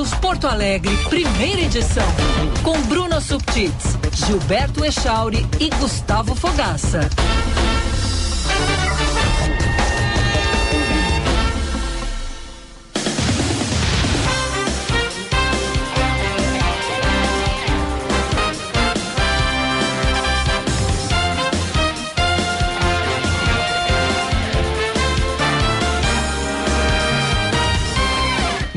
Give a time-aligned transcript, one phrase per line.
[0.00, 2.06] News Porto Alegre, primeira edição.
[2.62, 7.00] Com Bruno Subtits, Gilberto Echauri e Gustavo Fogaça.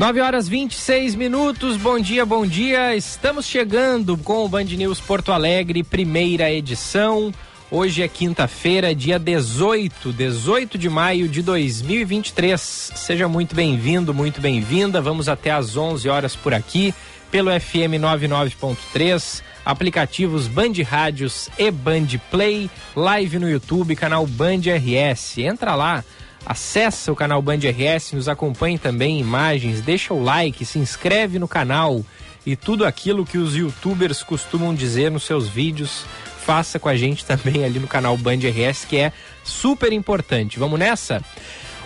[0.04, 2.94] 9 horas 26 minutos, bom dia, bom dia.
[2.94, 7.32] Estamos chegando com o Band News Porto Alegre, primeira edição.
[7.70, 12.60] Hoje é quinta-feira, dia 18, 18 de maio de 2023.
[12.60, 15.00] Seja muito bem-vindo, muito bem-vinda.
[15.00, 16.94] Vamos até às 11 horas por aqui,
[17.30, 25.38] pelo FM 99.3, aplicativos Band Rádios e Band Play, live no YouTube, canal Band RS.
[25.38, 26.04] Entra lá
[26.46, 31.48] Acesse o canal Band RS, nos acompanhe também imagens, deixa o like, se inscreve no
[31.48, 32.04] canal
[32.44, 36.04] e tudo aquilo que os youtubers costumam dizer nos seus vídeos,
[36.44, 39.10] faça com a gente também ali no canal Band RS, que é
[39.42, 40.58] super importante.
[40.58, 41.22] Vamos nessa?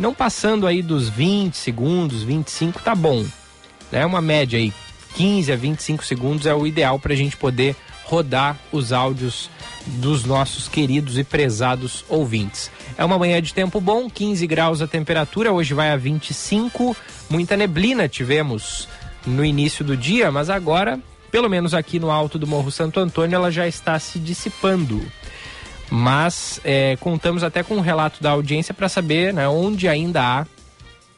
[0.00, 3.24] Não passando aí dos 20 segundos, 25, tá bom
[3.94, 4.04] né?
[4.04, 4.72] Uma média aí,
[5.14, 9.48] 15 a 25 segundos é o ideal para a gente poder rodar os áudios
[9.86, 12.70] dos nossos queridos e prezados ouvintes.
[12.98, 16.96] É uma manhã de tempo bom, 15 graus a temperatura, hoje vai a 25,
[17.30, 18.88] muita neblina tivemos
[19.24, 20.98] no início do dia, mas agora,
[21.30, 25.00] pelo menos aqui no alto do Morro Santo Antônio, ela já está se dissipando.
[25.90, 30.46] Mas é, contamos até com um relato da audiência para saber né, onde ainda há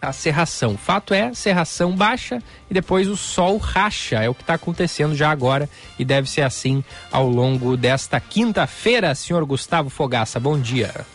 [0.01, 0.77] a serração.
[0.77, 4.23] Fato é, serração baixa e depois o sol racha.
[4.23, 9.15] É o que está acontecendo já agora e deve ser assim ao longo desta quinta-feira.
[9.15, 11.07] Senhor Gustavo Fogaça, bom dia.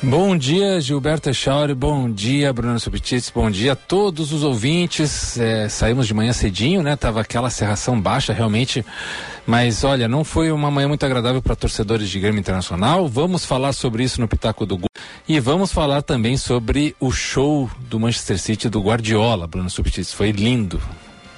[0.00, 5.36] Bom dia, Gilberto Echauri, bom dia, Bruno Subtits, bom dia a todos os ouvintes.
[5.36, 6.94] É, saímos de manhã cedinho, né?
[6.94, 8.86] Tava aquela serração baixa realmente,
[9.44, 13.08] mas olha, não foi uma manhã muito agradável para torcedores de Grêmio Internacional.
[13.08, 14.86] Vamos falar sobre isso no Pitaco do Gu
[15.28, 20.12] e vamos falar também sobre o show do Manchester City do Guardiola, Bruno Subtits.
[20.12, 20.80] Foi lindo.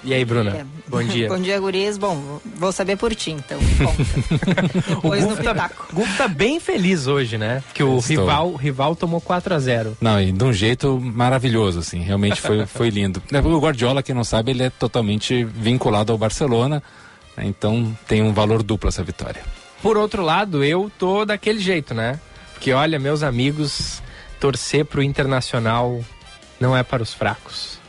[0.02, 0.50] E aí, Bruna?
[0.56, 0.64] É.
[0.88, 1.28] Bom dia.
[1.28, 1.98] Bom dia, guris.
[1.98, 3.58] Bom, vou saber por ti, então.
[5.04, 5.70] o Gufo tá,
[6.16, 7.62] tá bem feliz hoje, né?
[7.74, 12.00] Que o rival, rival tomou 4 a 0 Não, e de um jeito maravilhoso, assim.
[12.00, 13.22] Realmente foi, foi lindo.
[13.50, 16.82] O Guardiola, quem não sabe, ele é totalmente vinculado ao Barcelona.
[17.36, 17.44] Né?
[17.46, 19.42] Então tem um valor duplo essa vitória.
[19.82, 22.18] Por outro lado, eu tô daquele jeito, né?
[22.52, 24.02] Porque olha, meus amigos,
[24.38, 26.00] torcer pro Internacional
[26.60, 27.79] não é para os fracos.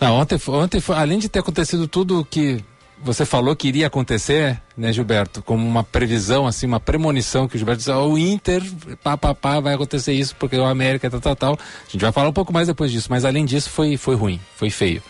[0.00, 2.62] Não, ontem, ontem foi, além de ter acontecido tudo o que
[3.02, 5.42] você falou que iria acontecer, né, Gilberto?
[5.42, 8.62] Como uma previsão, assim, uma premonição que o Gilberto disse, oh, o Inter,
[9.02, 11.52] pá, pá, pá, vai acontecer isso, porque o América, tal, tal, tal.
[11.54, 14.40] A gente vai falar um pouco mais depois disso, mas além disso foi, foi ruim,
[14.54, 15.02] foi feio.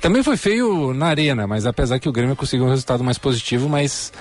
[0.00, 3.68] Também foi feio na arena, mas apesar que o Grêmio conseguiu um resultado mais positivo,
[3.68, 4.12] mas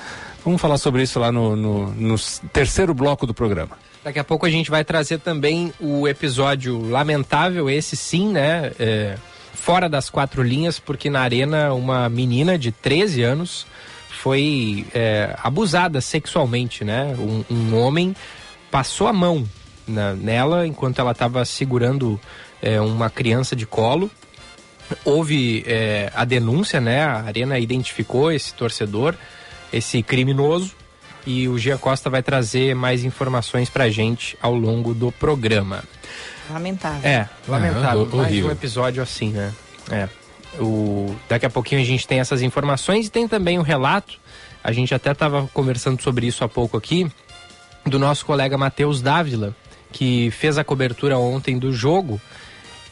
[0.44, 2.16] vamos falar sobre isso lá no, no, no
[2.52, 3.78] terceiro bloco do programa.
[4.04, 8.72] Daqui a pouco a gente vai trazer também o episódio lamentável, esse sim, né?
[8.80, 9.18] É
[9.68, 13.68] fora das quatro linhas, porque na arena uma menina de 13 anos
[14.08, 17.14] foi é, abusada sexualmente, né?
[17.20, 18.16] Um, um, homem
[18.72, 19.46] passou a mão
[19.86, 22.18] na, nela enquanto ela estava segurando
[22.62, 24.10] é, uma criança de colo.
[25.04, 27.04] Houve é, a denúncia, né?
[27.04, 29.16] A arena identificou esse torcedor,
[29.74, 30.72] esse criminoso,
[31.26, 35.84] e o Gia Costa vai trazer mais informações pra gente ao longo do programa.
[36.50, 37.10] Lamentável.
[37.10, 38.10] É, lamentável.
[38.12, 39.54] É, mais um episódio assim, né?
[39.92, 40.08] É.
[40.60, 44.20] O, daqui a pouquinho a gente tem essas informações e tem também um relato.
[44.64, 47.10] A gente até estava conversando sobre isso há pouco aqui,
[47.86, 49.56] do nosso colega Matheus Dávila,
[49.92, 52.20] que fez a cobertura ontem do jogo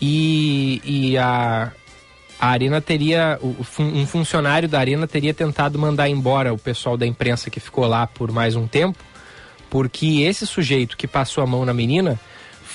[0.01, 1.71] e, e a,
[2.39, 3.39] a Arena teria,
[3.79, 8.07] um funcionário da Arena teria tentado mandar embora o pessoal da imprensa que ficou lá
[8.07, 8.99] por mais um tempo,
[9.69, 12.19] porque esse sujeito que passou a mão na menina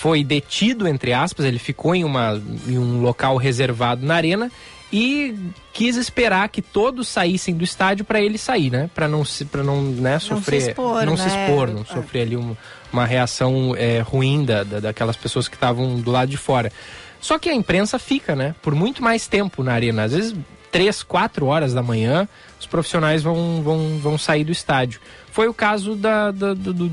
[0.00, 4.50] foi detido, entre aspas, ele ficou em, uma, em um local reservado na arena
[4.90, 5.34] e
[5.74, 8.88] quis esperar que todos saíssem do estádio para ele sair, né?
[8.94, 11.18] Para não se para não, né, sofrer, não se expor, não, né?
[11.18, 11.84] se expor, não é.
[11.84, 12.56] sofrer ali uma,
[12.90, 16.72] uma reação é, ruim da, da, daquelas pessoas que estavam do lado de fora.
[17.20, 18.54] Só que a imprensa fica, né?
[18.62, 20.34] Por muito mais tempo na arena, às vezes
[20.72, 22.26] três, quatro horas da manhã,
[22.58, 24.98] os profissionais vão, vão, vão sair do estádio.
[25.32, 26.92] Foi o caso da, da do, do,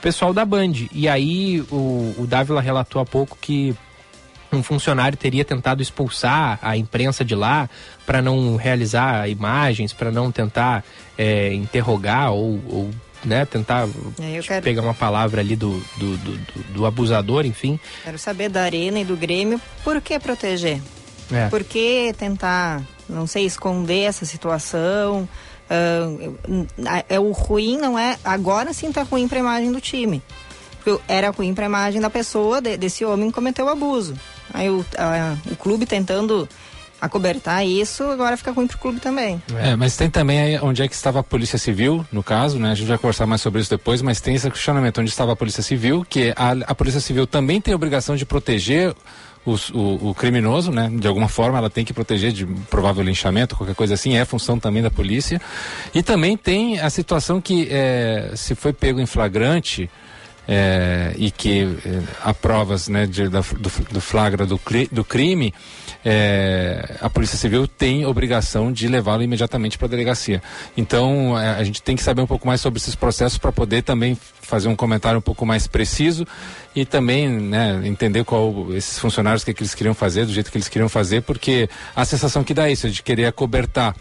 [0.00, 0.72] pessoal da Band.
[0.92, 3.74] E aí o, o Dávila relatou há pouco que
[4.52, 7.68] um funcionário teria tentado expulsar a imprensa de lá
[8.06, 10.84] para não realizar imagens, para não tentar
[11.18, 12.90] é, interrogar ou, ou
[13.24, 13.88] né, tentar
[14.20, 14.62] é, quero...
[14.62, 17.80] pegar uma palavra ali do, do, do, do, abusador, enfim.
[18.04, 20.80] Quero saber da Arena e do Grêmio por que proteger?
[21.32, 21.48] É.
[21.48, 25.26] Por que tentar, não sei, esconder essa situação?
[25.70, 26.36] Uh,
[27.08, 28.18] é o ruim, não é?
[28.24, 30.22] Agora sim tá ruim para a imagem do time.
[31.08, 34.14] Era ruim para a imagem da pessoa, de, desse homem que cometeu o abuso.
[34.52, 34.84] Aí o,
[35.50, 36.46] o clube tentando
[37.00, 39.42] acobertar isso, agora fica ruim pro clube também.
[39.58, 42.70] É, mas tem também onde é que estava a Polícia Civil, no caso, né?
[42.70, 45.36] A gente vai conversar mais sobre isso depois, mas tem esse questionamento onde estava a
[45.36, 48.94] Polícia Civil, que a, a Polícia Civil também tem a obrigação de proteger
[49.46, 50.90] o, o, criminoso, né?
[50.92, 54.58] De alguma forma ela tem que proteger de provável linchamento, qualquer coisa assim, é função
[54.58, 55.40] também da polícia.
[55.94, 59.90] E também tem a situação que é, se foi pego em flagrante,
[60.46, 64.60] é, e que é, há provas né, de, da, do, do, flagra do,
[64.92, 65.54] do crime,
[66.04, 70.42] é, a Polícia Civil tem obrigação de levá-lo imediatamente para a delegacia.
[70.76, 73.82] Então, é, a gente tem que saber um pouco mais sobre esses processos para poder
[73.82, 76.26] também fazer um comentário um pouco mais preciso
[76.76, 80.58] e também né, entender qual esses funcionários que, que eles queriam fazer, do jeito que
[80.58, 83.94] eles queriam fazer, porque a sensação que dá isso, de querer acobertar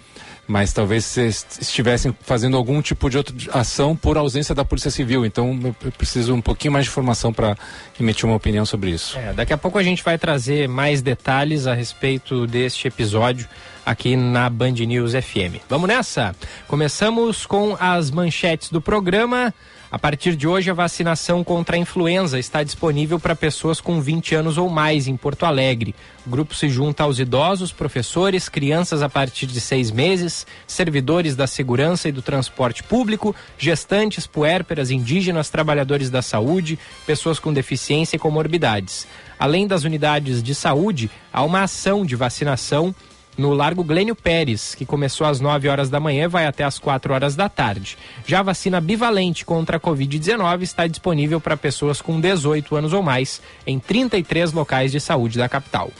[0.47, 5.25] mas talvez vocês estivessem fazendo algum tipo de outra ação por ausência da Polícia Civil.
[5.25, 7.57] Então eu preciso um pouquinho mais de informação para
[7.99, 9.17] emitir uma opinião sobre isso.
[9.17, 13.47] É, daqui a pouco a gente vai trazer mais detalhes a respeito deste episódio
[13.85, 15.61] aqui na Band News FM.
[15.69, 16.35] Vamos nessa?
[16.67, 19.53] Começamos com as manchetes do programa.
[19.93, 24.33] A partir de hoje, a vacinação contra a influenza está disponível para pessoas com 20
[24.33, 25.93] anos ou mais em Porto Alegre.
[26.25, 31.45] O grupo se junta aos idosos, professores, crianças a partir de seis meses, servidores da
[31.45, 38.19] segurança e do transporte público, gestantes, puérperas, indígenas, trabalhadores da saúde, pessoas com deficiência e
[38.19, 39.05] comorbidades.
[39.37, 42.95] Além das unidades de saúde, há uma ação de vacinação
[43.37, 46.79] no Largo Glênio Pérez, que começou às 9 horas da manhã e vai até às
[46.79, 47.97] 4 horas da tarde.
[48.25, 53.01] Já a vacina bivalente contra a Covid-19 está disponível para pessoas com 18 anos ou
[53.01, 55.91] mais em 33 locais de saúde da capital.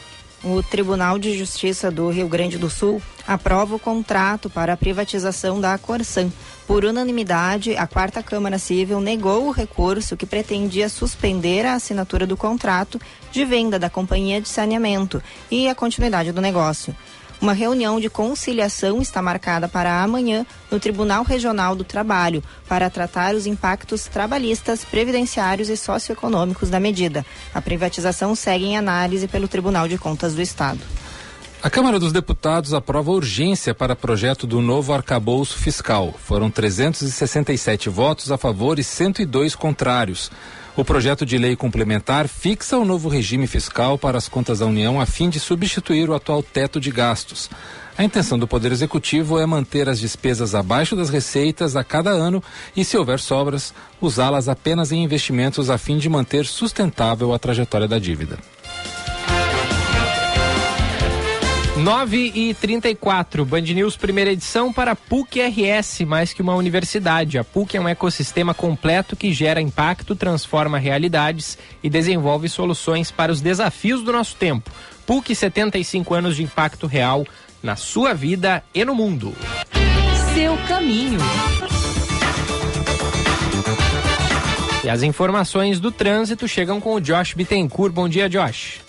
[0.44, 5.58] O Tribunal de Justiça do Rio Grande do Sul aprova o contrato para a privatização
[5.58, 6.30] da Corsan.
[6.66, 12.36] Por unanimidade, a quarta Câmara Civil negou o recurso que pretendia suspender a assinatura do
[12.36, 13.00] contrato
[13.32, 16.94] de venda da companhia de saneamento e a continuidade do negócio.
[17.44, 23.34] Uma reunião de conciliação está marcada para amanhã no Tribunal Regional do Trabalho para tratar
[23.34, 27.22] os impactos trabalhistas, previdenciários e socioeconômicos da medida.
[27.52, 30.80] A privatização segue em análise pelo Tribunal de Contas do Estado.
[31.62, 36.14] A Câmara dos Deputados aprova urgência para projeto do novo arcabouço fiscal.
[36.18, 40.30] Foram 367 votos a favor e 102 contrários.
[40.76, 45.00] O projeto de lei complementar fixa o novo regime fiscal para as contas da União
[45.00, 47.48] a fim de substituir o atual teto de gastos.
[47.96, 52.42] A intenção do Poder Executivo é manter as despesas abaixo das receitas a cada ano
[52.76, 57.86] e, se houver sobras, usá-las apenas em investimentos a fim de manter sustentável a trajetória
[57.86, 58.36] da dívida.
[61.76, 67.36] 9 e 34 Band News, primeira edição para PUC RS, mais que uma universidade.
[67.36, 73.32] A PUC é um ecossistema completo que gera impacto, transforma realidades e desenvolve soluções para
[73.32, 74.70] os desafios do nosso tempo.
[75.04, 77.26] PUC, 75 anos de impacto real
[77.60, 79.34] na sua vida e no mundo.
[80.32, 81.18] Seu caminho.
[84.84, 87.92] E as informações do trânsito chegam com o Josh Bittencourt.
[87.92, 88.83] Bom dia, Josh.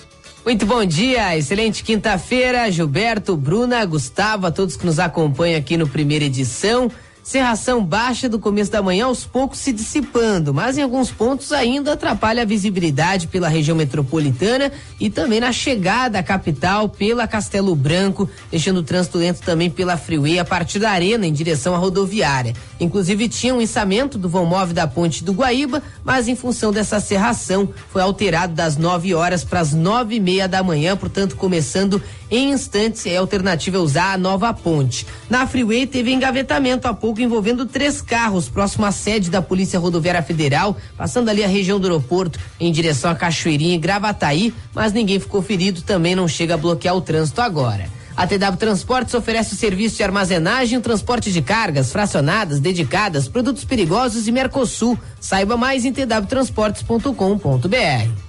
[0.46, 5.88] Muito bom dia, excelente quinta-feira, Gilberto, Bruna, Gustavo, a todos que nos acompanham aqui no
[5.88, 6.92] primeira edição.
[7.25, 11.94] Cerração baixa do começo da manhã, aos poucos se dissipando, mas em alguns pontos ainda
[11.94, 18.29] atrapalha a visibilidade pela região metropolitana e também na chegada à capital pela Castelo Branco,
[18.51, 22.53] deixando o trânsito lento também pela Freeway a partir da Arena em direção à rodoviária.
[22.79, 27.00] Inclusive tinha um içamento do vão móvel da ponte do Guaíba, mas em função dessa
[27.00, 32.00] cerração foi alterado das 9 horas para as nove e meia da manhã, portanto começando
[32.29, 35.05] em instantes é alternativa usar a nova ponte.
[35.29, 40.24] Na Freeway teve engavetamento há pouco envolvendo três carros próximo à sede da Polícia Rodoviária
[40.24, 45.20] Federal, passando ali a região do aeroporto em direção a Cachoeirinha e Gravataí, mas ninguém
[45.20, 47.94] ficou ferido, também não chega a bloquear o trânsito agora.
[48.17, 53.65] A TW Transportes oferece o serviço de armazenagem e transporte de cargas fracionadas, dedicadas, produtos
[53.65, 54.98] perigosos e Mercosul.
[55.20, 58.25] Saiba mais em twtransportes.com.br.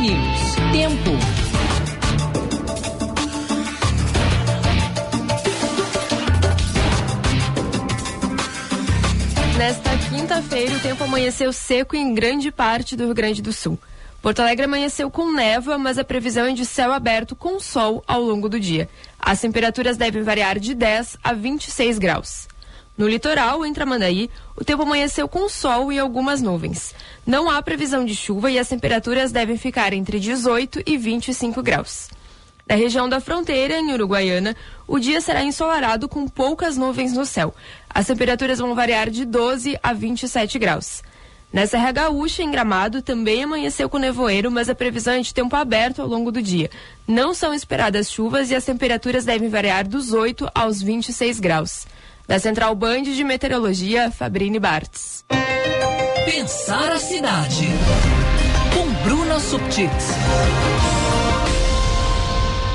[0.00, 0.54] News.
[0.72, 1.10] Tempo.
[9.58, 13.78] Nesta quinta quinta-feira, o tempo amanheceu seco em grande parte do Rio Grande do Sul.
[14.22, 18.22] Porto Alegre amanheceu com névoa, mas a previsão é de céu aberto com sol ao
[18.22, 18.88] longo do dia.
[19.18, 22.49] As temperaturas devem variar de 10 a 26 graus.
[23.00, 26.94] No litoral, em Tramandaí, o tempo amanheceu com sol e algumas nuvens.
[27.26, 32.10] Não há previsão de chuva e as temperaturas devem ficar entre 18 e 25 graus.
[32.68, 34.54] Na região da fronteira, em Uruguaiana,
[34.86, 37.54] o dia será ensolarado com poucas nuvens no céu.
[37.88, 41.02] As temperaturas vão variar de 12 a 27 graus.
[41.50, 45.56] Na Serra Gaúcha, em Gramado, também amanheceu com nevoeiro, mas a previsão é de tempo
[45.56, 46.68] aberto ao longo do dia.
[47.08, 51.86] Não são esperadas chuvas e as temperaturas devem variar dos 8 aos 26 graus.
[52.30, 55.24] Da Central Band de Meteorologia, Fabrini Bartz.
[56.24, 57.66] Pensar a cidade.
[58.72, 60.06] Com Bruna Subtits.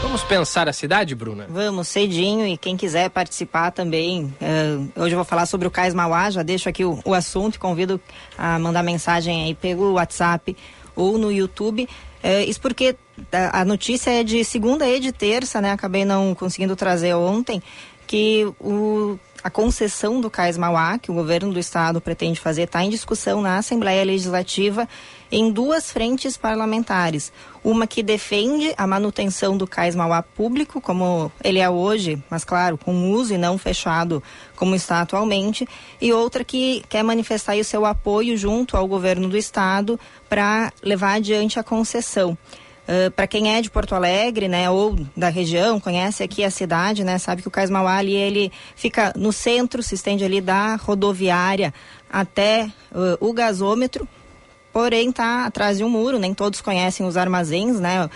[0.01, 1.47] Vamos pensar a cidade, Bruna?
[1.49, 4.25] Vamos, cedinho, e quem quiser participar também.
[4.25, 7.55] Uh, hoje eu vou falar sobre o Cais Mauá, já deixo aqui o, o assunto
[7.55, 7.97] e convido
[8.37, 10.53] a mandar mensagem aí pelo WhatsApp
[10.97, 11.87] ou no YouTube.
[12.21, 12.97] Uh, isso porque
[13.31, 15.71] a, a, notícia é de segunda e de terça, né?
[15.71, 17.63] Acabei não conseguindo trazer ontem,
[18.05, 22.83] que o a concessão do Cais Mauá, que o governo do estado pretende fazer, está
[22.83, 24.89] em discussão na Assembleia Legislativa
[25.31, 27.31] em duas frentes parlamentares.
[27.63, 32.75] Uma que defende a manutenção do Cais Mauá público, como ele é hoje, mas claro,
[32.75, 34.23] com uso e não fechado
[34.55, 35.67] como está atualmente,
[36.01, 41.17] e outra que quer manifestar o seu apoio junto ao governo do estado para levar
[41.17, 42.35] adiante a concessão.
[42.85, 47.03] Uh, para quem é de Porto Alegre, né, ou da região, conhece aqui a cidade,
[47.03, 50.75] né, sabe que o Cais Mauá ali, ele fica no centro, se estende ali da
[50.75, 51.73] rodoviária
[52.07, 54.07] até uh, o gasômetro,
[54.71, 58.09] porém está atrás de um muro, nem todos conhecem os armazéns, né, uh,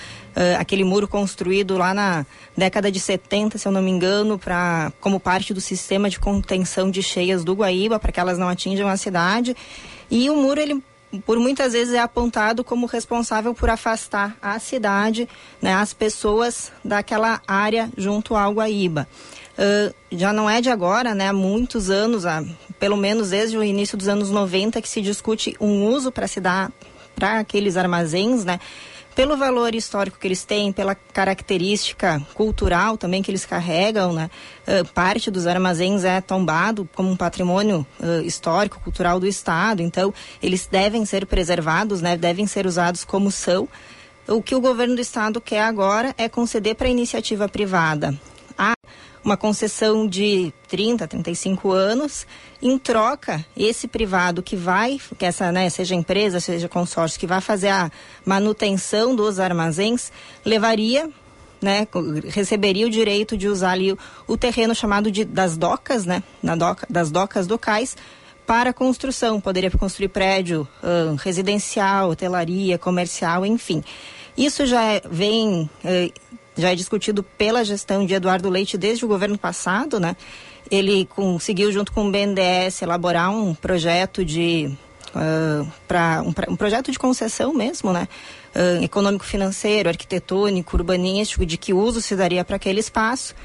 [0.60, 2.24] aquele muro construído lá na
[2.56, 6.92] década de 70, se eu não me engano, pra, como parte do sistema de contenção
[6.92, 9.56] de cheias do Guaíba, para que elas não atinjam a cidade,
[10.12, 10.84] e o muro ele
[11.26, 15.28] por muitas vezes é apontado como responsável por afastar a cidade,
[15.62, 19.08] né, as pessoas daquela área junto ao Guaíba.
[19.58, 22.44] Uh, já não é de agora, né, há muitos anos, há,
[22.80, 26.40] pelo menos desde o início dos anos 90, que se discute um uso para se
[26.40, 26.72] dar
[27.16, 28.60] para aqueles armazéns, né,
[29.20, 34.32] pelo valor histórico que eles têm, pela característica cultural também que eles carregam, né?
[34.66, 40.14] Uh, parte dos armazéns é tombado como um patrimônio uh, histórico, cultural do Estado, então
[40.42, 42.16] eles devem ser preservados, né?
[42.16, 43.68] Devem ser usados como são.
[44.26, 48.18] O que o governo do Estado quer agora é conceder para a iniciativa privada
[48.58, 48.74] a
[49.24, 52.26] uma concessão de 30, 35 anos,
[52.62, 57.42] em troca, esse privado que vai, que essa, né, seja empresa, seja consórcio, que vai
[57.42, 57.92] fazer a
[58.26, 60.12] manutenção dos armazéns,
[60.46, 61.10] levaria
[61.62, 61.86] né,
[62.30, 63.98] receberia o direito de usar ali o,
[64.28, 66.24] o terreno chamado de das docas, né,
[66.58, 67.98] doca, das docas do cais,
[68.46, 69.40] para construção.
[69.40, 73.84] Poderia construir prédio uh, residencial, hotelaria, comercial, enfim.
[74.38, 79.08] Isso já é, vem uh, já é discutido pela gestão de Eduardo Leite desde o
[79.08, 80.16] governo passado, né?
[80.70, 84.72] Ele conseguiu, junto com o BNDES, elaborar um projeto de
[85.16, 88.08] uh, para um, um, projeto de concessão mesmo, né?
[88.56, 93.36] Uh, econômico-financeiro, arquitetônico, urbanístico, de que uso se daria para aquele espaço.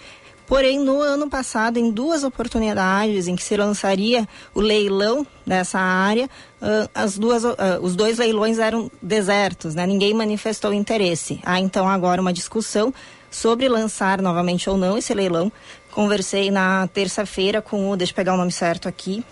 [0.46, 6.28] Porém, no ano passado, em duas oportunidades em que se lançaria o leilão dessa área,
[6.60, 9.86] uh, as duas, uh, os dois leilões eram desertos, né?
[9.86, 11.40] ninguém manifestou interesse.
[11.44, 12.92] Há então agora uma discussão
[13.30, 15.50] sobre lançar novamente ou não esse leilão.
[15.90, 19.24] Conversei na terça-feira com o, deixa eu pegar o nome certo aqui,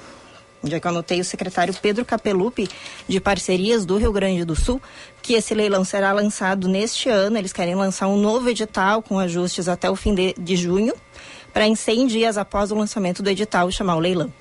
[0.65, 2.69] já que eu anotei o secretário Pedro Capelupi,
[3.09, 4.81] de parcerias do Rio Grande do Sul,
[5.23, 7.39] que esse leilão será lançado neste ano.
[7.39, 10.93] Eles querem lançar um novo edital com ajustes até o fim de, de junho,
[11.53, 14.33] para em 100 dias após o lançamento do edital chamar o leilão.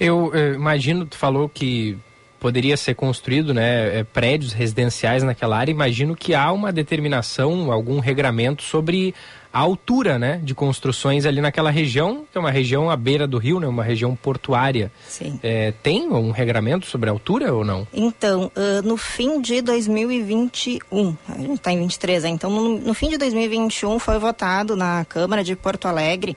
[0.00, 1.96] Eu, eu imagino, tu falou que
[2.40, 5.70] poderia ser construído né, é, prédios residenciais naquela área.
[5.70, 9.14] Imagino que há uma determinação, algum regramento sobre
[9.52, 13.36] a altura né, de construções ali naquela região, que é uma região à beira do
[13.36, 14.90] rio, né, uma região portuária.
[15.06, 15.38] Sim.
[15.42, 17.86] É, tem um regramento sobre a altura ou não?
[17.92, 22.30] Então, uh, no fim de 2021, a gente está em 23, né?
[22.30, 26.36] então no, no fim de 2021 foi votado na Câmara de Porto Alegre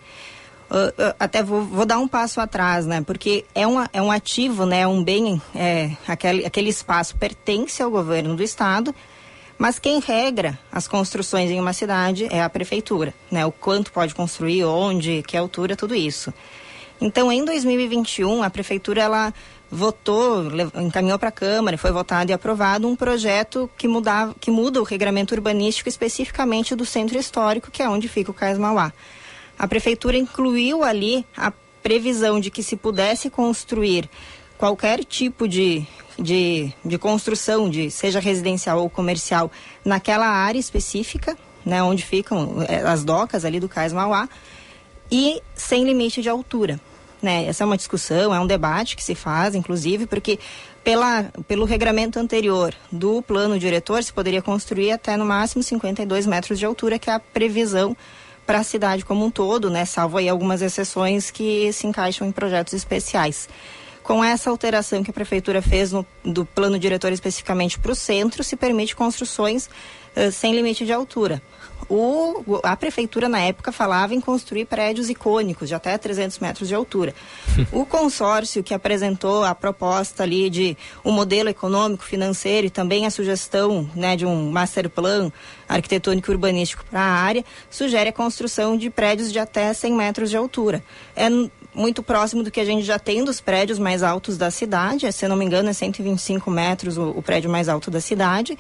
[0.67, 2.99] Uh, uh, até vou, vou, dar um passo atrás, né?
[2.99, 4.85] Porque é, uma, é um ativo, né?
[4.87, 8.93] Um bem, é, aquele, aquele espaço pertence ao governo do estado
[9.57, 13.45] mas quem regra as construções em uma cidade é a prefeitura, né?
[13.45, 16.33] O quanto pode construir, onde, que altura, tudo isso.
[16.99, 19.33] Então, em 2021, a prefeitura ela
[19.69, 20.43] votou,
[20.81, 24.83] encaminhou para a Câmara, foi votado e aprovado um projeto que, mudava, que muda o
[24.83, 28.93] regramento urbanístico especificamente do centro histórico, que é onde fica o Cais Mauá.
[29.57, 34.09] A prefeitura incluiu ali a previsão de que se pudesse construir
[34.57, 35.85] qualquer tipo de,
[36.17, 39.51] de, de construção, de seja residencial ou comercial,
[39.83, 44.29] naquela área específica, né, onde ficam eh, as docas ali do Cais Mauá,
[45.11, 46.79] e sem limite de altura.
[47.21, 47.45] Né?
[47.45, 50.39] Essa é uma discussão, é um debate que se faz, inclusive, porque
[50.83, 56.59] pela, pelo regramento anterior do plano diretor, se poderia construir até no máximo 52 metros
[56.59, 57.97] de altura, que é a previsão
[58.45, 59.85] para a cidade como um todo, né?
[59.85, 63.49] salvo aí algumas exceções que se encaixam em projetos especiais.
[64.05, 68.43] Com essa alteração que a prefeitura fez no, do plano diretor especificamente para o centro,
[68.43, 69.67] se permite construções
[70.15, 71.41] uh, sem limite de altura.
[71.89, 76.75] O, a prefeitura, na época, falava em construir prédios icônicos de até 300 metros de
[76.75, 77.15] altura.
[77.73, 83.09] o consórcio que apresentou a proposta ali de um modelo econômico, financeiro e também a
[83.09, 85.31] sugestão né, de um master plan
[85.67, 90.29] arquitetônico e urbanístico para a área, sugere a construção de prédios de até 100 metros
[90.29, 90.83] de altura.
[91.15, 91.27] É
[91.75, 95.27] muito próximo do que a gente já tem dos prédios mais altos da cidade, se
[95.27, 98.57] não me engano é 125 metros o, o prédio mais alto da cidade.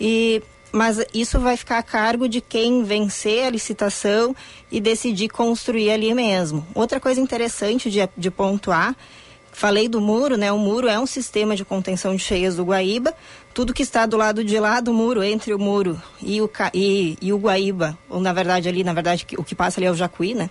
[0.00, 0.42] E
[0.72, 4.34] mas isso vai ficar a cargo de quem vencer a licitação
[4.72, 6.66] e decidir construir ali mesmo.
[6.74, 8.96] Outra coisa interessante de, de pontuar
[9.54, 10.50] Falei do muro, né?
[10.50, 13.14] O muro é um sistema de contenção de cheias do Guaíba.
[13.54, 17.16] Tudo que está do lado de lá do muro, entre o muro e o, e,
[17.22, 19.94] e o Guaíba, ou na verdade ali, na verdade, o que passa ali é o
[19.94, 20.50] Jacuí, né?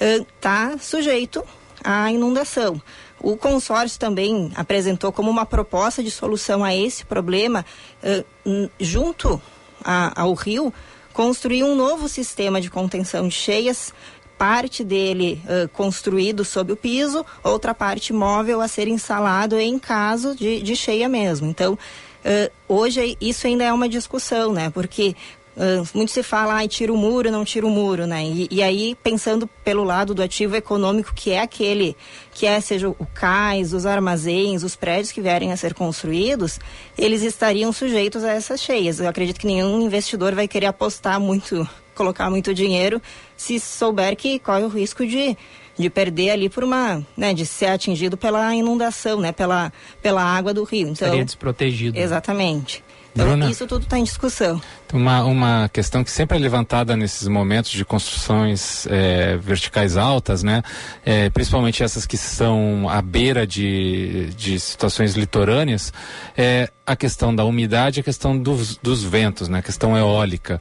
[0.00, 1.42] Está sujeito
[1.82, 2.80] à inundação.
[3.20, 7.64] O consórcio também apresentou como uma proposta de solução a esse problema,
[8.02, 9.40] uh, junto
[9.82, 10.72] a, ao rio,
[11.12, 13.94] construir um novo sistema de contenção de cheias,
[14.36, 20.36] parte dele uh, construído sob o piso, outra parte móvel a ser instalado em caso
[20.36, 21.48] de, de cheia mesmo.
[21.48, 24.68] Então, uh, hoje isso ainda é uma discussão, né?
[24.68, 25.16] Porque
[25.56, 28.22] Uh, muito se fala, ai, tira o muro, não tira o muro, né?
[28.22, 31.96] E, e, aí, pensando pelo lado do ativo econômico, que é aquele,
[32.34, 36.60] que é, seja o cais, os armazéns, os prédios que vierem a ser construídos,
[36.98, 39.00] eles estariam sujeitos a essas cheias.
[39.00, 43.00] Eu acredito que nenhum investidor vai querer apostar muito, colocar muito dinheiro,
[43.34, 45.34] se souber que corre o risco de,
[45.78, 50.52] de perder ali por uma, né, de ser atingido pela inundação, né, pela, pela água
[50.52, 50.88] do rio.
[50.88, 51.98] Então, Estaria desprotegido.
[51.98, 52.84] Exatamente.
[53.16, 54.60] Então, Bruna, isso tudo está em discussão.
[54.92, 60.62] Uma, uma questão que sempre é levantada nesses momentos de construções é, verticais altas, né?
[61.04, 65.92] É, principalmente essas que são à beira de, de situações litorâneas,
[66.36, 69.58] é a questão da umidade a questão dos, dos ventos, né?
[69.58, 70.60] A questão eólica.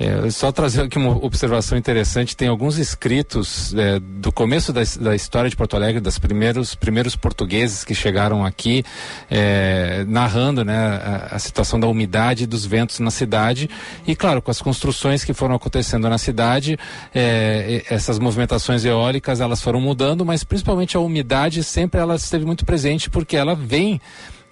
[0.00, 5.14] É, só trazer aqui uma observação interessante, tem alguns escritos é, do começo da, da,
[5.14, 8.84] história de Porto Alegre, dos primeiros, primeiros portugueses que chegaram aqui,
[9.28, 13.57] é, narrando né, a, a, situação da umidade e dos ventos na cidade.
[14.06, 16.78] E claro, com as construções que foram acontecendo na cidade,
[17.14, 22.66] é, essas movimentações eólicas elas foram mudando, mas principalmente a umidade sempre ela esteve muito
[22.66, 24.00] presente porque ela vem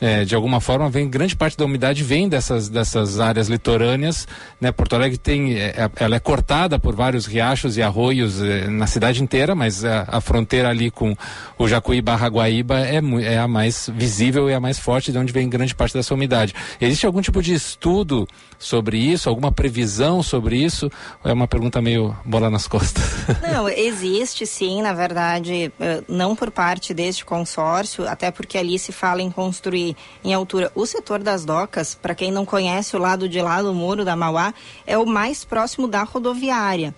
[0.01, 4.29] é, de alguma forma vem grande parte da umidade vem dessas dessas áreas litorâneas
[4.61, 4.71] né?
[4.71, 8.87] Porto Alegre tem é, é ela é cortada por vários riachos e arroios é, na
[8.87, 11.17] cidade inteira mas a, a, fronteira ali com
[11.59, 15.33] o Jacuí Barra Guaíba é, é a mais visível e a mais forte de onde
[15.33, 16.55] vem grande parte dessa umidade.
[16.81, 20.91] Existe algum tipo de estudo sobre isso alguma previsão sobre isso
[21.25, 23.05] é uma pergunta meio bola nas costas
[23.53, 28.93] não existe sim na verdade eh, não por parte deste consórcio até porque ali se
[28.93, 30.71] fala em construir em altura.
[30.75, 34.17] O setor das docas, para quem não conhece o lado de lá do muro da
[34.17, 34.55] Mauá,
[34.87, 36.95] é o mais próximo da rodoviária.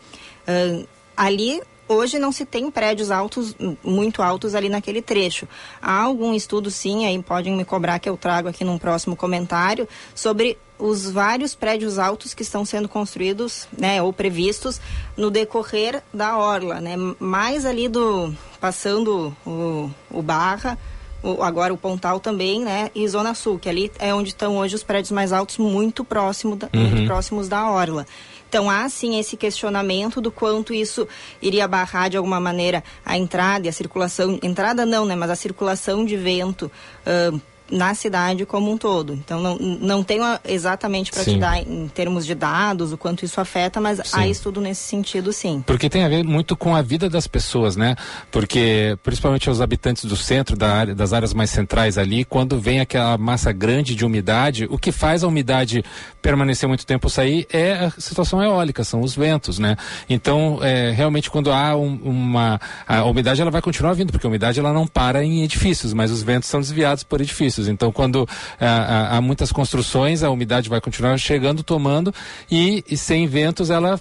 [1.17, 5.49] Ali hoje não se tem prédios altos, muito altos ali naquele trecho.
[5.81, 9.89] Há algum estudo, sim, aí podem me cobrar que eu trago aqui num próximo comentário,
[10.15, 14.81] sobre os vários prédios altos que estão sendo construídos, né, ou previstos
[15.17, 20.79] no decorrer da orla, né, mais ali do passando o, o Barra,
[21.23, 22.91] o, agora o Pontal também, né?
[22.95, 26.55] E Zona Sul, que ali é onde estão hoje os prédios mais altos, muito, próximo
[26.55, 26.81] da, uhum.
[26.81, 28.07] muito próximos da Orla.
[28.49, 31.07] Então há sim esse questionamento do quanto isso
[31.43, 35.15] iria barrar de alguma maneira a entrada e a circulação, entrada não, né?
[35.15, 36.71] Mas a circulação de vento.
[37.07, 39.15] Uh, na cidade como um todo.
[39.15, 43.41] Então não, não tenho exatamente para te dar em termos de dados o quanto isso
[43.41, 44.11] afeta, mas sim.
[44.13, 45.63] há estudo nesse sentido sim.
[45.67, 47.97] Porque tem a ver muito com a vida das pessoas, né?
[48.31, 52.81] Porque principalmente os habitantes do centro, da área, das áreas mais centrais ali, quando vem
[52.81, 55.85] aquela massa grande de umidade, o que faz a umidade
[56.23, 59.77] permanecer muito tempo sair é a situação eólica, são os ventos, né?
[60.09, 64.31] Então é, realmente quando há um, uma a umidade ela vai continuar vindo porque a
[64.31, 67.58] umidade ela não para em edifícios, mas os ventos são desviados por edifícios.
[67.67, 68.29] Então, quando
[68.61, 72.15] ah, há muitas construções, a umidade vai continuar chegando, tomando,
[72.51, 74.01] e, e sem ventos ela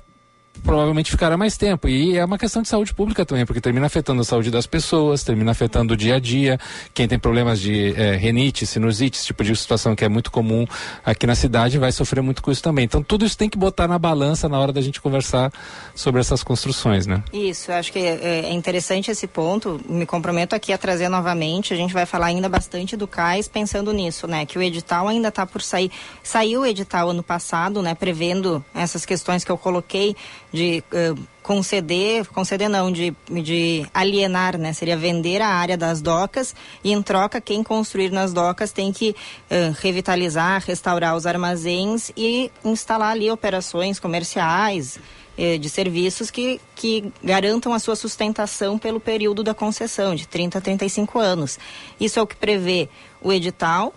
[0.63, 1.88] provavelmente ficará mais tempo.
[1.88, 5.24] E é uma questão de saúde pública também, porque termina afetando a saúde das pessoas,
[5.24, 6.60] termina afetando o dia a dia.
[6.93, 10.65] Quem tem problemas de é, renite, sinusite, esse tipo de situação que é muito comum
[11.06, 12.86] aqui na cidade, vai sofrer muito com isso também.
[12.86, 15.52] Então tudo isso tem que botar na balança na hora da gente conversar
[15.96, 17.24] sobre essas construções, né?
[17.32, 19.80] Isso, eu acho que é, é interessante esse ponto.
[19.88, 21.74] Me comprometo aqui a trazer novamente.
[21.74, 24.46] A gente vai falar ainda bastante do CAIS pensando nisso, né?
[24.46, 25.91] Que o edital ainda está por sair.
[26.24, 27.96] Saiu o edital ano passado, né?
[27.96, 30.15] Prevendo essas questões que eu coloquei
[30.51, 34.73] de uh, conceder, conceder não, de, de alienar, né?
[34.73, 39.12] Seria vender a área das docas e em troca quem construir nas docas tem que
[39.12, 44.99] uh, revitalizar, restaurar os armazéns e instalar ali operações comerciais
[45.38, 50.57] uh, de serviços que, que garantam a sua sustentação pelo período da concessão, de 30
[50.57, 51.60] a 35 anos.
[51.99, 52.89] Isso é o que prevê
[53.21, 53.93] o edital.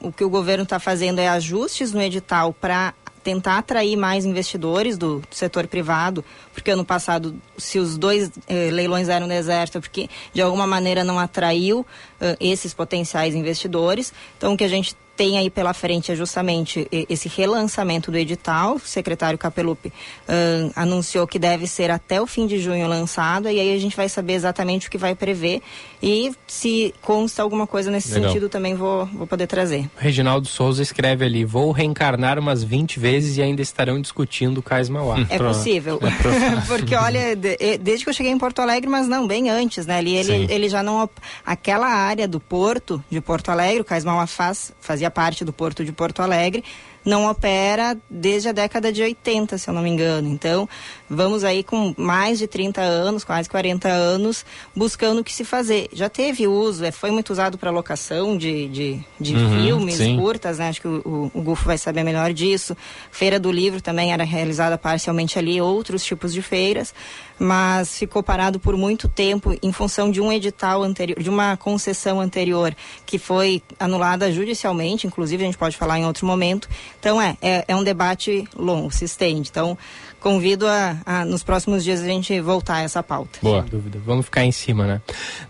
[0.00, 2.92] O que o governo está fazendo é ajustes no edital para
[3.24, 8.70] tentar atrair mais investidores do, do, setor privado, porque ano passado, se os dois eh,
[8.70, 11.86] leilões eram desertos, porque de alguma maneira não atraiu
[12.20, 14.12] eh, esses potenciais investidores.
[14.36, 18.76] Então, o que a gente tem aí pela frente é justamente esse relançamento do edital.
[18.76, 23.60] O secretário Capelupi uh, anunciou que deve ser até o fim de junho lançado, e
[23.60, 25.62] aí a gente vai saber exatamente o que vai prever.
[26.02, 28.28] E se consta alguma coisa nesse Legal.
[28.28, 29.88] sentido, também vou, vou poder trazer.
[29.96, 34.88] Reginaldo Souza escreve ali: vou reencarnar umas 20 vezes e ainda estarão discutindo o Cais
[34.88, 35.16] Mauá.
[35.30, 35.98] É possível.
[36.02, 37.34] É Porque, olha,
[37.80, 39.98] desde que eu cheguei em Porto Alegre, mas não, bem antes, né?
[39.98, 41.08] Ali ele, ele já não.
[41.44, 45.52] Aquela área do porto de Porto Alegre, o Cais Mauá faz, fazia fazia parte do
[45.52, 46.64] Porto de Porto Alegre,
[47.04, 50.28] não opera desde a década de 80, se eu não me engano.
[50.28, 50.68] Então,
[51.08, 55.88] vamos aí com mais de 30 anos, quase 40 anos, buscando o que se fazer.
[55.92, 60.16] Já teve uso, é, foi muito usado para locação de, de, de uhum, filmes sim.
[60.16, 60.68] curtas, né?
[60.68, 62.76] acho que o, o, o Gufo vai saber melhor disso.
[63.10, 66.94] Feira do Livro também era realizada parcialmente ali, outros tipos de feiras,
[67.38, 72.20] mas ficou parado por muito tempo em função de um edital anterior, de uma concessão
[72.20, 76.68] anterior que foi anulada judicialmente, inclusive a gente pode falar em outro momento.
[77.04, 79.50] Então é, é, é um debate longo, se estende.
[79.50, 79.76] Então
[80.18, 83.40] convido a, a, nos próximos dias a gente voltar a essa pauta.
[83.42, 83.60] Boa.
[83.60, 84.00] Sem dúvida.
[84.06, 85.02] Vamos ficar em cima, né?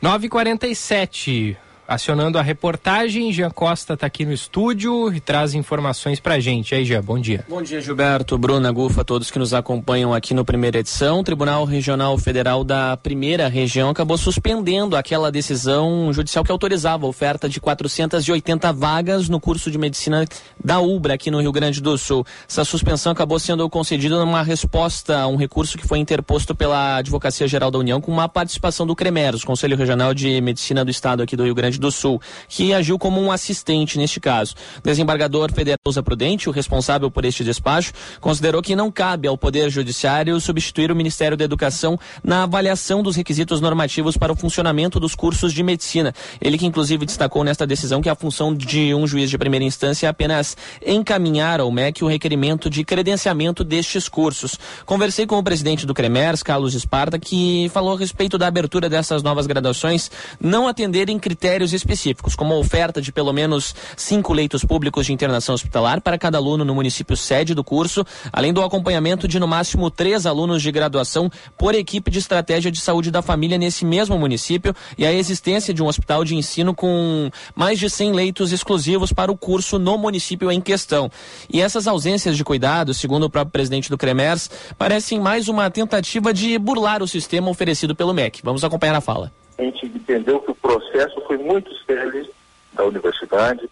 [0.03, 1.57] 9h47.
[1.87, 6.75] Acionando a reportagem, Jean Costa está aqui no estúdio e traz informações para a gente.
[6.75, 7.45] Aí, Jean, bom dia.
[7.47, 11.21] Bom dia, Gilberto, Bruna, Gufa, todos que nos acompanham aqui no primeira edição.
[11.21, 17.09] O Tribunal Regional Federal da Primeira Região acabou suspendendo aquela decisão judicial que autorizava a
[17.09, 20.25] oferta de 480 vagas no curso de medicina
[20.65, 22.25] da UBRA aqui no Rio Grande do Sul.
[22.49, 27.47] Essa suspensão acabou sendo concedida numa resposta a um recurso que foi interposto pela Advocacia
[27.47, 31.37] Geral da União com uma participação do CREMEROS, Conselho Regional de Medicina do Estado aqui
[31.37, 34.55] do Rio Grande Grande do Sul, que agiu como um assistente neste caso.
[34.83, 40.41] Desembargador Federosa Prudente, o responsável por este despacho, considerou que não cabe ao Poder Judiciário
[40.41, 45.53] substituir o Ministério da Educação na avaliação dos requisitos normativos para o funcionamento dos cursos
[45.53, 46.15] de medicina.
[46.41, 50.07] Ele que inclusive destacou nesta decisão que a função de um juiz de primeira instância
[50.07, 54.59] é apenas encaminhar ao MEC o requerimento de credenciamento destes cursos.
[54.87, 59.23] Conversei com o presidente do CREMERS, Carlos Esparta, que falou a respeito da abertura dessas
[59.23, 60.11] novas graduações
[60.41, 65.13] não atenderem critérios critérios específicos, como a oferta de pelo menos cinco leitos públicos de
[65.13, 69.49] internação hospitalar para cada aluno no município sede do curso, além do acompanhamento de no
[69.49, 74.19] máximo três alunos de graduação por equipe de estratégia de saúde da família nesse mesmo
[74.19, 79.13] município e a existência de um hospital de ensino com mais de 100 leitos exclusivos
[79.13, 81.11] para o curso no município em questão.
[81.51, 86.33] E essas ausências de cuidado, segundo o próprio presidente do CREMERS, parecem mais uma tentativa
[86.35, 88.41] de burlar o sistema oferecido pelo MEC.
[88.43, 92.29] Vamos acompanhar a fala a gente entendeu que o processo foi muito sério
[92.73, 93.69] da universidade,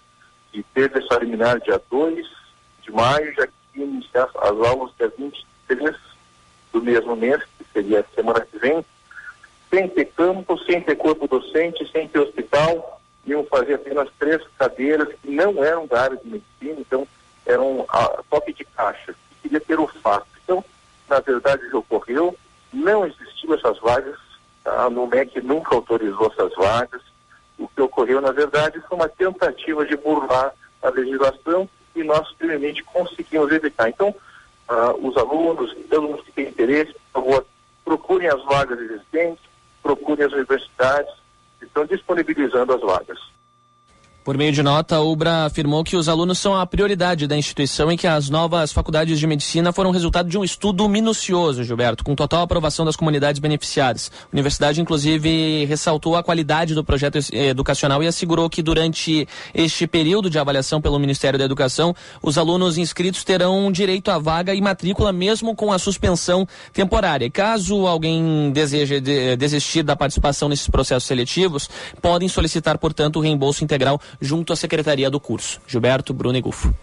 [0.53, 2.27] e teve essa liminar dia 2
[2.83, 5.97] de maio, já que iniciar as aulas dia 23
[6.73, 8.85] do mesmo mês, que seria a semana que vem,
[9.71, 15.09] sem ter campo, sem ter corpo docente, sem ter hospital, iam fazer apenas três cadeiras
[15.21, 17.09] que não eram da área de medicina, então
[17.47, 20.27] eram a top de caixa, que queria ter o fato.
[20.45, 20.64] Então,
[21.09, 22.37] na verdade, já ocorreu,
[22.73, 24.18] não existiu essas vagas,
[24.64, 27.03] a NUMEC nunca autorizou essas vagas.
[27.59, 32.83] O que ocorreu, na verdade, foi uma tentativa de burlar a legislação e nós, primeiramente,
[32.83, 33.88] conseguimos evitar.
[33.88, 37.46] Então, uh, os alunos, todo mundo que tem interesse, por favor,
[37.85, 39.44] procurem as vagas existentes,
[39.83, 41.12] procurem as universidades,
[41.61, 43.32] estão disponibilizando as vagas.
[44.24, 47.90] Por meio de nota, a UBRA afirmou que os alunos são a prioridade da instituição
[47.90, 52.14] e que as novas faculdades de medicina foram resultado de um estudo minucioso, Gilberto, com
[52.14, 54.12] total aprovação das comunidades beneficiadas.
[54.22, 60.30] A universidade, inclusive, ressaltou a qualidade do projeto educacional e assegurou que durante este período
[60.30, 65.12] de avaliação pelo Ministério da Educação, os alunos inscritos terão direito à vaga e matrícula
[65.12, 67.28] mesmo com a suspensão temporária.
[67.28, 69.00] Caso alguém deseje
[69.37, 71.68] desistir da participação nesses processos seletivos,
[72.00, 75.61] podem solicitar, portanto, o reembolso integral junto à secretaria do curso.
[75.66, 76.75] Gilberto, Bruno Gufo.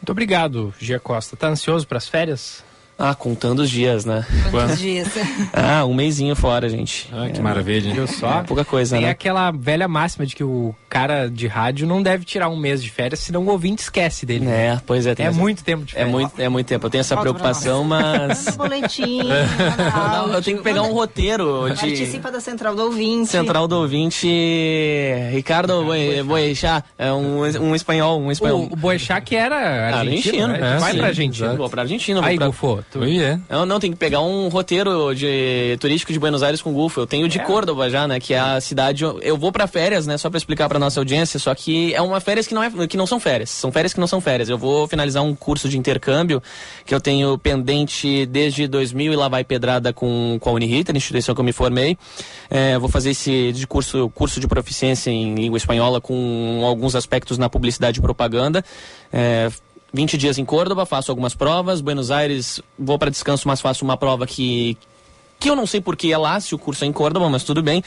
[0.00, 1.36] Muito obrigado, Gia Costa.
[1.36, 2.64] Tá ansioso para as férias?
[3.04, 4.24] Ah, contando os dias, né?
[4.52, 5.08] Quantos dias?
[5.52, 7.08] Ah, um mêsinho fora, gente.
[7.12, 7.92] Ah, que é, maravilha.
[7.92, 8.40] Viu só?
[8.40, 9.10] É pouca coisa, Tem né?
[9.10, 12.90] aquela velha máxima de que o cara de rádio não deve tirar um mês de
[12.90, 14.46] férias, senão o ouvinte esquece dele.
[14.46, 15.14] É, pois é.
[15.18, 15.38] é essa...
[15.38, 16.08] muito tempo de férias.
[16.08, 16.86] É muito, é muito tempo.
[16.86, 18.56] Eu tenho essa preocupação, mas...
[18.56, 19.22] boletim,
[20.14, 21.80] não, eu tenho que pegar um roteiro de...
[21.80, 23.30] Participa da Central do Ouvinte.
[23.30, 24.28] Central do Ouvinte...
[25.32, 25.84] Ricardo
[26.24, 28.60] Boechat, é um, um espanhol, um espanhol.
[28.60, 30.76] O, o Boechat que era argentino, argentino né?
[30.76, 31.54] é, Vai sim, pra Argentina.
[31.54, 32.24] Vou pra Argentina.
[32.24, 32.46] Aí, pra...
[32.46, 33.02] Gufo, tu...
[33.04, 33.40] é.
[33.48, 37.00] Não, não, tem que pegar um roteiro de turístico de Buenos Aires com Gufo.
[37.00, 37.42] Eu tenho de é.
[37.42, 38.20] Córdoba já, né?
[38.20, 39.04] Que é a cidade.
[39.04, 40.18] Eu vou para férias, né?
[40.18, 41.38] Só para explicar para nossa audiência.
[41.38, 43.50] Só que é uma férias que não, é, que não são férias.
[43.50, 44.48] São férias que não são férias.
[44.48, 46.42] Eu vou finalizar um curso de intercâmbio
[46.84, 51.34] que eu tenho pendente desde 2000 e lá vai pedrada com, com a Uniriter, instituição
[51.34, 51.96] que eu me formei.
[52.50, 57.38] É, vou fazer esse de curso, curso de proficiência em língua espanhola com alguns aspectos
[57.38, 58.64] na publicidade e propaganda.
[59.12, 59.50] É,
[59.92, 61.80] 20 dias em Córdoba, faço algumas provas.
[61.80, 64.76] Buenos Aires, vou para descanso, mas faço uma prova que
[65.42, 67.42] que eu não sei por que é lá, se o curso é em Córdoba, mas
[67.42, 67.82] tudo bem.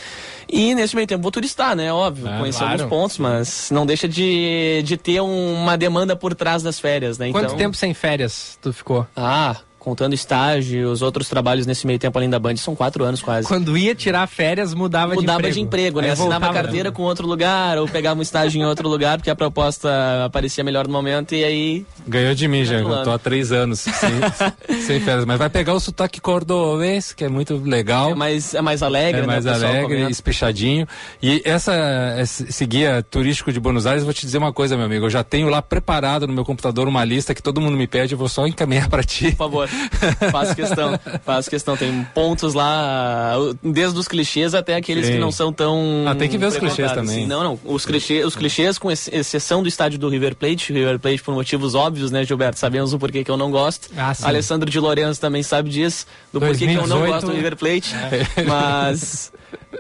[0.47, 1.91] E nesse meio tempo vou turistar, né?
[1.91, 2.73] Óbvio, é, conhecer claro.
[2.73, 7.17] alguns pontos, mas não deixa de, de ter um, uma demanda por trás das férias,
[7.17, 7.31] né?
[7.31, 7.57] Quanto então...
[7.57, 9.07] tempo sem férias tu ficou?
[9.15, 13.21] Ah, contando estágio, os outros trabalhos nesse meio tempo além da Band, são quatro anos
[13.21, 13.47] quase.
[13.47, 15.35] Quando ia tirar férias, mudava, mudava de emprego.
[15.35, 16.09] Mudava de emprego, né?
[16.09, 20.25] Assinava carteira com outro lugar, ou pegava um estágio em outro lugar, porque a proposta
[20.25, 21.85] aparecia melhor no momento, e aí...
[22.07, 22.79] Ganhou de mim, já.
[22.79, 25.25] Eu tô há três anos sem, sem férias.
[25.25, 28.09] Mas vai pegar o sotaque cordobês, que é muito legal.
[28.09, 29.27] É mais, é mais alegre, é né?
[29.27, 30.87] mais alegre, espichadinho.
[31.21, 31.73] E essa,
[32.19, 35.05] esse guia turístico de Buenos Aires, vou te dizer uma coisa, meu amigo.
[35.05, 38.13] Eu já tenho lá preparado no meu computador uma lista que todo mundo me pede,
[38.13, 39.31] eu vou só encaminhar para ti.
[39.31, 39.69] Por favor,
[40.31, 40.99] faça questão.
[41.23, 41.77] Faço questão.
[41.77, 43.33] Tem pontos lá,
[43.63, 45.13] desde os clichês até aqueles Sim.
[45.13, 46.05] que não são tão.
[46.07, 47.19] Ah, tem que ver os clichês também.
[47.19, 47.27] Assim.
[47.27, 47.59] Não, não.
[47.63, 51.75] Os clichês, os clichês, com exceção do estádio do River Plate, River Plate por motivos
[51.75, 52.59] óbvios, né, Gilberto?
[52.59, 53.89] Sabemos o porquê que eu não gosto.
[53.97, 57.33] Ah, Alessandro de Lourenço também sabe disso, do 2018, porquê que eu não gosto do
[57.33, 57.95] River Plate.
[57.95, 58.43] É.
[58.45, 59.31] Mas.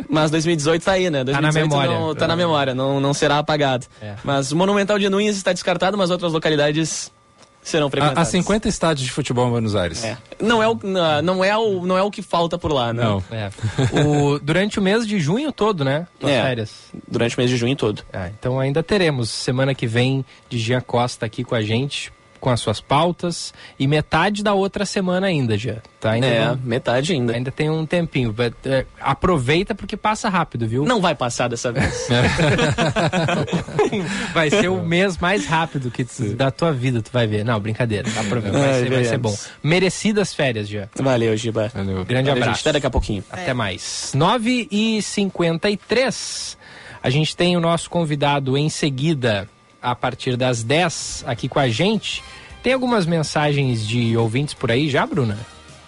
[0.09, 1.23] Mas 2018 tá aí, né?
[1.23, 1.99] 2018 tá na memória.
[1.99, 3.85] Não, tá na memória, não, não será apagado.
[4.01, 4.15] É.
[4.23, 7.11] Mas o Monumental de Nunes está descartado, mas outras localidades
[7.65, 8.27] serão frequentadas.
[8.27, 10.03] Há 50 estádios de futebol em Buenos Aires.
[10.03, 10.17] É.
[10.39, 10.79] Não, é o,
[11.23, 13.03] não, é o, não é o que falta por lá, né?
[13.03, 13.23] Não.
[13.31, 13.49] É.
[14.05, 16.07] O, durante o mês de junho todo, né?
[16.21, 16.73] As é, férias.
[17.07, 18.03] Durante o mês de junho todo.
[18.13, 22.11] É, então ainda teremos semana que vem de Gia Costa aqui com a gente
[22.45, 25.77] com as suas pautas e metade da outra semana ainda já.
[25.99, 26.11] Tá?
[26.11, 27.33] Ainda é, não, metade ainda.
[27.33, 28.35] Ainda tem um tempinho.
[28.63, 30.85] É, aproveita porque passa rápido, viu?
[30.85, 32.07] Não vai passar dessa vez.
[34.31, 37.43] vai ser o mês mais rápido que tu, da tua vida, tu vai ver.
[37.43, 38.07] Não, brincadeira.
[38.11, 38.59] Aproveita.
[38.59, 39.35] Vai, ser, vai ser bom.
[39.63, 40.87] Merecidas férias já.
[40.95, 41.71] Valeu, Giba.
[41.73, 42.05] Valeu.
[42.05, 42.59] Grande Valeu, abraço.
[42.59, 43.23] Gente, até daqui a pouquinho.
[43.31, 43.53] Até é.
[43.55, 44.11] mais.
[44.13, 46.57] 9 e 53
[47.01, 49.49] A gente tem o nosso convidado em seguida
[49.85, 52.23] a partir das 10 aqui com a gente.
[52.63, 55.37] Tem algumas mensagens de ouvintes por aí já, Bruna?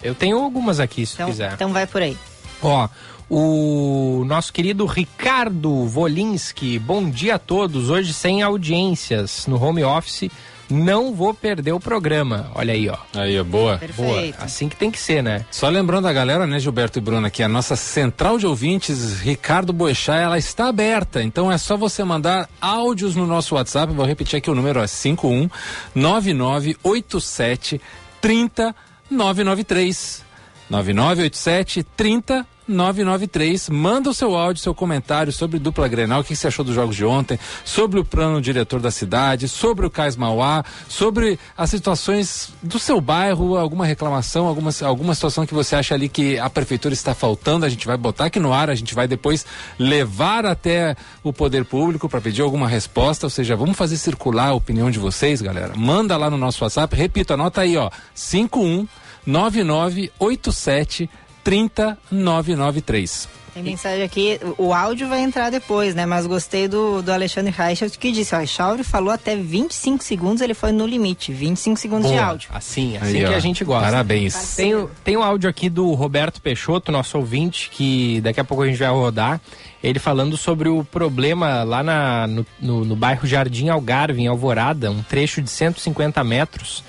[0.00, 1.52] Eu tenho algumas aqui, se então, quiser.
[1.52, 2.16] Então vai por aí.
[2.62, 2.88] Ó,
[3.28, 7.90] o nosso querido Ricardo Volinski, bom dia a todos.
[7.90, 10.30] Hoje sem audiências no home office
[10.70, 12.50] não vou perder o programa.
[12.54, 12.96] Olha aí, ó.
[13.14, 13.78] Aí, ó, boa.
[13.78, 14.36] Perfeito.
[14.36, 14.44] Boa.
[14.44, 15.44] Assim que tem que ser, né?
[15.50, 19.72] Só lembrando a galera, né, Gilberto e Bruna, que a nossa central de ouvintes, Ricardo
[19.72, 21.22] Boechat, ela está aberta.
[21.22, 23.92] Então é só você mandar áudios no nosso WhatsApp.
[23.92, 25.48] Vou repetir aqui o número, é 51
[25.94, 27.80] 9987
[28.20, 30.27] 30993.
[30.70, 33.70] 9987 30 993.
[33.70, 36.94] Manda o seu áudio, seu comentário sobre dupla Grenal, o que você achou dos jogos
[36.94, 42.52] de ontem, sobre o plano diretor da cidade, sobre o Cais Mauá, sobre as situações
[42.62, 46.92] do seu bairro, alguma reclamação, alguma, alguma situação que você acha ali que a prefeitura
[46.92, 49.46] está faltando, a gente vai botar aqui no ar, a gente vai depois
[49.78, 54.54] levar até o poder público para pedir alguma resposta, ou seja, vamos fazer circular a
[54.54, 55.72] opinião de vocês, galera.
[55.74, 58.86] Manda lá no nosso WhatsApp, repito, anota aí, ó, 51
[59.28, 61.10] 9987
[61.44, 63.28] 30993.
[63.52, 66.06] Tem mensagem aqui, o áudio vai entrar depois, né?
[66.06, 70.54] Mas gostei do, do Alexandre Reichelt que disse, ó, Chauri falou até 25 segundos, ele
[70.54, 72.14] foi no limite, 25 segundos Boa.
[72.14, 72.50] de áudio.
[72.54, 73.84] Assim, assim Aí, que ó, a gente gosta.
[73.84, 74.54] Parabéns.
[74.54, 78.66] Tem, tem um áudio aqui do Roberto Peixoto, nosso ouvinte, que daqui a pouco a
[78.66, 79.40] gente vai rodar.
[79.82, 84.90] Ele falando sobre o problema lá na, no, no, no bairro Jardim Algarve, em Alvorada,
[84.90, 86.84] um trecho de 150 metros.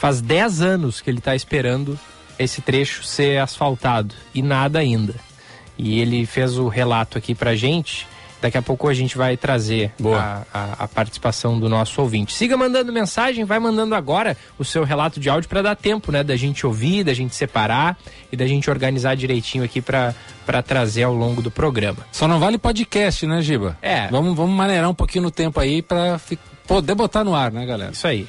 [0.00, 2.00] Faz 10 anos que ele está esperando
[2.38, 5.14] esse trecho ser asfaltado e nada ainda.
[5.76, 8.08] E ele fez o relato aqui pra gente.
[8.40, 12.32] Daqui a pouco a gente vai trazer a, a, a, participação do nosso ouvinte.
[12.32, 16.24] Siga mandando mensagem, vai mandando agora o seu relato de áudio para dar tempo, né?
[16.24, 17.98] Da gente ouvir, da gente separar
[18.32, 20.14] e da gente organizar direitinho aqui para
[20.66, 22.06] trazer ao longo do programa.
[22.10, 23.76] Só não vale podcast, né, Giba?
[23.82, 24.08] É.
[24.08, 26.18] Vamos, vamos maneirar um pouquinho no tempo aí para
[26.66, 27.92] poder botar no ar, né, galera?
[27.92, 28.26] Isso aí.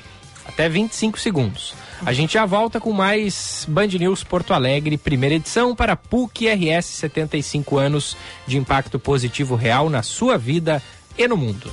[0.53, 1.73] Até 25 segundos.
[2.05, 6.85] A gente já volta com mais Band News Porto Alegre, primeira edição para PUC RS
[6.87, 10.83] 75 anos de impacto positivo real na sua vida
[11.17, 11.71] e no mundo.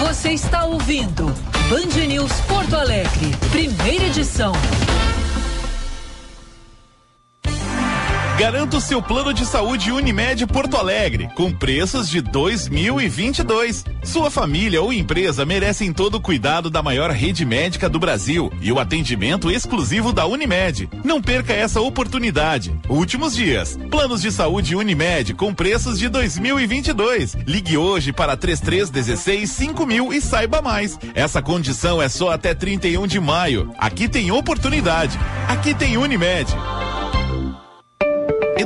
[0.00, 1.26] Você está ouvindo
[1.68, 4.52] Band News Porto Alegre, primeira edição.
[8.42, 13.84] Garanta o seu plano de saúde Unimed Porto Alegre, com preços de 2022.
[14.02, 18.72] Sua família ou empresa merecem todo o cuidado da maior rede médica do Brasil e
[18.72, 20.90] o atendimento exclusivo da Unimed.
[21.04, 22.76] Não perca essa oportunidade.
[22.88, 23.78] Últimos dias.
[23.88, 27.36] Planos de saúde Unimed com preços de 2022.
[27.46, 30.98] Ligue hoje para 3316 5000 e saiba mais.
[31.14, 33.72] Essa condição é só até 31 de maio.
[33.78, 35.16] Aqui tem oportunidade.
[35.46, 36.52] Aqui tem Unimed.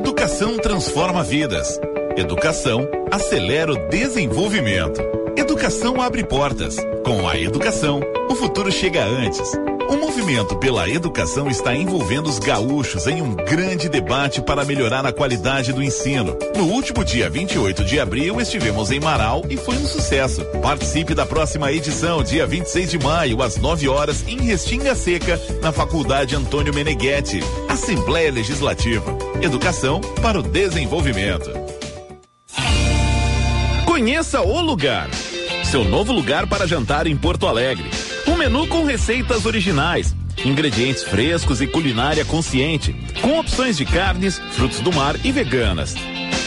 [0.06, 1.80] Educação transforma vidas.
[2.16, 5.02] Educação acelera o desenvolvimento.
[5.36, 6.76] Educação abre portas.
[7.04, 9.50] Com a educação, o futuro chega antes.
[9.88, 15.12] O movimento pela educação está envolvendo os gaúchos em um grande debate para melhorar a
[15.12, 16.36] qualidade do ensino.
[16.56, 20.44] No último dia 28 de abril, estivemos em Marau e foi um sucesso.
[20.60, 25.70] Participe da próxima edição, dia 26 de maio, às 9 horas, em Restinga Seca, na
[25.70, 27.40] Faculdade Antônio Meneghetti.
[27.68, 29.16] Assembleia Legislativa.
[29.40, 31.50] Educação para o desenvolvimento.
[33.84, 35.08] Conheça o lugar.
[35.64, 41.60] Seu novo lugar para jantar em Porto Alegre um menu com receitas originais, ingredientes frescos
[41.60, 45.94] e culinária consciente, com opções de carnes, frutos do mar e veganas.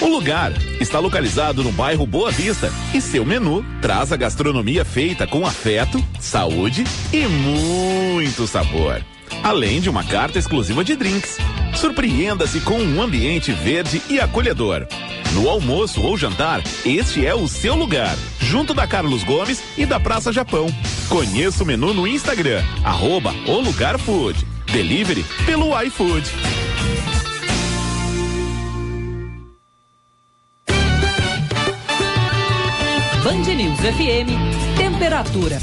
[0.01, 5.27] O lugar está localizado no bairro Boa Vista e seu menu traz a gastronomia feita
[5.27, 9.03] com afeto, saúde e muito sabor.
[9.43, 11.37] Além de uma carta exclusiva de drinks.
[11.75, 14.87] Surpreenda-se com um ambiente verde e acolhedor.
[15.33, 19.99] No almoço ou jantar, este é o seu lugar, junto da Carlos Gomes e da
[19.99, 20.67] Praça Japão.
[21.07, 24.45] Conheça o menu no Instagram, arroba o Lugar Food.
[24.71, 26.23] Delivery pelo iFood.
[33.23, 35.59] Band News FM, temperatura.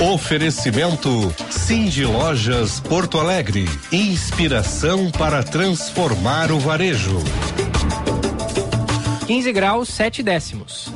[0.00, 3.64] Oferecimento Cindy Lojas Porto Alegre.
[3.92, 7.22] Inspiração para transformar o varejo.
[9.26, 10.92] 15 graus, 7 décimos.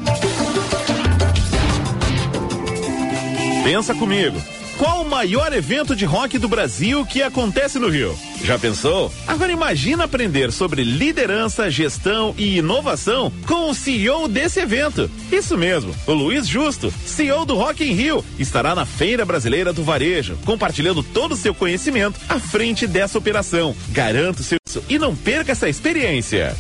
[3.63, 4.58] Pensa comigo.
[4.79, 8.17] Qual o maior evento de rock do Brasil que acontece no Rio?
[8.45, 9.13] Já pensou?
[9.27, 15.11] Agora imagina aprender sobre liderança, gestão e inovação com o CEO desse evento.
[15.33, 19.83] Isso mesmo, o Luiz Justo, CEO do Rock in Rio, estará na Feira Brasileira do
[19.83, 23.75] Varejo, compartilhando todo o seu conhecimento à frente dessa operação.
[23.89, 26.57] Garanto seu e não perca essa experiência.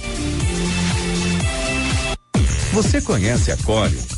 [2.72, 4.17] Você conhece a Cório?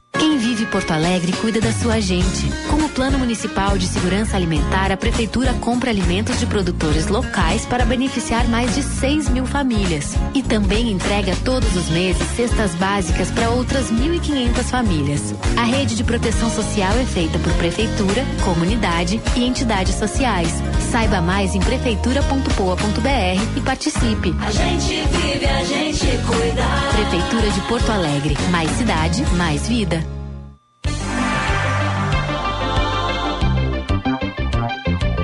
[0.61, 2.45] Vive Porto Alegre cuida da sua gente.
[2.69, 7.85] Com o Plano Municipal de Segurança Alimentar, a Prefeitura compra alimentos de produtores locais para
[7.85, 10.13] beneficiar mais de 6 mil famílias.
[10.35, 15.33] E também entrega todos os meses cestas básicas para outras 1.500 famílias.
[15.57, 20.61] A rede de proteção social é feita por Prefeitura, comunidade e entidades sociais.
[20.91, 24.35] Saiba mais em prefeitura.poa.br e participe.
[24.45, 26.63] A gente vive, a gente cuida.
[26.91, 28.35] Prefeitura de Porto Alegre.
[28.51, 30.10] Mais cidade, mais vida.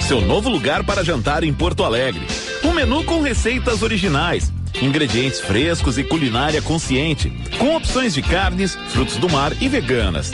[0.00, 2.24] Seu novo lugar para jantar em Porto Alegre.
[2.62, 9.16] Um menu com receitas originais, ingredientes frescos e culinária consciente, com opções de carnes, frutos
[9.16, 10.30] do mar e veganas.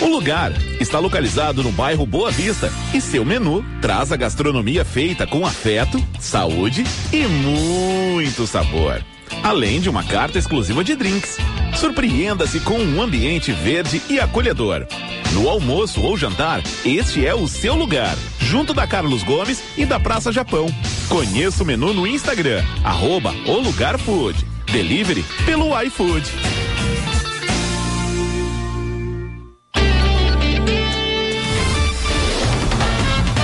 [0.00, 0.50] O lugar
[0.80, 6.04] está localizado no bairro Boa Vista e seu menu traz a gastronomia feita com afeto,
[6.18, 6.82] saúde
[7.12, 9.00] e muito sabor.
[9.42, 11.36] Além de uma carta exclusiva de drinks.
[11.76, 14.86] Surpreenda-se com um ambiente verde e acolhedor.
[15.32, 19.98] No almoço ou jantar, este é o seu lugar, junto da Carlos Gomes e da
[19.98, 20.66] Praça Japão.
[21.08, 24.46] Conheça o menu no Instagram, arroba o Lugar Food.
[24.70, 26.24] Delivery pelo iFood.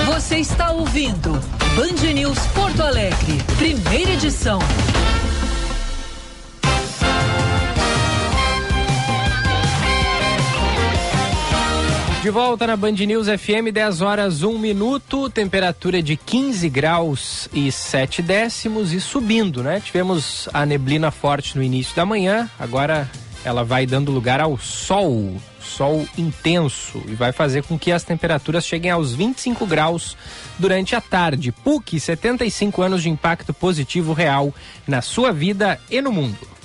[0.05, 1.31] Você está ouvindo
[1.75, 4.59] Band News Porto Alegre, primeira edição.
[12.21, 17.71] De volta na Band News FM, 10 horas 1 minuto, temperatura de 15 graus e
[17.71, 19.81] 7 décimos e subindo, né?
[19.83, 23.09] Tivemos a neblina forte no início da manhã, agora
[23.43, 28.67] ela vai dando lugar ao sol, sol intenso, e vai fazer com que as temperaturas
[28.67, 30.15] cheguem aos 25 graus
[30.59, 31.51] durante a tarde.
[31.51, 34.53] PUC, 75 anos de impacto positivo real
[34.87, 36.60] na sua vida e no mundo.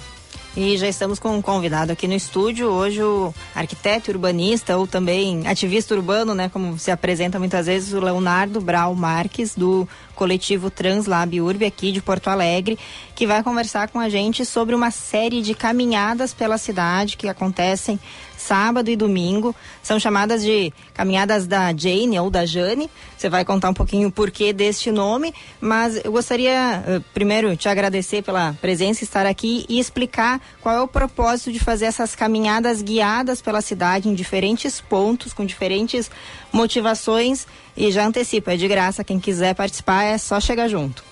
[0.56, 5.46] E já estamos com um convidado aqui no estúdio, hoje o arquiteto urbanista ou também
[5.46, 9.86] ativista urbano, né, como se apresenta muitas vezes, o Leonardo Brau Marques, do
[10.16, 12.76] coletivo Translab Urbe aqui de Porto Alegre,
[13.14, 18.00] que vai conversar com a gente sobre uma série de caminhadas pela cidade que acontecem
[18.36, 19.54] sábado e domingo.
[19.82, 22.90] São chamadas de caminhadas da Jane ou da Jane.
[23.16, 27.68] Você vai contar um pouquinho o porquê deste nome, mas eu gostaria uh, primeiro te
[27.68, 32.82] agradecer pela presença, estar aqui e explicar qual é o propósito de fazer essas caminhadas
[32.82, 36.10] guiadas pela cidade em diferentes pontos, com diferentes
[36.56, 37.46] motivações.
[37.76, 39.04] E já antecipo, é de graça.
[39.04, 41.04] Quem quiser participar é só chegar junto.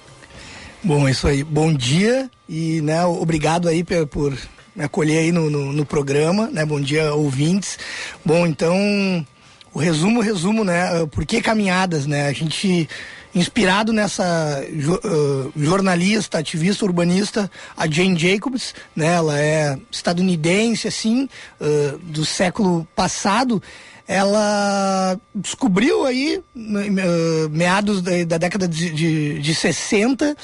[0.82, 1.44] Bom, é isso aí.
[1.44, 4.38] Bom dia e né, obrigado aí por, por
[4.74, 6.64] me acolher aí no, no, no, programa, né?
[6.64, 7.78] Bom dia, ouvintes.
[8.24, 8.76] Bom, então,
[9.72, 11.06] o resumo, resumo, né?
[11.10, 12.26] Por que caminhadas, né?
[12.26, 12.88] A gente,
[13.34, 19.14] inspirado nessa uh, jornalista, ativista, urbanista, a Jane Jacobs, né?
[19.14, 21.28] Ela é estadunidense, assim,
[21.60, 23.62] uh, do século passado,
[24.06, 30.36] ela descobriu aí, uh, meados da, da década de, de, de 60,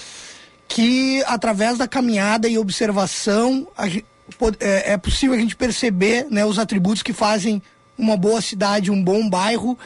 [0.66, 6.58] que através da caminhada e observação a, é, é possível a gente perceber né, os
[6.58, 7.62] atributos que fazem
[7.98, 9.78] uma boa cidade, um bom bairro,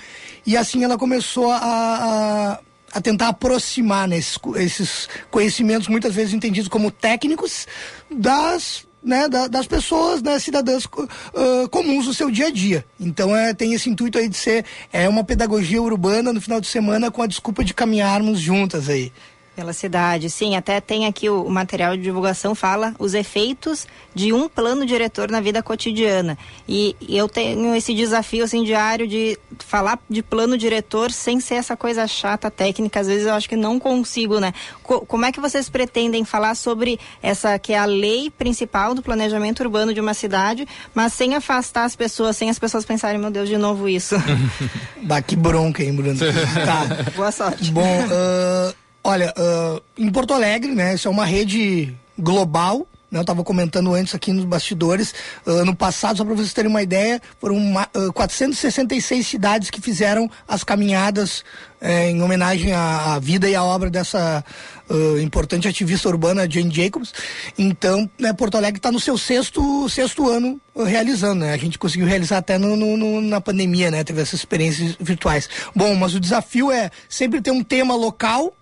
[0.46, 2.60] e assim ela começou a, a,
[2.92, 7.66] a tentar aproximar né, esses, esses, conhecimentos, muitas vezes entendidos como técnicos,
[8.10, 12.84] das, né, da, das pessoas, né, cidadãs uh, comuns do seu dia a dia.
[12.98, 16.66] Então é, tem esse intuito aí de ser é uma pedagogia urbana no final de
[16.66, 19.12] semana com a desculpa de caminharmos juntas aí.
[19.54, 20.56] Pela cidade, sim.
[20.56, 25.30] Até tem aqui o, o, material de divulgação fala os efeitos de um plano diretor
[25.30, 26.36] na vida cotidiana.
[26.68, 31.54] E, e, eu tenho esse desafio assim diário de falar de plano diretor sem ser
[31.54, 32.98] essa coisa chata técnica.
[32.98, 34.52] Às vezes eu acho que não consigo, né?
[34.82, 39.02] Co como é que vocês pretendem falar sobre essa que é a lei principal do
[39.02, 43.30] planejamento urbano de uma cidade, mas sem afastar as pessoas, sem as pessoas pensarem, meu
[43.30, 44.16] Deus, de novo isso.
[45.04, 46.18] bah, que bronca, hein, Bruno?
[46.18, 47.12] tá.
[47.14, 47.70] Boa sorte.
[47.70, 48.83] Bom, uh...
[49.06, 50.94] Olha, uh, em Porto Alegre, né?
[50.94, 53.18] Isso é uma rede global, né?
[53.18, 55.14] Eu estava comentando antes aqui nos bastidores.
[55.44, 60.28] Ano passado, só para vocês terem uma ideia, foram uma, uh, 466 cidades que fizeram
[60.48, 61.44] as caminhadas
[61.82, 64.42] eh, em homenagem à, à, vida e à obra dessa
[64.88, 67.12] uh, importante ativista urbana Jane Jacobs.
[67.58, 71.52] Então, né, Porto Alegre está no seu sexto, sexto ano realizando, né?
[71.52, 74.02] A gente conseguiu realizar até no, no, no, na pandemia, né?
[74.02, 75.46] Teve essas experiências virtuais.
[75.76, 78.54] Bom, mas o desafio é sempre ter um tema local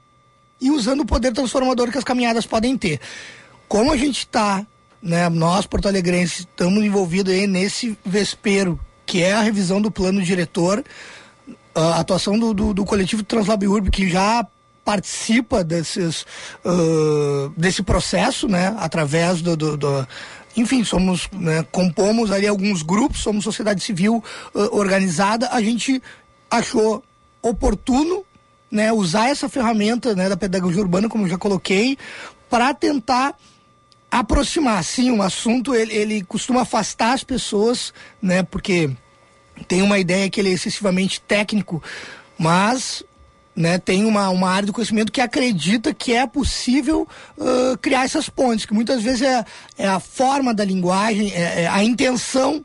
[0.63, 3.01] e usando o poder transformador que as caminhadas podem ter.
[3.69, 4.65] Como a gente está,
[5.03, 10.85] né, nós porto-alegrenses estamos envolvidos aí nesse vespeiro, que é a revisão do plano diretor,
[11.75, 14.47] a atuação do, do, do coletivo Translab Urb, que já
[14.85, 16.25] participa desses,
[16.65, 20.09] uh, desse processo, né, através do, do, do
[20.57, 24.23] enfim, somos, né, compomos ali alguns grupos, somos sociedade civil
[24.55, 26.01] uh, organizada, a gente
[26.51, 27.03] achou
[27.41, 28.25] oportuno,
[28.73, 31.99] né, usar essa ferramenta, né, da pedagogia urbana, como já coloquei,
[32.49, 33.37] para tentar
[34.11, 34.83] aproximar.
[34.83, 38.43] Sim, um assunto ele, ele costuma afastar as pessoas, né?
[38.43, 38.91] Porque
[39.69, 41.83] tem uma ideia que ele é excessivamente técnico,
[42.39, 43.05] mas
[43.55, 47.07] né, tem uma, uma área do conhecimento que acredita que é possível
[47.37, 49.45] uh, criar essas pontes, que muitas vezes é,
[49.77, 52.65] é a forma da linguagem, é, é a intenção.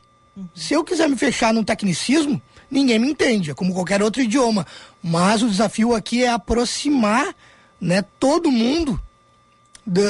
[0.56, 4.66] Se eu quiser me fechar num tecnicismo, ninguém me entende, é como qualquer outro idioma.
[5.02, 7.36] Mas o desafio aqui é aproximar
[7.80, 9.00] né, todo mundo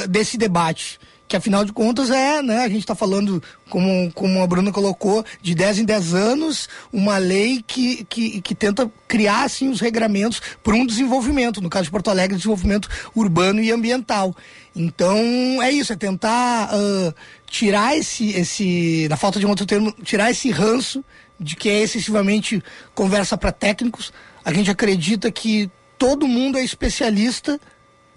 [0.10, 4.48] desse debate que afinal de contas é, né, a gente está falando, como, como a
[4.48, 9.68] Bruna colocou, de 10 em 10 anos, uma lei que, que, que tenta criar assim,
[9.70, 14.36] os regramentos para um desenvolvimento, no caso de Porto Alegre, desenvolvimento urbano e ambiental.
[14.74, 15.18] Então
[15.62, 17.14] é isso, é tentar uh,
[17.50, 21.04] tirar esse, esse, na falta de um outro termo, tirar esse ranço
[21.40, 22.64] de que é excessivamente
[22.94, 24.14] conversa para técnicos.
[24.44, 27.60] A gente acredita que todo mundo é especialista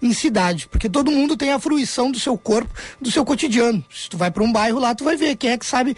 [0.01, 3.83] em cidade, porque todo mundo tem a fruição do seu corpo, do seu cotidiano.
[3.89, 5.95] Se tu vai para um bairro lá, tu vai ver quem é que sabe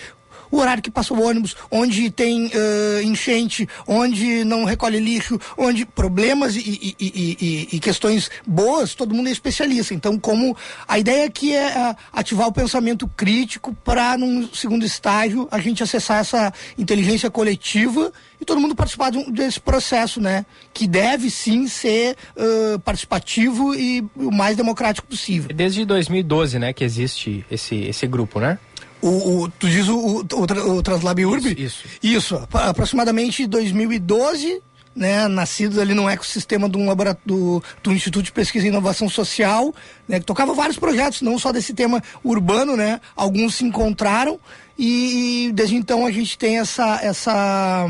[0.53, 5.83] o horário que passa o ônibus, onde tem uh, enchente, onde não recolhe lixo, onde
[5.83, 9.95] problemas e, e, e, e, questões boas, todo mundo é especialista.
[9.95, 10.55] Então, como
[10.87, 16.19] a ideia aqui é ativar o pensamento crítico para, num segundo estágio, a gente acessar
[16.19, 20.45] essa inteligência coletiva e todo mundo participar de desse processo, né?
[20.71, 25.49] Que deve sim ser uh, participativo e o mais democrático possível.
[25.55, 28.59] Desde 2012, né, que existe esse, esse grupo, né?
[29.03, 31.45] O, o, tu diz o, o, o, Translab Urb?
[31.45, 31.85] Isso.
[32.01, 34.61] Isso, isso aproximadamente 2012,
[34.95, 36.79] né, nascidos ali no ecossistema do,
[37.25, 39.75] do, do Instituto de Pesquisa e Inovação Social,
[40.07, 44.39] né, que tocava vários projetos, não só desse tema urbano, né, alguns se encontraram
[44.77, 47.85] e, e desde então a gente tem essa, essa,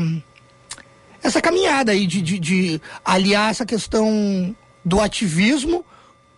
[1.22, 4.52] essa caminhada aí de, de, de aliar essa questão
[4.84, 5.84] do ativismo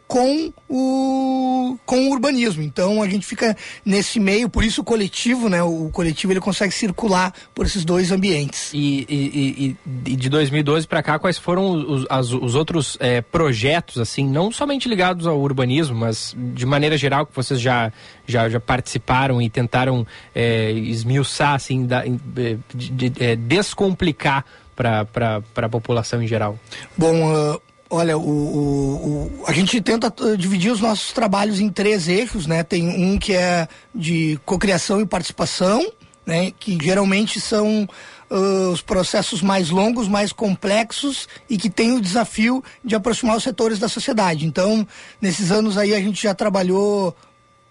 [0.07, 2.63] com o, com o urbanismo.
[2.63, 5.63] Então a gente fica nesse meio, por isso o coletivo, né?
[5.63, 8.71] O coletivo ele consegue circular por esses dois ambientes.
[8.73, 13.21] E, e, e, e de 2012 para cá, quais foram os, as, os outros é,
[13.21, 17.93] projetos, assim, não somente ligados ao urbanismo, mas de maneira geral que vocês já,
[18.27, 24.45] já, já participaram e tentaram é, esmiuçar, assim, da, de, de, de, é, descomplicar
[24.77, 26.59] para a população em geral?
[26.97, 31.69] Bom, uh, Olha, o, o, o, a gente tenta uh, dividir os nossos trabalhos em
[31.69, 32.65] três eixos, né?
[32.65, 35.87] Tem um que é de cocriação e participação,
[36.25, 36.51] né?
[36.59, 37.89] Que geralmente são
[38.29, 43.45] uh, os processos mais longos, mais complexos e que tem o desafio de aproximar os
[43.45, 44.47] setores da sociedade.
[44.47, 44.87] Então,
[45.21, 47.17] nesses anos aí a gente já trabalhou,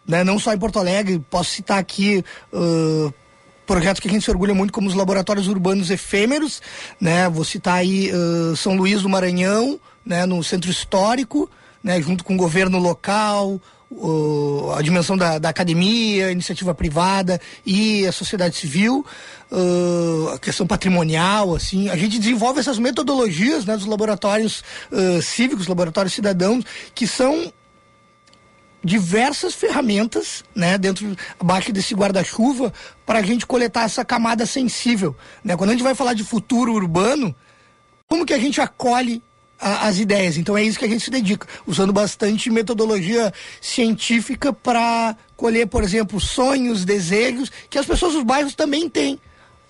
[0.07, 0.23] né?
[0.23, 3.13] Não só em Porto Alegre, posso citar aqui uh,
[3.65, 6.61] projetos que a gente se orgulha muito como os laboratórios urbanos efêmeros,
[7.01, 7.27] né?
[7.27, 11.49] Vou citar aí uh, São Luís do Maranhão, né, no centro histórico,
[11.83, 13.59] né, junto com o governo local,
[13.91, 19.05] uh, a dimensão da, da, academia, iniciativa privada e a sociedade civil,
[19.51, 25.67] uh, a questão patrimonial, assim, a gente desenvolve essas metodologias, né, dos laboratórios uh, cívicos,
[25.67, 27.51] laboratórios cidadãos, que são
[28.83, 32.71] diversas ferramentas, né, dentro abaixo desse guarda-chuva
[33.03, 35.57] para a gente coletar essa camada sensível, né?
[35.57, 37.35] Quando a gente vai falar de futuro urbano,
[38.07, 39.23] como que a gente acolhe
[39.59, 40.37] a, as ideias.
[40.37, 45.83] Então é isso que a gente se dedica, usando bastante metodologia científica para colher, por
[45.83, 49.19] exemplo, sonhos, desejos que as pessoas dos bairros também têm.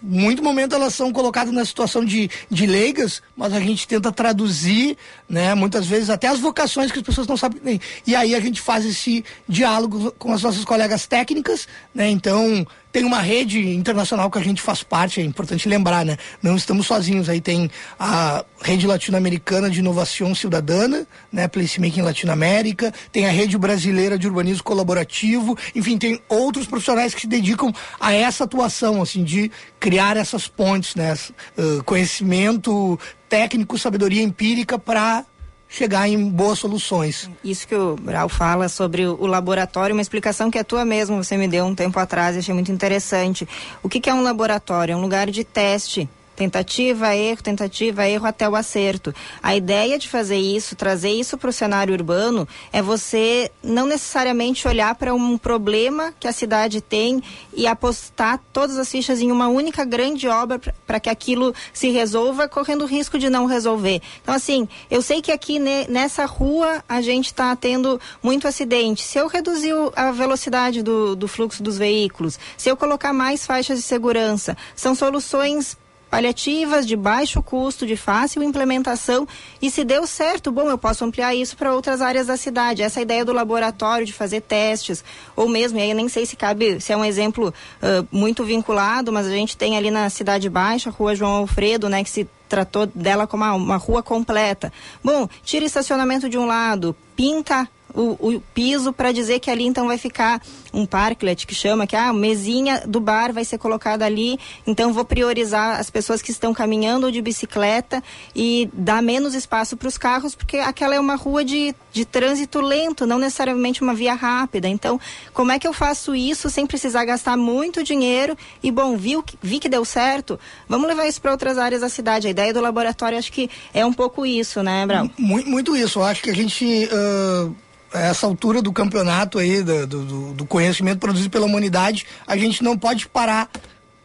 [0.01, 4.97] Muito momento elas são colocadas na situação de, de leigas, mas a gente tenta traduzir,
[5.27, 7.81] né, muitas vezes até as vocações que as pessoas não sabem nem.
[8.05, 12.07] E aí a gente faz esse diálogo com as nossas colegas técnicas, né?
[12.07, 16.15] Então, tem uma rede internacional que a gente faz parte, é importante lembrar, né?
[16.41, 17.27] Não estamos sozinhos.
[17.27, 17.69] Aí tem
[17.99, 21.45] a rede latino-americana de inovação cidadana, né?
[21.45, 27.27] Placemaking Latinoamérica, tem a rede brasileira de urbanismo colaborativo, enfim, tem outros profissionais que se
[27.27, 31.17] dedicam a essa atuação, assim, de criar essas pontes, né?
[31.57, 35.25] Uh, conhecimento técnico, sabedoria empírica para
[35.67, 37.29] chegar em boas soluções.
[37.43, 41.37] Isso que o Brau fala sobre o laboratório, uma explicação que é tua mesmo, você
[41.37, 43.47] me deu um tempo atrás, achei muito interessante.
[43.83, 44.93] O que, que é um laboratório?
[44.93, 49.13] É um lugar de teste Tentativa, erro, tentativa, erro até o acerto.
[49.41, 54.67] A ideia de fazer isso, trazer isso para o cenário urbano, é você não necessariamente
[54.67, 57.23] olhar para um problema que a cidade tem
[57.53, 62.49] e apostar todas as fichas em uma única grande obra para que aquilo se resolva,
[62.49, 64.01] correndo o risco de não resolver.
[64.21, 69.03] Então, assim, eu sei que aqui ne, nessa rua a gente está tendo muito acidente.
[69.03, 73.79] Se eu reduzir a velocidade do, do fluxo dos veículos, se eu colocar mais faixas
[73.79, 75.77] de segurança, são soluções
[76.15, 79.27] paliativas de baixo custo, de fácil implementação.
[79.61, 82.81] E se deu certo, bom, eu posso ampliar isso para outras áreas da cidade.
[82.81, 85.03] Essa ideia do laboratório de fazer testes,
[85.35, 88.45] ou mesmo, e aí eu nem sei se cabe, se é um exemplo uh, muito
[88.45, 92.25] vinculado, mas a gente tem ali na Cidade Baixa, Rua João Alfredo, né, que se
[92.47, 94.71] tratou dela como uma, uma rua completa.
[95.03, 99.87] Bom, tira estacionamento de um lado, pinta o, o piso para dizer que ali então
[99.87, 100.41] vai ficar
[100.73, 104.37] um parklet que chama que ah, a mesinha do bar vai ser colocada ali,
[104.67, 108.03] então vou priorizar as pessoas que estão caminhando ou de bicicleta
[108.35, 112.59] e dar menos espaço para os carros, porque aquela é uma rua de, de trânsito
[112.59, 114.67] lento, não necessariamente uma via rápida.
[114.67, 114.99] Então,
[115.33, 118.37] como é que eu faço isso sem precisar gastar muito dinheiro?
[118.61, 120.37] E bom, vi, vi que deu certo,
[120.67, 122.27] vamos levar isso para outras áreas da cidade.
[122.27, 125.09] A ideia do laboratório acho que é um pouco isso, né, Brau?
[125.17, 125.99] Muito, muito isso.
[125.99, 126.89] Eu acho que a gente.
[126.91, 127.64] Uh
[127.95, 132.77] essa altura do campeonato aí, do, do, do, conhecimento produzido pela humanidade, a gente não
[132.77, 133.49] pode parar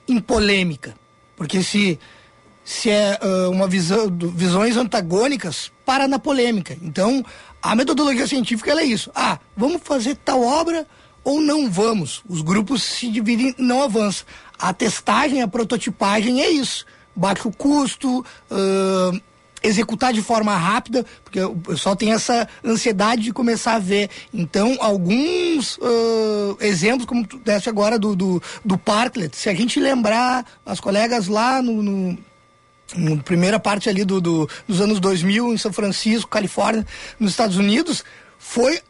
[0.09, 0.95] em polêmica.
[1.37, 1.99] Porque se,
[2.65, 6.77] se é uh, uma visão, visões antagônicas, para na polêmica.
[6.83, 7.25] Então,
[7.63, 9.11] a metodologia científica é isso.
[9.15, 10.87] Ah, vamos fazer tal obra
[11.25, 12.23] ou não vamos.
[12.29, 14.27] Os grupos se dividem, não avançam.
[14.59, 16.87] A testagem, a prototipagem é isso.
[17.15, 19.21] Baixo custo, uh,
[19.63, 24.09] executar de forma rápida, porque o pessoal tem essa ansiedade de começar a ver.
[24.33, 29.79] Então, alguns uh, exemplos, como tu deste agora do, do, do Parklet, se a gente
[29.79, 32.19] lembrar as colegas lá no, no
[32.97, 36.85] na primeira parte ali do, do, dos anos 2000 em São Francisco, Califórnia,
[37.21, 38.05] nos Estados Unidos,
[38.37, 38.81] foi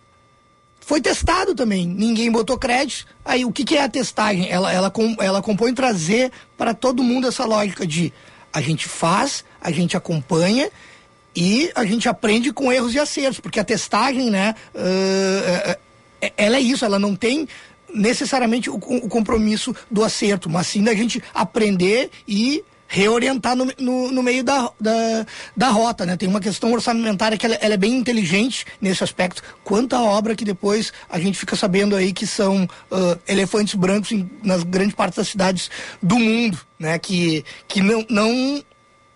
[0.81, 1.87] foi testado também.
[1.87, 3.07] Ninguém botou crédito.
[3.25, 4.51] Aí o que, que é a testagem?
[4.51, 8.13] Ela, ela, ela compõe trazer para todo mundo essa lógica de
[8.53, 10.71] a gente faz, a gente acompanha
[11.35, 15.79] e a gente aprende com erros e acertos, porque a testagem, né, uh,
[16.37, 17.49] ela é isso, ela não tem
[17.93, 24.11] necessariamente o, o, compromisso do acerto, mas sim da gente aprender e reorientar no, no,
[24.11, 26.17] no meio da, da, da, rota, né?
[26.17, 29.43] Tem uma questão orçamentária que ela, ela, é bem inteligente nesse aspecto.
[29.63, 34.29] Quanta obra que depois a gente fica sabendo aí que são uh, elefantes brancos em,
[34.43, 35.71] nas grandes partes das cidades
[36.03, 36.99] do mundo, né?
[36.99, 38.61] Que, que não, não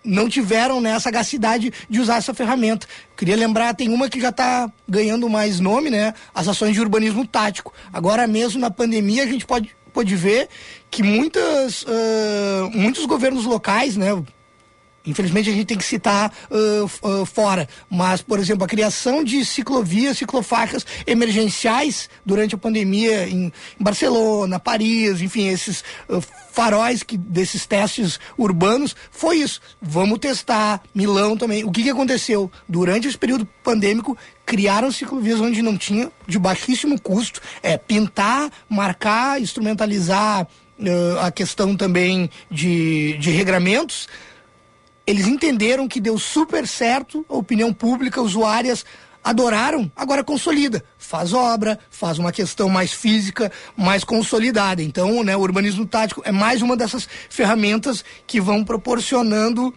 [0.05, 2.87] não tiveram né, a sagacidade de usar essa ferramenta.
[3.17, 6.13] Queria lembrar, tem uma que já está ganhando mais nome, né?
[6.35, 7.73] As ações de urbanismo tático.
[7.93, 10.49] Agora mesmo na pandemia a gente pode, pode ver
[10.91, 14.11] que muitas, uh, muitos governos locais, né?
[15.07, 19.45] Infelizmente a gente tem que citar uh, uh, fora, mas, por exemplo, a criação de
[19.45, 27.19] ciclovias, ciclofaixas emergenciais durante a pandemia em, em Barcelona, Paris, enfim, esses uh, faróis que,
[27.19, 29.61] desses testes urbanos, foi isso.
[29.83, 31.65] Vamos testar, Milão também.
[31.65, 32.51] O que, que aconteceu?
[32.67, 39.39] Durante esse período pandêmico, criaram ciclovias onde não tinha, de baixíssimo custo, é pintar, marcar,
[39.41, 40.47] instrumentalizar
[41.21, 44.09] a questão também de, de regramentos
[45.07, 48.85] eles entenderam que deu super certo, a opinião pública, usuárias
[49.23, 50.85] adoraram, agora consolida.
[50.99, 54.83] Faz obra, faz uma questão mais física, mais consolidada.
[54.83, 59.73] Então, né, o urbanismo tático é mais uma dessas ferramentas que vão proporcionando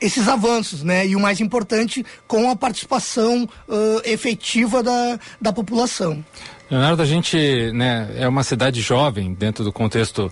[0.00, 1.06] esses avanços, né?
[1.06, 6.24] E o mais importante, com a participação uh, efetiva da, da população.
[6.70, 10.30] Leonardo, a gente né, é uma cidade jovem dentro do contexto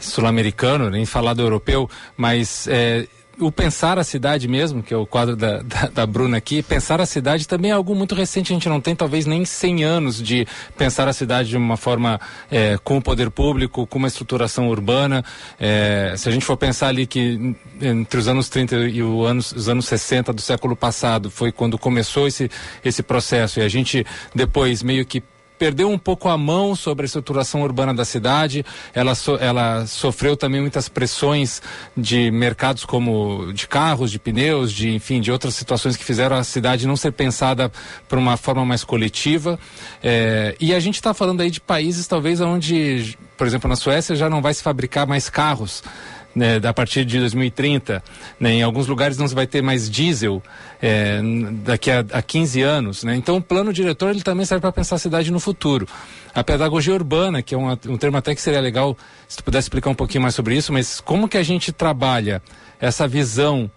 [0.00, 3.06] sul-americano, nem falar do europeu, mas é,
[3.42, 7.00] o Pensar a Cidade mesmo, que é o quadro da, da, da, Bruna aqui, Pensar
[7.00, 10.22] a Cidade também é algo muito recente, a gente não tem talvez nem 100 anos
[10.22, 12.20] de pensar a cidade de uma forma
[12.50, 15.24] é, com o poder público, com uma estruturação urbana.
[15.58, 19.52] É, se a gente for pensar ali que entre os anos 30 e o anos,
[19.52, 22.50] os anos 60 do século passado foi quando começou esse,
[22.84, 25.22] esse processo e a gente depois meio que
[25.62, 30.36] perdeu um pouco a mão sobre a estruturação urbana da cidade, ela, so, ela sofreu
[30.36, 31.62] também muitas pressões
[31.96, 36.42] de mercados como de carros, de pneus, de enfim, de outras situações que fizeram a
[36.42, 37.70] cidade não ser pensada
[38.08, 39.56] por uma forma mais coletiva.
[40.02, 44.16] É, e a gente está falando aí de países talvez onde, por exemplo, na Suécia
[44.16, 45.80] já não vai se fabricar mais carros
[46.34, 48.02] né, a partir de 2030.
[48.38, 50.42] Né, em alguns lugares não se vai ter mais diesel
[50.80, 51.20] é,
[51.64, 53.04] daqui a, a 15 anos.
[53.04, 53.16] Né?
[53.16, 55.86] Então o plano diretor ele também serve para pensar a cidade no futuro.
[56.34, 58.96] A pedagogia urbana, que é uma, um termo até que seria legal
[59.28, 62.42] se tu pudesse explicar um pouquinho mais sobre isso, mas como que a gente trabalha
[62.80, 63.70] essa visão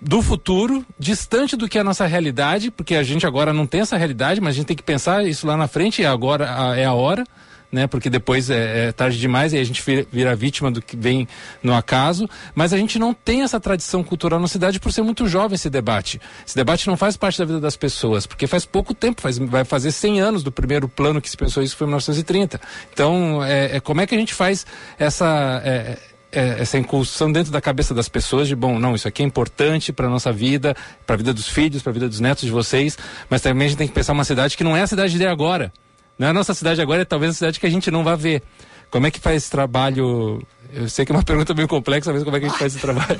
[0.00, 3.82] do futuro, distante do que é a nossa realidade, porque a gente agora não tem
[3.82, 6.86] essa realidade, mas a gente tem que pensar isso lá na frente e agora é
[6.86, 7.22] a hora
[7.70, 7.86] né?
[7.86, 11.28] Porque depois é, é, tarde demais e a gente vira, vítima do que vem
[11.62, 12.28] no acaso.
[12.54, 15.70] Mas a gente não tem essa tradição cultural na cidade por ser muito jovem esse
[15.70, 16.20] debate.
[16.46, 19.64] Esse debate não faz parte da vida das pessoas, porque faz pouco tempo, faz, vai
[19.64, 22.60] fazer 100 anos do primeiro plano que se pensou isso foi em 1930.
[22.92, 24.66] Então, é, é como é que a gente faz
[24.98, 25.98] essa é,
[26.32, 29.92] é, essa incursão dentro da cabeça das pessoas de bom, não, isso aqui é importante
[29.92, 32.96] para nossa vida, para a vida dos filhos, para a vida dos netos de vocês,
[33.28, 35.26] mas também a gente tem que pensar uma cidade que não é a cidade de
[35.26, 35.72] agora.
[36.20, 38.42] Na nossa cidade agora é talvez a cidade que a gente não vai ver.
[38.90, 40.46] Como é que faz esse trabalho?
[40.70, 42.74] Eu sei que é uma pergunta bem complexa, mas como é que a gente faz
[42.74, 43.16] esse trabalho?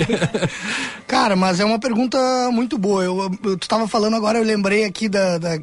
[1.09, 2.19] Cara, mas é uma pergunta
[2.53, 3.03] muito boa.
[3.03, 5.59] Eu, eu tu estava falando agora, eu lembrei aqui da, da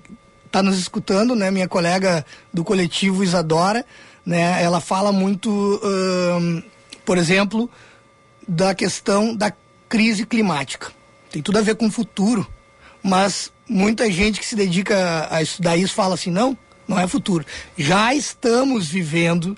[0.50, 1.52] tá nos escutando, né?
[1.52, 3.86] Minha colega do coletivo Isadora,
[4.26, 4.64] né?
[4.64, 6.64] Ela fala muito, hum,
[7.06, 7.70] por exemplo,
[8.48, 9.54] da questão da
[9.88, 10.92] crise climática.
[11.30, 12.48] Tem tudo a ver com o futuro,
[13.04, 16.58] mas muita gente que se dedica a estudar isso fala assim, não,
[16.88, 17.46] não é futuro.
[17.78, 19.58] Já estamos vivendo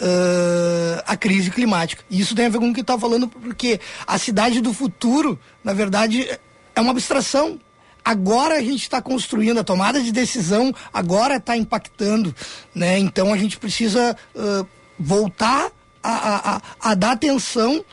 [0.00, 2.04] uh, a crise climática.
[2.08, 5.38] E isso tem a ver com o que está falando, porque a cidade do futuro,
[5.62, 6.28] na verdade,
[6.74, 7.58] é uma abstração.
[8.04, 12.34] Agora a gente está construindo a tomada de decisão, agora está impactando,
[12.74, 12.98] né?
[12.98, 14.66] Então a gente precisa uh,
[14.98, 15.70] voltar
[16.02, 17.84] a, a, a, dar atenção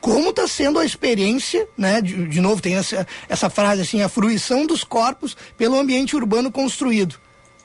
[0.00, 2.00] como está sendo a experiência, né?
[2.00, 6.50] De, de novo, tem essa, essa frase assim, a fruição dos corpos pelo ambiente urbano
[6.50, 7.20] construído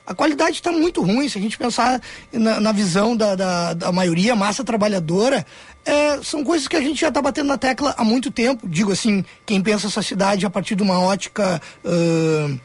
[0.06, 1.28] a qualidade está muito ruim.
[1.28, 2.00] Se a gente pensar
[2.32, 5.46] na, na visão da, da, da, maioria, massa trabalhadora,
[5.84, 8.68] é, são coisas que a gente já está batendo na tecla há muito tempo.
[8.68, 12.60] Digo assim, quem pensa essa cidade a partir de uma ótica uh,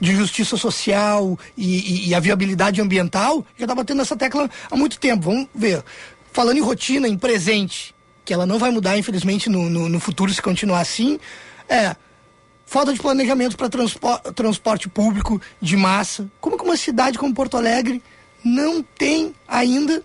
[0.00, 4.76] de justiça social e, e, e, a viabilidade ambiental, já está batendo nessa tecla há
[4.76, 5.24] muito tempo.
[5.24, 5.82] Vamos ver.
[6.32, 10.32] Falando em rotina, em presente, que ela não vai mudar, infelizmente, no, no, no futuro
[10.32, 11.18] se continuar assim,
[11.68, 11.96] é
[12.74, 13.70] falta de planejamento para
[14.34, 16.28] transporte, público de massa.
[16.40, 18.02] Como que uma cidade como Porto Alegre
[18.44, 20.02] não tem ainda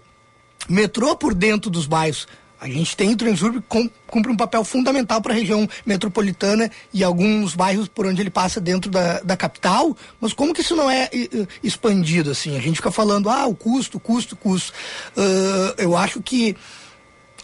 [0.70, 2.28] metrô por dentro dos bairros?
[2.62, 7.04] A gente tem o Transurb que cumpre um papel fundamental para a região metropolitana e
[7.04, 10.92] alguns bairros por onde ele passa dentro da, da capital, mas como que isso não
[10.92, 11.10] é
[11.64, 12.56] expandido assim?
[12.56, 14.74] A gente fica falando, ah, o custo, custo, custo.
[15.18, 16.56] Uh, eu acho que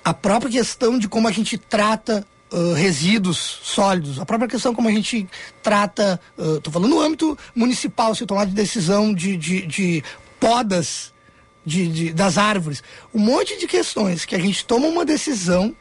[0.03, 4.87] a própria questão de como a gente trata uh, resíduos sólidos, a própria questão como
[4.87, 5.27] a gente
[5.61, 10.03] trata, estou uh, falando no âmbito municipal, se tomar de decisão de, de, de
[10.39, 11.13] podas
[11.65, 12.83] de, de, das árvores,
[13.13, 15.75] um monte de questões que a gente toma uma decisão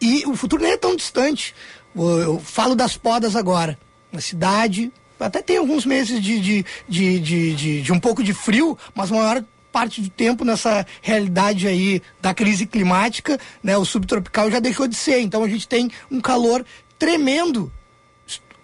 [0.00, 1.54] e o futuro nem é tão distante.
[1.94, 3.78] Eu, falo das podas agora.
[4.10, 9.10] Na cidade, até tem alguns meses de, de, de, de, um pouco de frio, mas
[9.10, 13.76] uma maior parte do tempo nessa realidade aí da crise climática, né?
[13.76, 16.64] O subtropical já deixou de ser, então a gente tem um calor
[16.98, 17.72] tremendo.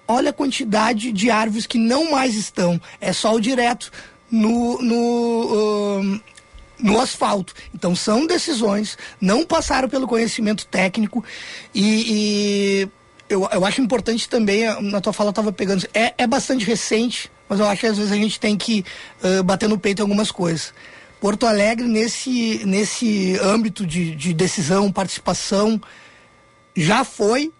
[0.06, 3.90] Olha a quantidade de árvores que não mais estão, é sol direto
[4.30, 6.20] no, no, uh,
[6.78, 7.54] no asfalto.
[7.74, 11.24] Então são decisões, não passaram pelo conhecimento técnico
[11.74, 12.88] e, e
[13.28, 17.60] eu, eu acho importante também, na tua fala estava pegando, é, é bastante recente, mas
[17.60, 18.84] eu acho que às vezes a gente tem que
[19.22, 20.72] uh, bater no peito em algumas coisas.
[21.20, 25.80] Porto Alegre, nesse, nesse âmbito de, de decisão, participação,
[26.76, 27.52] já foi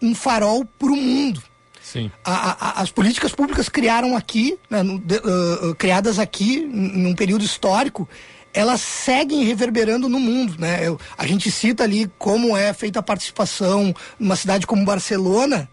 [0.00, 1.42] um farol para o mundo.
[1.82, 2.10] Sim.
[2.24, 7.44] A, a, as políticas públicas criaram aqui, né, no, de, uh, criadas aqui, num período
[7.44, 8.08] histórico,
[8.52, 10.86] elas seguem reverberando no mundo, né?
[10.86, 15.68] Eu, a gente cita ali como é feita a participação numa cidade como Barcelona,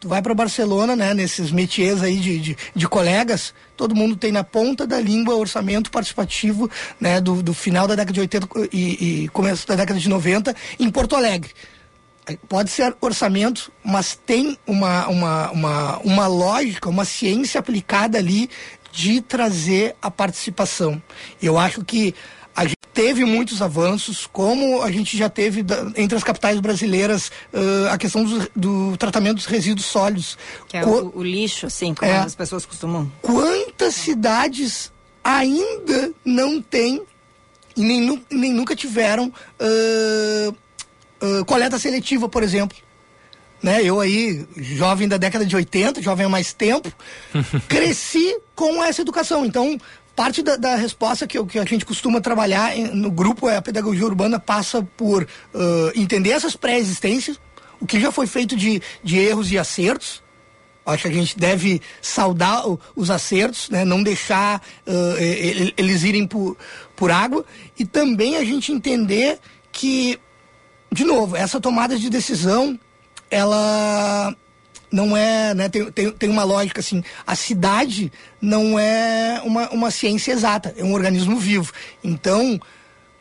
[0.00, 4.32] Tu vai para Barcelona, né, nesses métiers aí de, de, de, colegas, todo mundo tem
[4.32, 9.24] na ponta da língua orçamento participativo, né, do, do final da década de 80 e,
[9.24, 11.50] e começo da década de 90 em Porto Alegre.
[12.48, 18.48] Pode ser orçamento, mas tem uma, uma, uma, uma lógica, uma ciência aplicada ali
[18.92, 21.02] de trazer a participação.
[21.42, 22.14] Eu acho que
[22.54, 27.30] a gente teve muitos avanços, como a gente já teve da, entre as capitais brasileiras
[27.52, 30.36] uh, a questão do, do, tratamento dos resíduos sólidos.
[30.68, 33.10] Que é Co o, o, lixo, assim, como é, as pessoas costumam.
[33.22, 34.92] Quantas cidades
[35.22, 37.02] ainda não têm
[37.76, 40.52] e nem, nu- nem nunca tiveram ah,
[41.20, 42.76] ah, coleta seletiva, por exemplo.
[43.62, 43.82] Né?
[43.84, 46.90] Eu aí, jovem da década de 80, jovem há mais tempo,
[47.68, 49.44] cresci com essa educação.
[49.44, 49.78] Então,
[50.16, 53.62] parte da, da resposta que, que a gente costuma trabalhar em- no grupo é a
[53.62, 57.38] pedagogia urbana passa por ah, entender essas pré-existências,
[57.80, 60.22] o que já foi feito de, de erros e acertos,
[60.86, 62.64] Acho que a gente deve saudar
[62.96, 63.84] os acertos, né?
[63.84, 64.60] não deixar
[65.20, 66.56] e- eles irem por,
[66.96, 67.44] por água
[67.78, 69.38] e também a gente entender
[69.70, 70.18] que,
[70.90, 72.80] de novo, essa tomada de decisão,
[73.30, 74.34] ela
[74.90, 78.10] não é, né, tem, tem, tem uma lógica assim, a cidade
[78.40, 81.72] não é uma, uma ciência exata, é um organismo vivo.
[82.02, 82.60] Então,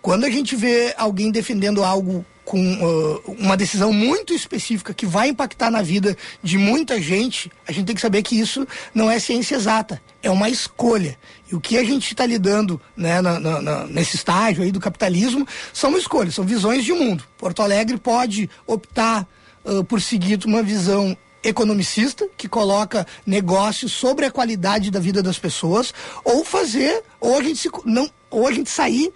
[0.02, 5.30] quando a gente vê alguém defendendo algo com ah, uma decisão muito específica que vai
[5.30, 9.20] impactar na vida de muita gente, a gente tem que saber que isso não é
[9.20, 11.16] ciência exata, é uma escolha.
[11.52, 14.80] E o que a gente está lidando né, na- na- na- nesse estágio aí do
[14.80, 17.24] capitalismo são escolhas, são visões de mundo.
[17.38, 19.28] Porto Alegre pode optar
[19.64, 25.40] ah, por seguir uma visão economicista que coloca negócios sobre a qualidade da vida das
[25.40, 29.12] pessoas ou fazer ou a gente se, não ou a gente sair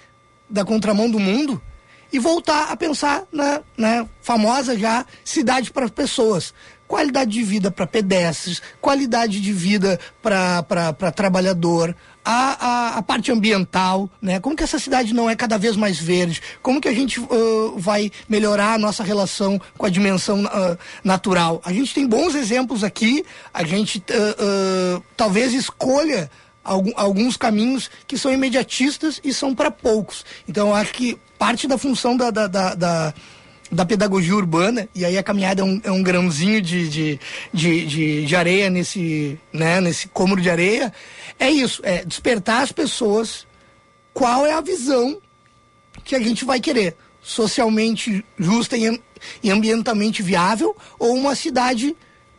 [0.49, 1.61] da contramão do mundo
[2.11, 6.53] e voltar a pensar na, na famosa já cidade para pessoas.
[6.87, 14.09] Qualidade de vida para pedestres, qualidade de vida para trabalhador, a, a, a parte ambiental,
[14.21, 14.39] né?
[14.39, 16.41] Como que essa cidade não é cada vez mais verde?
[16.61, 21.61] Como que a gente ãh, vai melhorar a nossa relação com a dimensão ãh, natural?
[21.65, 26.29] A gente tem bons exemplos aqui, a gente ãh, talvez escolha
[26.63, 30.25] alguns caminhos que são imediatistas e são para poucos.
[30.47, 33.13] Então, acho que parte da função da, da, da, da,
[33.73, 37.19] da pedagogia urbana, e aí a caminhada é um, é um grãozinho de, de,
[37.53, 40.93] de, de, de areia nesse, né, nesse cômodo de areia,
[41.39, 43.47] é isso, é despertar as pessoas
[44.13, 45.19] qual é a visão
[46.03, 46.95] que a gente vai querer.
[47.21, 49.01] Socialmente justa e,
[49.41, 51.95] e ambientalmente viável ou uma cidade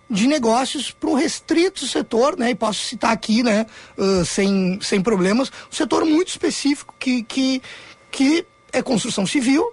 [0.09, 2.51] de negócios para um restrito setor, né?
[2.51, 3.67] E posso citar aqui, né?
[3.99, 7.63] ãh, sem, sem problemas, um setor muito específico que, que,
[8.11, 9.73] que é construção civil,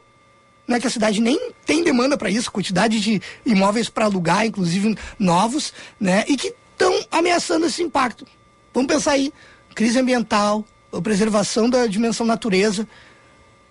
[0.67, 4.97] né, que a cidade nem tem demanda para isso, quantidade de imóveis para alugar, inclusive
[5.19, 8.25] novos, né, e que estão ameaçando esse impacto.
[8.73, 9.33] Vamos pensar aí,
[9.75, 10.65] crise ambiental,
[11.03, 12.87] preservação da dimensão natureza.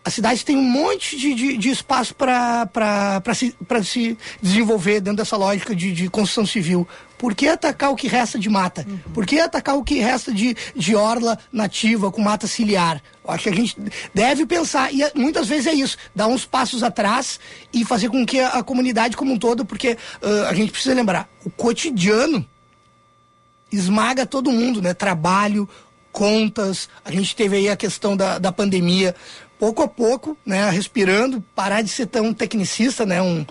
[0.04, 5.36] A cidade tem um monte de, de, de espaço para se, se desenvolver dentro dessa
[5.36, 6.88] lógica de, de construção civil.
[7.20, 8.86] Por que atacar o que resta de mata?
[9.12, 13.02] Por que atacar o que resta de, de orla nativa com mata ciliar?
[13.22, 13.76] Eu acho que a gente
[14.14, 17.38] deve pensar, e é- muitas vezes é isso, dar uns passos atrás
[17.74, 20.94] e fazer com que a, a comunidade como um todo, porque ãh, a gente precisa
[20.94, 22.42] lembrar, o cotidiano
[23.70, 24.94] esmaga todo mundo, né?
[24.94, 25.68] Trabalho,
[26.10, 29.14] contas, a gente teve aí a questão da, da pandemia.
[29.60, 33.44] Pouco a pouco, né, respirando, parar de ser tão tecnicista, né, um,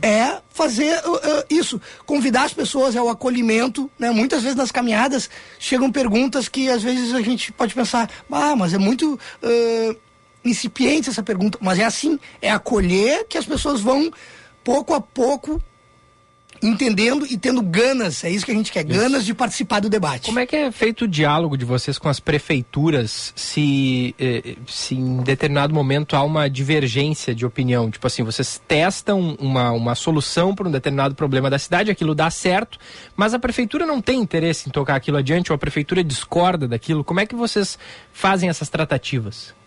[0.00, 5.28] é fazer uh, uh, isso, convidar as pessoas ao acolhimento, né, muitas vezes nas caminhadas
[5.58, 9.96] chegam perguntas que às vezes a gente pode pensar, ah, mas é muito uh,
[10.44, 14.12] incipiente essa pergunta, mas é assim, é acolher que as pessoas vão
[14.62, 15.60] pouco a pouco
[16.62, 20.26] entendendo e tendo ganas, é isso que a gente quer, ganas de participar do debate.
[20.26, 24.94] Como é que é feito o diálogo de vocês com as prefeituras se, eh, se
[24.94, 27.90] em determinado momento há uma divergência de opinião?
[27.90, 32.30] Tipo assim, vocês testam uma, uma solução para um determinado problema da cidade, aquilo dá
[32.30, 32.78] certo,
[33.16, 37.04] mas a prefeitura não tem interesse em tocar aquilo adiante ou a prefeitura discorda daquilo.
[37.04, 37.78] Como é que vocês
[38.12, 39.57] fazem essas tratativas?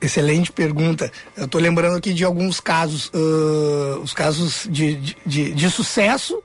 [0.00, 1.10] Excelente pergunta.
[1.36, 6.40] Eu estou lembrando aqui de alguns casos, ãh, os casos de, de, de- de sucesso.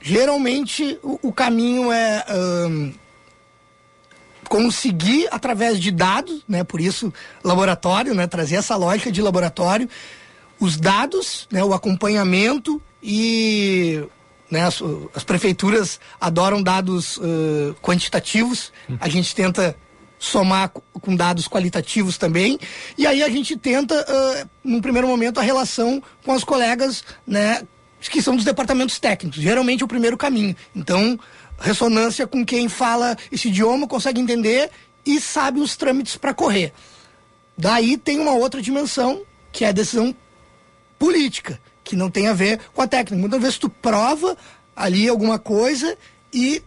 [0.00, 2.24] Geralmente o, o caminho é
[4.48, 6.62] conseguir através de dados, né?
[6.64, 7.12] Por isso
[7.42, 8.26] laboratório, né?
[8.26, 9.88] Trazer essa lógica de laboratório,
[10.60, 11.64] os dados, né?
[11.64, 14.02] O acompanhamento e
[14.50, 14.82] né, as,
[15.14, 18.70] as prefeituras adoram dados ãh, quantitativos.
[19.00, 19.74] A gente tenta
[20.22, 22.56] somar co- com dados qualitativos também.
[22.96, 27.62] E aí a gente tenta, ah, num primeiro momento, a relação com os colegas, né,
[28.00, 29.40] que são dos departamentos técnicos.
[29.42, 30.54] Geralmente é o primeiro caminho.
[30.76, 31.18] Então,
[31.58, 34.70] ressonância com quem fala esse idioma, consegue entender
[35.04, 36.72] e sabe os trâmites para correr.
[37.58, 40.14] Daí tem uma outra dimensão, que é a decisão
[41.00, 43.20] política, que não tem a ver com a técnica.
[43.20, 44.36] Muitas vezes tu prova
[44.74, 45.98] ali alguma coisa
[46.32, 46.62] e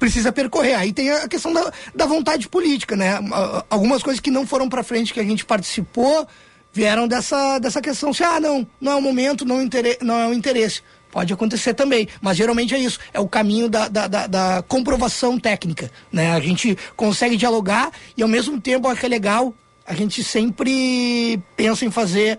[0.00, 0.74] precisa percorrer.
[0.74, 3.20] Aí tem a questão da, da vontade política, né?
[3.68, 6.26] Algumas coisas que não foram para frente que a gente participou
[6.72, 8.12] vieram dessa, dessa questão.
[8.12, 10.82] Se, ah, não, não é o momento, não, é não é o interesse.
[11.12, 15.38] Pode acontecer também, mas geralmente é isso, é o caminho da, da, da, da comprovação
[15.38, 16.32] técnica, né?
[16.32, 19.52] A gente consegue dialogar e ao mesmo tempo, acho que é legal,
[19.84, 22.38] a gente sempre pensa em fazer,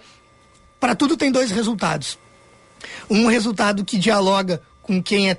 [0.80, 2.18] para tudo tem dois resultados.
[3.10, 5.38] Um resultado que dialoga com quem é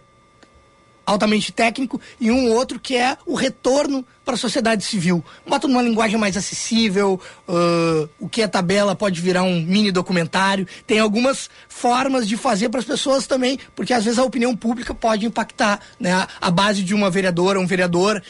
[1.04, 5.24] altamente técnico e um outro que é o retorno para a sociedade civil.
[5.46, 10.66] Bota numa linguagem mais acessível, uh, o que é tabela pode virar um mini documentário.
[10.86, 14.94] Tem algumas formas de fazer para as pessoas também, porque às vezes a opinião pública
[14.94, 18.22] pode impactar né, a, base de uma vereadora, um vereador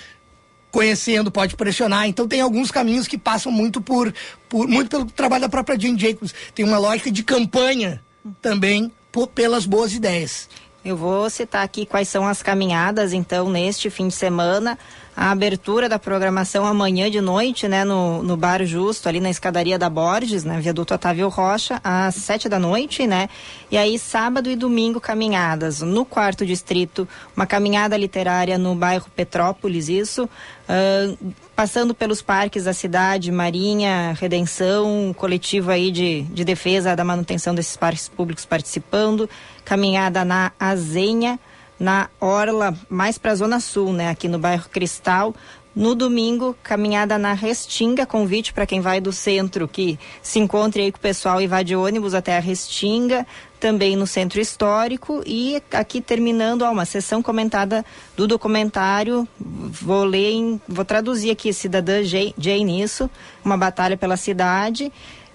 [0.71, 2.09] conhecendo pode pressionar.
[2.09, 4.13] Então tem alguns caminhos que passam muito por,
[4.49, 6.35] por muito pelo trabalho da própria Jane Jacobs.
[6.55, 8.03] Tem uma lógica de campanha
[8.41, 10.49] também por, pelas boas ideias.
[10.85, 14.77] Eu vou citar aqui quais são as caminhadas, então, neste fim de semana.
[15.15, 19.79] A abertura da programação amanhã de noite, né, no, no Bar Justo, ali na escadaria
[19.79, 23.29] da Borges, na Viaduto Otávio Rocha, às sete da noite, né?
[23.71, 25.83] E aí, sábado e domingo, caminhadas.
[25.83, 27.07] No quarto distrito,
[27.37, 30.25] uma caminhada literária no bairro Petrópolis, isso.
[30.25, 37.55] Uh, passando pelos parques da cidade, Marinha, Redenção, coletivo aí de, de defesa da manutenção
[37.55, 39.29] desses parques públicos participando,
[39.65, 41.39] caminhada na Azenha,
[41.83, 45.35] na Orla, mais para a Zona Sul, né, aqui no bairro Cristal.
[45.75, 50.93] No domingo, caminhada na Restinga, convite para quem vai do centro que se encontre aí
[50.93, 53.27] com o pessoal e vá de ônibus até a Restinga,
[53.59, 60.33] também no centro histórico e aqui terminando ó, uma sessão comentada do documentário, vou ler,
[60.33, 63.11] em, vou traduzir aqui, Cidadã Jane isso,
[63.43, 64.93] uma batalha pela cidade.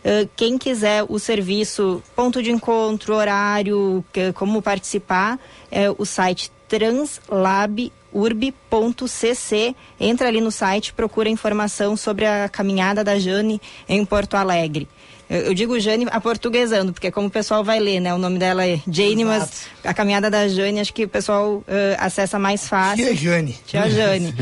[0.07, 5.37] Uh, quem quiser o serviço, ponto de encontro, horário, que, como participar,
[5.69, 9.75] é o site translab urb.cc.
[9.99, 14.87] Entra ali no site, procura informação sobre a caminhada da Jane em Porto Alegre.
[15.29, 18.13] Eu, eu, digo Jane aportuguesando, porque como o pessoal vai ler, né?
[18.13, 19.51] O nome dela é Jane, Exato.
[19.83, 21.63] mas a caminhada da Jane acho que o pessoal uh,
[21.97, 23.05] acessa mais fácil.
[23.05, 23.59] Tia Jane.
[23.65, 24.33] Tia Jane.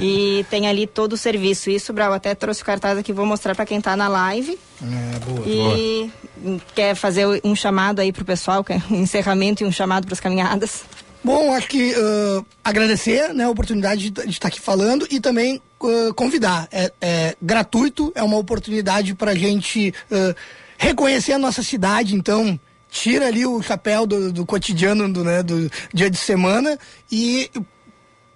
[0.00, 1.70] e tem ali todo o serviço.
[1.70, 4.58] Isso, Brau, até trouxe o cartaz aqui, vou mostrar para quem está na live.
[4.82, 6.10] É, boa, e
[6.42, 6.60] boa.
[6.74, 10.84] quer fazer um chamado aí pro pessoal, um encerramento e um chamado para as caminhadas.
[11.24, 16.14] Bom, acho que uh, agradecer né, a oportunidade de, estar aqui falando e também uh,
[16.14, 16.68] convidar.
[16.72, 20.34] É, é, gratuito, é uma oportunidade para a gente uh,
[20.78, 22.58] reconhecer a nossa cidade, então
[22.90, 26.78] tira ali o chapéu do, do cotidiano do, né, do dia de semana
[27.10, 27.50] e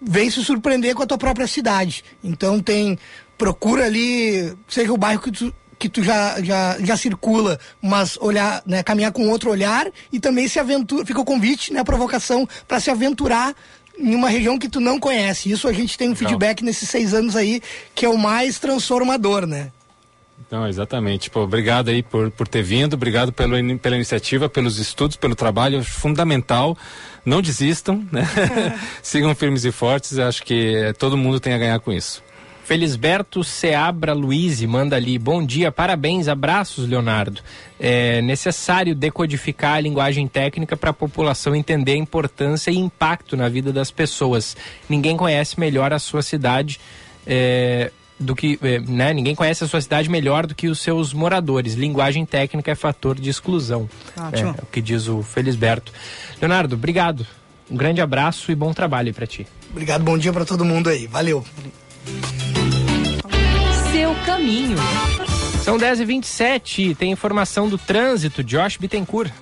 [0.01, 2.05] vem se surpreender com a tua própria cidade.
[2.23, 2.99] Então tem
[3.37, 8.63] procura ali, seja o bairro que tu que tu já, já, já circula, mas olhar,
[8.67, 12.49] né, caminhar com outro olhar e também se aventura, fica o convite, né, a provocação
[12.67, 13.55] para se aventurar
[13.99, 15.51] em uma região que tu não conhece.
[15.51, 17.61] Isso a gente tem um feedback nesses seis anos aí
[17.95, 19.71] que é o mais transformador, né?
[20.51, 21.29] Não, exatamente.
[21.29, 25.83] Pô, obrigado aí por, por ter vindo, obrigado pelo, pela iniciativa, pelos estudos, pelo trabalho
[25.85, 26.77] fundamental.
[27.25, 28.27] Não desistam, né?
[29.03, 32.23] Sigam firmes e fortes, acho que todo mundo tem a ganhar com isso.
[32.69, 35.19] Felisberto Seabra Luiz manda ali.
[35.19, 37.41] Bom dia, parabéns, abraços, Leonardo.
[37.81, 43.49] É necessário decodificar a linguagem técnica para a população entender a importância e impacto na
[43.49, 44.55] vida das pessoas.
[44.87, 46.79] Ninguém conhece melhor a sua cidade.
[47.27, 47.91] É,
[48.21, 49.15] do que, é, né?
[49.15, 51.73] Ninguém conhece a sua cidade melhor do que os seus moradores.
[51.73, 53.89] Linguagem técnica é fator de exclusão.
[54.15, 54.51] Ótimo.
[54.51, 55.91] É, é o que diz o Felisberto.
[56.39, 57.27] Leonardo, obrigado.
[57.71, 59.47] Um grande abraço e bom trabalho para ti.
[59.71, 61.07] Obrigado, bom dia para todo mundo aí.
[61.07, 61.43] Valeu
[63.93, 64.77] seu caminho.
[65.63, 69.33] São 10h27, tem informação do trânsito, Josh Bittencourt.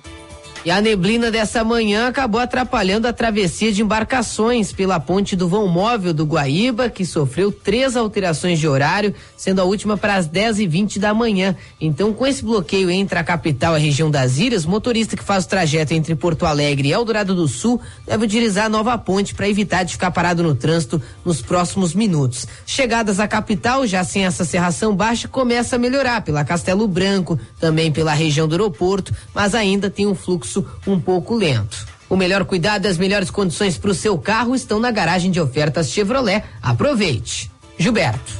[0.67, 5.65] E a neblina dessa manhã acabou atrapalhando a travessia de embarcações pela ponte do vão
[5.65, 10.59] móvel do Guaíba, que sofreu três alterações de horário, sendo a última para as 10
[10.59, 11.55] e 20 da manhã.
[11.79, 15.45] Então, com esse bloqueio entre a capital e a região das Ilhas, motorista que faz
[15.45, 19.47] o trajeto entre Porto Alegre e Eldorado do Sul deve utilizar a nova ponte para
[19.47, 22.45] evitar de ficar parado no trânsito nos próximos minutos.
[22.65, 27.89] Chegadas à capital, já sem essa serração baixa, começa a melhorar pela Castelo Branco, também
[27.89, 31.85] pela região do aeroporto, mas ainda tem um fluxo um pouco lento.
[32.09, 35.41] O melhor cuidado e as melhores condições para o seu carro estão na garagem de
[35.41, 36.43] ofertas Chevrolet.
[36.61, 37.51] Aproveite.
[37.77, 38.33] Gilberto.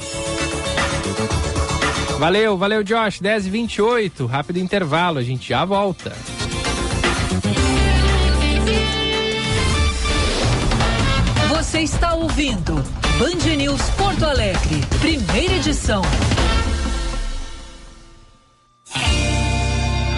[2.17, 3.19] Valeu, valeu, Josh.
[3.19, 6.13] 10 e 28 rápido intervalo, a gente já volta.
[11.49, 12.73] Você está ouvindo
[13.19, 16.01] Band News Porto Alegre, primeira edição.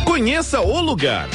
[0.05, 1.27] Conheça o lugar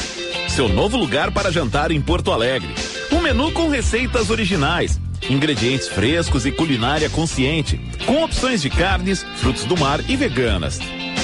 [0.55, 2.73] seu novo lugar para jantar em Porto Alegre.
[3.11, 7.77] Um menu com receitas originais, ingredientes frescos e culinária consciente,
[8.07, 10.79] com opções de carnes, frutos do mar e veganas.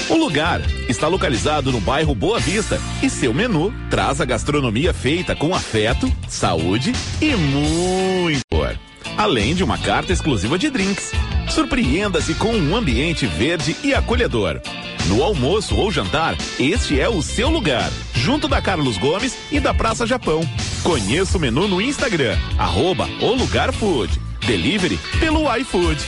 [0.09, 0.59] O lugar
[0.89, 6.11] está localizado no bairro Boa Vista e seu menu traz a gastronomia feita com afeto,
[6.27, 8.90] saúde e muito amor.
[9.17, 11.11] Além de uma carta exclusiva de drinks.
[11.49, 14.61] Surpreenda-se com um ambiente verde e acolhedor.
[15.07, 19.73] No almoço ou jantar, este é o seu lugar, junto da Carlos Gomes e da
[19.73, 20.41] Praça Japão.
[20.83, 24.19] Conheça o menu no Instagram, arroba o Lugar Food.
[24.45, 25.99] Delivery pelo iFood.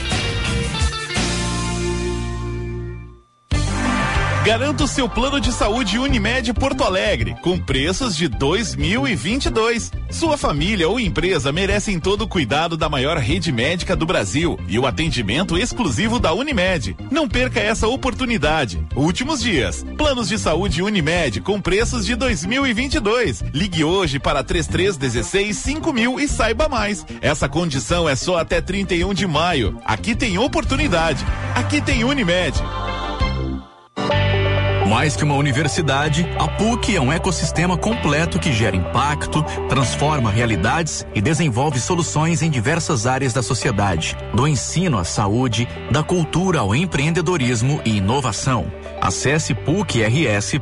[4.44, 9.90] Garanta o seu plano de saúde Unimed Porto Alegre, com preços de 2022.
[10.10, 14.78] Sua família ou empresa merecem todo o cuidado da maior rede médica do Brasil e
[14.78, 16.94] o atendimento exclusivo da Unimed.
[17.10, 18.86] Não perca essa oportunidade.
[18.94, 19.82] Últimos dias.
[19.96, 23.44] Planos de saúde Unimed com preços de 2022.
[23.50, 27.06] Ligue hoje para 3316 5000 e saiba mais.
[27.22, 29.80] Essa condição é só até 31 de maio.
[29.86, 31.24] Aqui tem oportunidade.
[31.54, 32.62] Aqui tem Unimed.
[34.94, 41.04] Mais que uma universidade, a PUC é um ecossistema completo que gera impacto, transforma realidades
[41.12, 46.76] e desenvolve soluções em diversas áreas da sociedade, do ensino à saúde, da cultura ao
[46.76, 48.70] empreendedorismo e inovação.
[49.00, 50.56] Acesse pucrs.br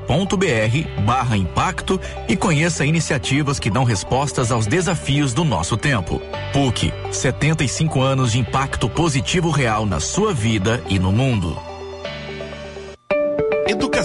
[1.04, 6.22] barra impacto e conheça iniciativas que dão respostas aos desafios do nosso tempo.
[6.54, 11.71] PUC, 75 anos de impacto positivo real na sua vida e no mundo.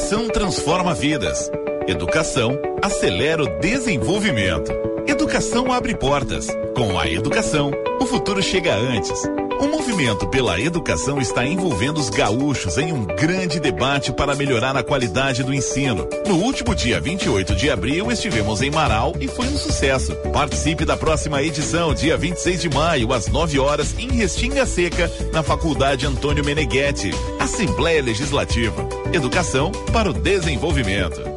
[0.08, 1.52] Educação transforma vidas.
[1.86, 4.72] Educação acelera o desenvolvimento.
[5.06, 6.48] Educação abre portas.
[6.74, 9.22] Com a educação, o futuro chega antes.
[9.60, 14.84] O movimento pela educação está envolvendo os gaúchos em um grande debate para melhorar a
[14.84, 16.08] qualidade do ensino.
[16.28, 20.16] No último dia 28 de abril, estivemos em Marau e foi um sucesso.
[20.32, 25.42] Participe da próxima edição, dia 26 de maio, às 9 horas, em Restinga Seca, na
[25.42, 27.12] Faculdade Antônio Meneghetti.
[27.40, 28.88] Assembleia Legislativa.
[29.12, 31.37] Educação para o desenvolvimento.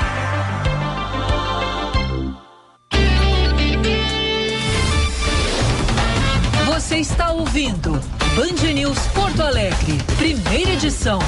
[7.41, 7.91] Ouvindo
[8.35, 11.19] Band News Porto Alegre, primeira edição.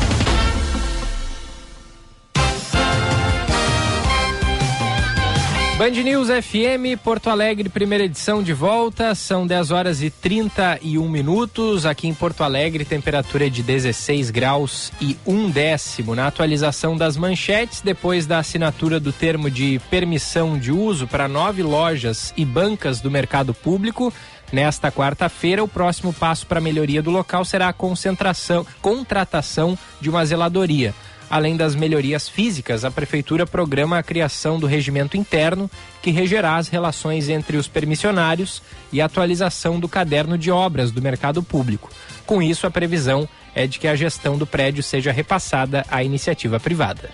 [5.75, 9.15] Band News FM, Porto Alegre, primeira edição de volta.
[9.15, 11.83] São 10 horas e 31 minutos.
[11.83, 16.13] Aqui em Porto Alegre, temperatura é de 16 graus e um décimo.
[16.13, 21.63] Na atualização das manchetes, depois da assinatura do termo de permissão de uso para nove
[21.63, 24.13] lojas e bancas do mercado público,
[24.53, 30.11] Nesta quarta-feira, o próximo passo para a melhoria do local será a concentração, contratação de
[30.11, 30.93] uma zeladoria.
[31.27, 35.67] Além das melhorias físicas, a Prefeitura programa a criação do regimento interno,
[36.03, 41.01] que regerá as relações entre os permissionários e a atualização do caderno de obras do
[41.01, 41.89] mercado público.
[42.23, 46.59] Com isso, a previsão é de que a gestão do prédio seja repassada à iniciativa
[46.59, 47.09] privada.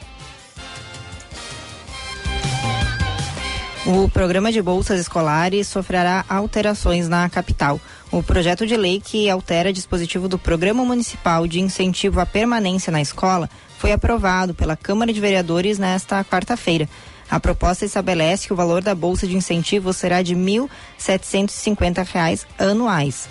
[3.91, 7.81] O programa de bolsas escolares sofrerá alterações na capital.
[8.11, 13.01] O projeto de lei que altera dispositivo do Programa Municipal de Incentivo à Permanência na
[13.01, 16.87] Escola foi aprovado pela Câmara de Vereadores nesta quarta-feira.
[17.31, 20.67] A proposta estabelece que o valor da bolsa de incentivo será de R$
[20.99, 23.27] 1.750 anuais,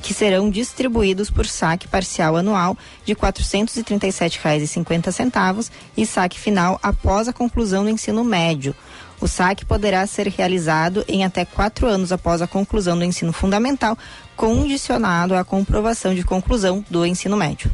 [0.00, 7.32] que serão distribuídos por saque parcial anual de R$ 437,50 e saque final após a
[7.34, 8.74] conclusão do ensino médio.
[9.20, 13.98] O saque poderá ser realizado em até quatro anos após a conclusão do ensino fundamental,
[14.36, 17.70] condicionado à comprovação de conclusão do ensino médio.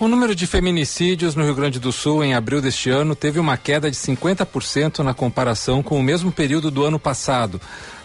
[0.00, 3.56] O número de feminicídios no Rio Grande do Sul em abril deste ano teve uma
[3.56, 7.60] queda de 50% na comparação com o mesmo período do ano passado.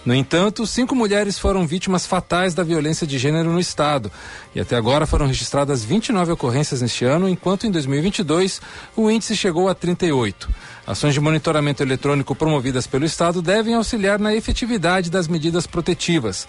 [0.06, 4.12] No entanto, cinco mulheres foram vítimas fatais da violência de gênero no estado.
[4.54, 8.62] E até agora foram registradas 29 ocorrências neste ano, enquanto em 2022
[8.96, 10.48] o índice chegou a 38.
[10.86, 16.48] Ações de monitoramento eletrônico promovidas pelo estado devem auxiliar na efetividade das medidas protetivas.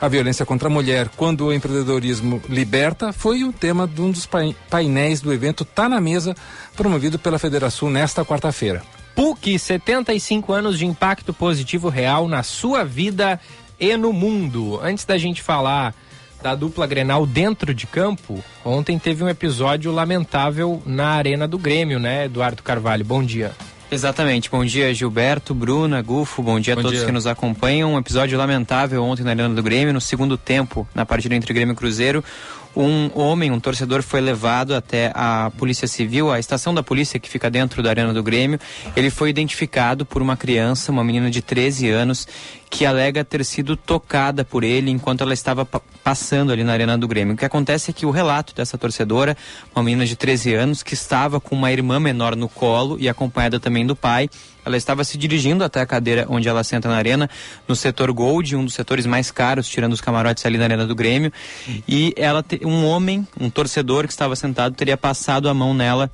[0.00, 4.26] A violência contra a mulher, quando o empreendedorismo liberta, foi o tema de um dos
[4.70, 6.34] painéis do evento Tá na Mesa,
[6.74, 8.82] promovido pela Federação nesta quarta-feira.
[9.14, 13.38] PUC, 75 anos de impacto positivo real na sua vida
[13.78, 14.80] e no mundo.
[14.82, 15.94] Antes da gente falar
[16.42, 22.00] da dupla Grenal dentro de campo, ontem teve um episódio lamentável na Arena do Grêmio,
[22.00, 23.04] né, Eduardo Carvalho?
[23.04, 23.52] Bom dia.
[23.90, 24.48] Exatamente.
[24.48, 26.42] Bom dia, Gilberto, Bruna, Gufo.
[26.42, 27.06] Bom dia bom a todos dia.
[27.06, 27.94] que nos acompanham.
[27.94, 31.72] Um episódio lamentável ontem na Arena do Grêmio, no segundo tempo, na partida entre Grêmio
[31.72, 32.22] e Cruzeiro
[32.74, 37.28] um homem, um torcedor, foi levado até a Polícia Civil, a estação da polícia que
[37.28, 38.60] fica dentro da Arena do Grêmio.
[38.94, 42.28] Ele foi identificado por uma criança, uma menina de 13 anos,
[42.70, 47.08] que alega ter sido tocada por ele enquanto ela estava passando ali na Arena do
[47.08, 47.34] Grêmio.
[47.34, 49.36] O que acontece é que o relato dessa torcedora,
[49.74, 53.58] uma menina de 13 anos, que estava com uma irmã menor no colo e acompanhada
[53.58, 54.30] também do pai,
[54.64, 57.28] ela estava se dirigindo até a cadeira onde ela senta na arena,
[57.66, 60.94] no setor Gold, um dos setores mais caros, tirando os camarotes ali na arena do
[60.94, 61.32] Grêmio.
[61.88, 66.10] E ela, um homem, um torcedor que estava sentado, teria passado a mão nela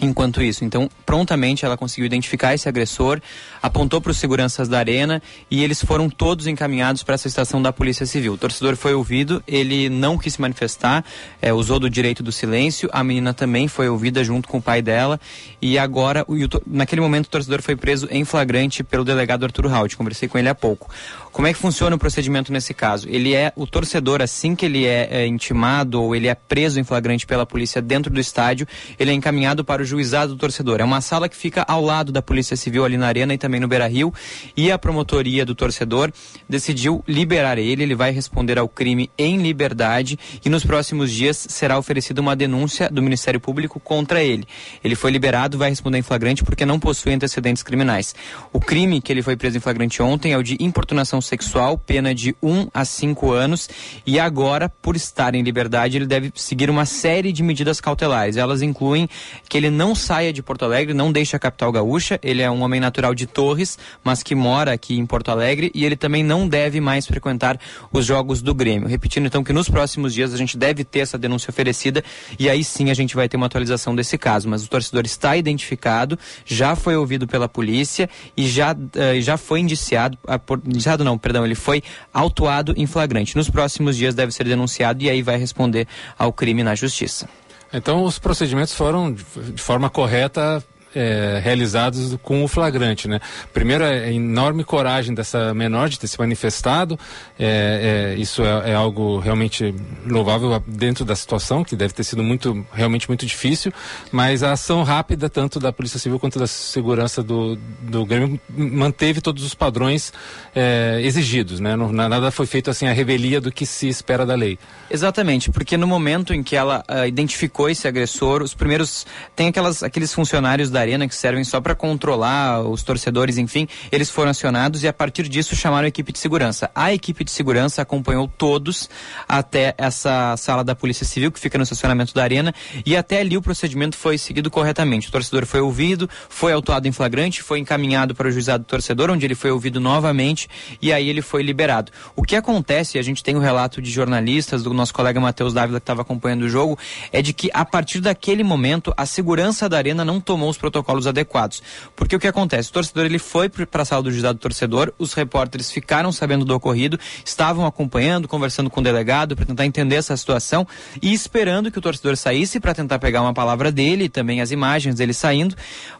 [0.00, 0.64] enquanto isso.
[0.64, 3.20] Então, prontamente ela conseguiu identificar esse agressor,
[3.62, 7.72] apontou para os seguranças da arena e eles foram todos encaminhados para essa estação da
[7.72, 8.34] Polícia Civil.
[8.34, 11.04] O torcedor foi ouvido, ele não quis se manifestar,
[11.40, 14.82] é, usou do direito do silêncio, a menina também foi ouvida junto com o pai
[14.82, 15.20] dela
[15.60, 16.34] e agora, o,
[16.66, 19.96] naquele momento, o torcedor foi preso em flagrante pelo delegado Arthur Haut.
[19.96, 20.90] Conversei com ele há pouco.
[21.36, 23.06] Como é que funciona o procedimento nesse caso?
[23.10, 26.82] Ele é o torcedor, assim que ele é, é intimado ou ele é preso em
[26.82, 28.66] flagrante pela polícia dentro do estádio,
[28.98, 30.80] ele é encaminhado para o juizado do torcedor.
[30.80, 33.60] É uma sala que fica ao lado da Polícia Civil ali na Arena e também
[33.60, 34.14] no Beira Rio.
[34.56, 36.10] E a promotoria do torcedor
[36.48, 37.82] decidiu liberar ele.
[37.82, 42.88] Ele vai responder ao crime em liberdade e nos próximos dias será oferecida uma denúncia
[42.88, 44.46] do Ministério Público contra ele.
[44.82, 48.14] Ele foi liberado, vai responder em flagrante porque não possui antecedentes criminais.
[48.54, 52.14] O crime que ele foi preso em flagrante ontem é o de importunação sexual, pena
[52.14, 53.68] de 1 um a 5 anos,
[54.06, 58.36] e agora, por estar em liberdade, ele deve seguir uma série de medidas cautelares.
[58.36, 59.08] Elas incluem
[59.48, 62.62] que ele não saia de Porto Alegre, não deixe a capital gaúcha, ele é um
[62.62, 66.48] homem natural de Torres, mas que mora aqui em Porto Alegre, e ele também não
[66.48, 67.58] deve mais frequentar
[67.92, 68.88] os jogos do Grêmio.
[68.88, 72.02] Repetindo então que nos próximos dias a gente deve ter essa denúncia oferecida,
[72.38, 74.48] e aí sim a gente vai ter uma atualização desse caso.
[74.48, 79.60] Mas o torcedor está identificado, já foi ouvido pela polícia e já, uh, já foi
[79.60, 81.82] indiciado, por, indiciado não, perdão, ele foi
[82.12, 83.36] autuado em flagrante.
[83.36, 85.86] Nos próximos dias deve ser denunciado e aí vai responder
[86.18, 87.28] ao crime na justiça.
[87.72, 90.62] Então os procedimentos foram de forma correta
[90.96, 93.20] é, realizados com o flagrante, né?
[93.52, 96.98] Primeiro, é a enorme coragem dessa menor de ter se manifestado,
[97.38, 99.74] é, é, isso é, é, algo realmente
[100.06, 103.70] louvável dentro da situação, que deve ter sido muito, realmente muito difícil,
[104.10, 109.20] mas a ação rápida, tanto da Polícia Civil quanto da segurança do, do Grêmio, manteve
[109.20, 110.14] todos os padrões
[110.54, 111.76] é, exigidos, né?
[111.76, 114.58] Não, nada foi feito assim a revelia do que se espera da lei.
[114.90, 119.82] Exatamente, porque no momento em que ela uh, identificou esse agressor, os primeiros, tem aquelas,
[119.82, 124.82] aqueles funcionários da arena que servem só para controlar os torcedores, enfim, eles foram acionados
[124.82, 126.70] e a partir disso chamaram a equipe de segurança.
[126.74, 128.88] A equipe de segurança acompanhou todos
[129.28, 132.54] até essa sala da Polícia Civil que fica no estacionamento da arena
[132.84, 135.08] e até ali o procedimento foi seguido corretamente.
[135.08, 139.10] O torcedor foi ouvido, foi autuado em flagrante, foi encaminhado para o juizado do torcedor,
[139.10, 140.48] onde ele foi ouvido novamente
[140.80, 141.90] e aí ele foi liberado.
[142.14, 145.52] O que acontece, a gente tem o um relato de jornalistas do nosso colega Matheus
[145.52, 146.78] Dávila que estava acompanhando o jogo,
[147.12, 150.75] é de que a partir daquele momento a segurança da arena não tomou os protocolos
[150.76, 151.62] protocolos adequados.
[151.94, 152.68] Porque o que acontece?
[152.70, 156.44] O torcedor ele foi para a sala do juizado do torcedor, os repórteres ficaram sabendo
[156.44, 160.66] do ocorrido, estavam acompanhando, conversando com o delegado para tentar entender essa situação
[161.00, 164.96] e esperando que o torcedor saísse para tentar pegar uma palavra dele também as imagens
[164.96, 165.54] dele saindo.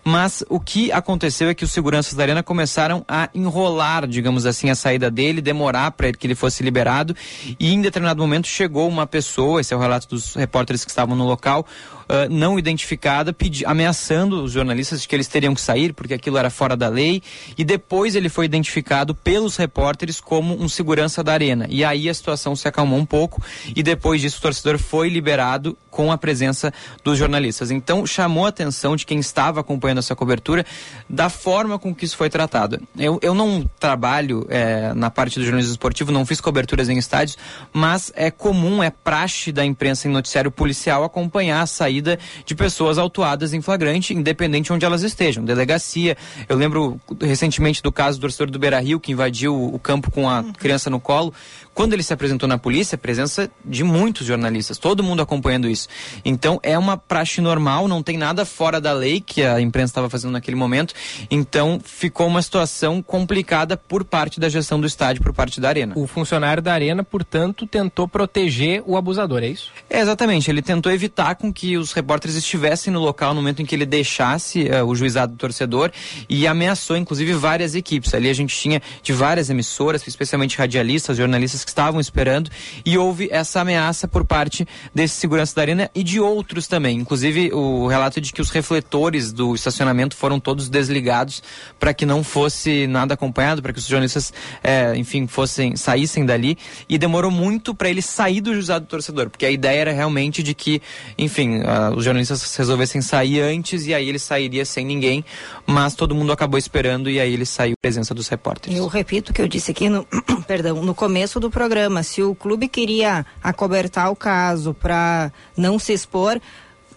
[0.05, 4.70] Mas o que aconteceu é que os seguranças da arena começaram a enrolar, digamos assim,
[4.70, 7.16] a saída dele, demorar para que ele fosse liberado
[7.59, 11.16] e em determinado momento chegou uma pessoa, esse é o relato dos repórteres que estavam
[11.16, 11.66] no local,
[12.09, 16.39] uh, não identificada, pedi, ameaçando os jornalistas de que eles teriam que sair porque aquilo
[16.39, 17.23] era fora da lei.
[17.57, 21.66] E depois ele foi identificado pelos repórteres como um segurança da arena.
[21.69, 23.43] E aí a situação se acalmou um pouco
[23.74, 26.73] e depois disso o torcedor foi liberado com a presença
[27.03, 27.70] dos jornalistas.
[27.70, 30.65] Então chamou a atenção de quem estava acompanhando essa cobertura
[31.09, 32.87] da forma com que isso foi tratado.
[32.99, 37.39] Eu, eu não trabalho é, na parte do jornalismo esportivo, não fiz coberturas em estádios,
[37.73, 42.55] mas é comum, é praxe da imprensa em noticiário policial acompanhar a saída saída de
[42.55, 45.44] pessoas autuadas em flagrante, independente onde elas estejam.
[45.44, 46.16] Delegacia.
[46.48, 50.28] Eu lembro recentemente do caso do torcedor do Beira Rio que invadiu o campo com
[50.28, 51.32] a criança no colo.
[51.77, 55.89] Quando ele se apresentou na polícia, presença de muitos jornalistas, todo mundo acompanhando isso.
[56.24, 60.09] Então é uma praxe normal, não tem nada fora da lei que a imprensa estava
[60.09, 60.94] fazendo naquele momento.
[61.31, 65.93] Então ficou uma situação complicada por parte da gestão do estádio, por parte da arena.
[65.98, 69.70] O funcionário da arena, portanto, tentou proteger o abusador, é isso?
[69.90, 70.51] É, exatamente.
[70.51, 73.85] Ele tentou evitar com que os repórteres estivessem no local no momento em que ele
[73.85, 75.93] deixasse uh, o juizado do torcedor
[76.27, 78.15] e ameaçou, inclusive, várias equipes.
[78.15, 82.48] Ali a gente tinha de várias emissoras, especialmente radialistas, jornalistas que estavam esperando,
[82.84, 86.97] e houve essa ameaça por parte desse segurança da arena e de outros também.
[86.98, 91.43] Inclusive, o relato de que os refletores do estacionamento foram todos desligados
[91.78, 94.32] para que não fosse nada acompanhado, para que os jornalistas,
[94.62, 96.56] é, enfim, fossem saíssem dali.
[96.88, 100.43] E demorou muito para ele sair do juizado do torcedor, porque a ideia era realmente
[100.43, 100.80] de que,
[101.18, 105.24] enfim, uh, os jornalistas resolvessem sair antes e aí ele sairia sem ninguém,
[105.66, 108.78] mas todo mundo acabou esperando e aí ele saiu presença dos repórteres.
[108.78, 110.06] Eu repito o que eu disse aqui no,
[110.47, 115.95] perdão, no começo do programa, se o clube queria acobertar o caso para não se
[115.95, 116.39] expor,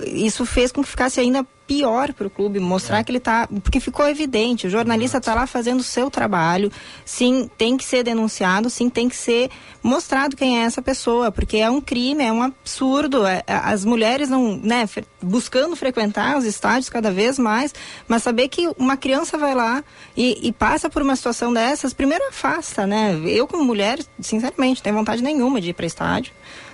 [0.06, 3.04] isso fez com que ficasse ainda pior para o clube, mostrar é.
[3.04, 3.48] que ele está.
[3.62, 6.72] Porque ficou evidente, o jornalista está lá fazendo o seu trabalho,
[7.06, 9.52] sim, tem que ser denunciado, sim, tem que ser
[9.84, 13.24] mostrado quem é essa pessoa, porque é um crime, é um absurdo.
[13.24, 14.90] É, é as mulheres não, né,
[15.22, 17.74] buscando frequentar os estádios cada vez mais,
[18.08, 19.84] mas saber que uma criança vai lá
[20.18, 23.20] e, e passa por uma situação dessas, primeiro afasta, né?
[23.26, 26.34] Eu, como mulher, sinceramente, não tenho vontade nenhuma de ir para estádio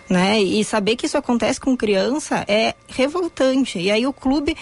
[0.09, 0.41] né?
[0.41, 3.79] E saber que isso acontece com criança é revoltante.
[3.79, 4.55] E aí o clube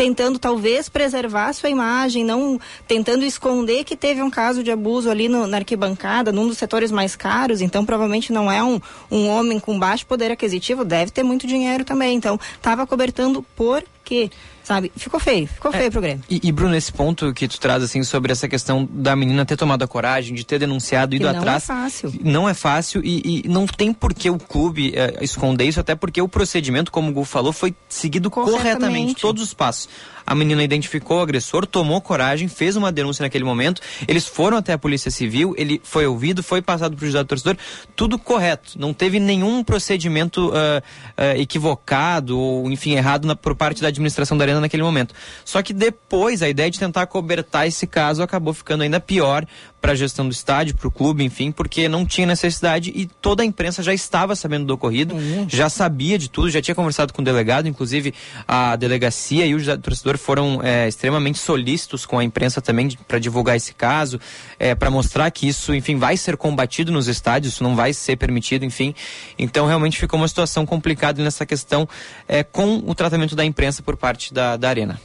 [0.00, 2.58] tentando talvez preservar sua imagem, não
[2.88, 6.90] tentando esconder que teve um caso de abuso ali no, na arquibancada, num dos setores
[6.90, 11.22] mais caros, então provavelmente não é um, um homem com baixo poder aquisitivo, deve ter
[11.22, 12.16] muito dinheiro também.
[12.16, 14.30] Então, estava cobertando por quê?
[14.70, 14.92] Sabe?
[14.96, 16.22] Ficou feio, ficou feio é, pro Grêmio.
[16.30, 19.56] E, e, Bruno, esse ponto que tu traz, assim, sobre essa questão da menina ter
[19.56, 21.66] tomado a coragem, de ter denunciado, ido não atrás.
[21.66, 22.12] Não é fácil.
[22.22, 25.96] Não é fácil e, e não tem por que o clube é, esconder isso, até
[25.96, 29.88] porque o procedimento, como o Gu falou, foi seguido corretamente, corretamente todos os passos.
[30.30, 33.82] A menina identificou o agressor, tomou coragem, fez uma denúncia naquele momento.
[34.06, 37.56] Eles foram até a Polícia Civil, ele foi ouvido, foi passado para o juizado torcedor,
[37.96, 38.78] tudo correto.
[38.78, 44.38] Não teve nenhum procedimento uh, uh, equivocado ou, enfim, errado na, por parte da administração
[44.38, 45.14] da Arena naquele momento.
[45.44, 49.46] Só que depois, a ideia de tentar cobertar esse caso acabou ficando ainda pior
[49.80, 53.42] para a gestão do estádio, para o clube, enfim, porque não tinha necessidade e toda
[53.42, 55.46] a imprensa já estava sabendo do ocorrido, uhum.
[55.48, 58.12] já sabia de tudo, já tinha conversado com o delegado, inclusive
[58.46, 63.56] a delegacia e o torcedor foram é, extremamente solícitos com a imprensa também para divulgar
[63.56, 64.20] esse caso,
[64.58, 68.16] é, para mostrar que isso, enfim, vai ser combatido nos estádios, isso não vai ser
[68.16, 68.94] permitido, enfim.
[69.38, 71.88] Então realmente ficou uma situação complicada nessa questão
[72.28, 75.00] é, com o tratamento da imprensa por parte da, da arena.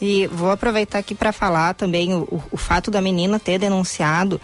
[0.00, 4.38] E vou aproveitar aqui para falar também o, o fato da menina ter denunciado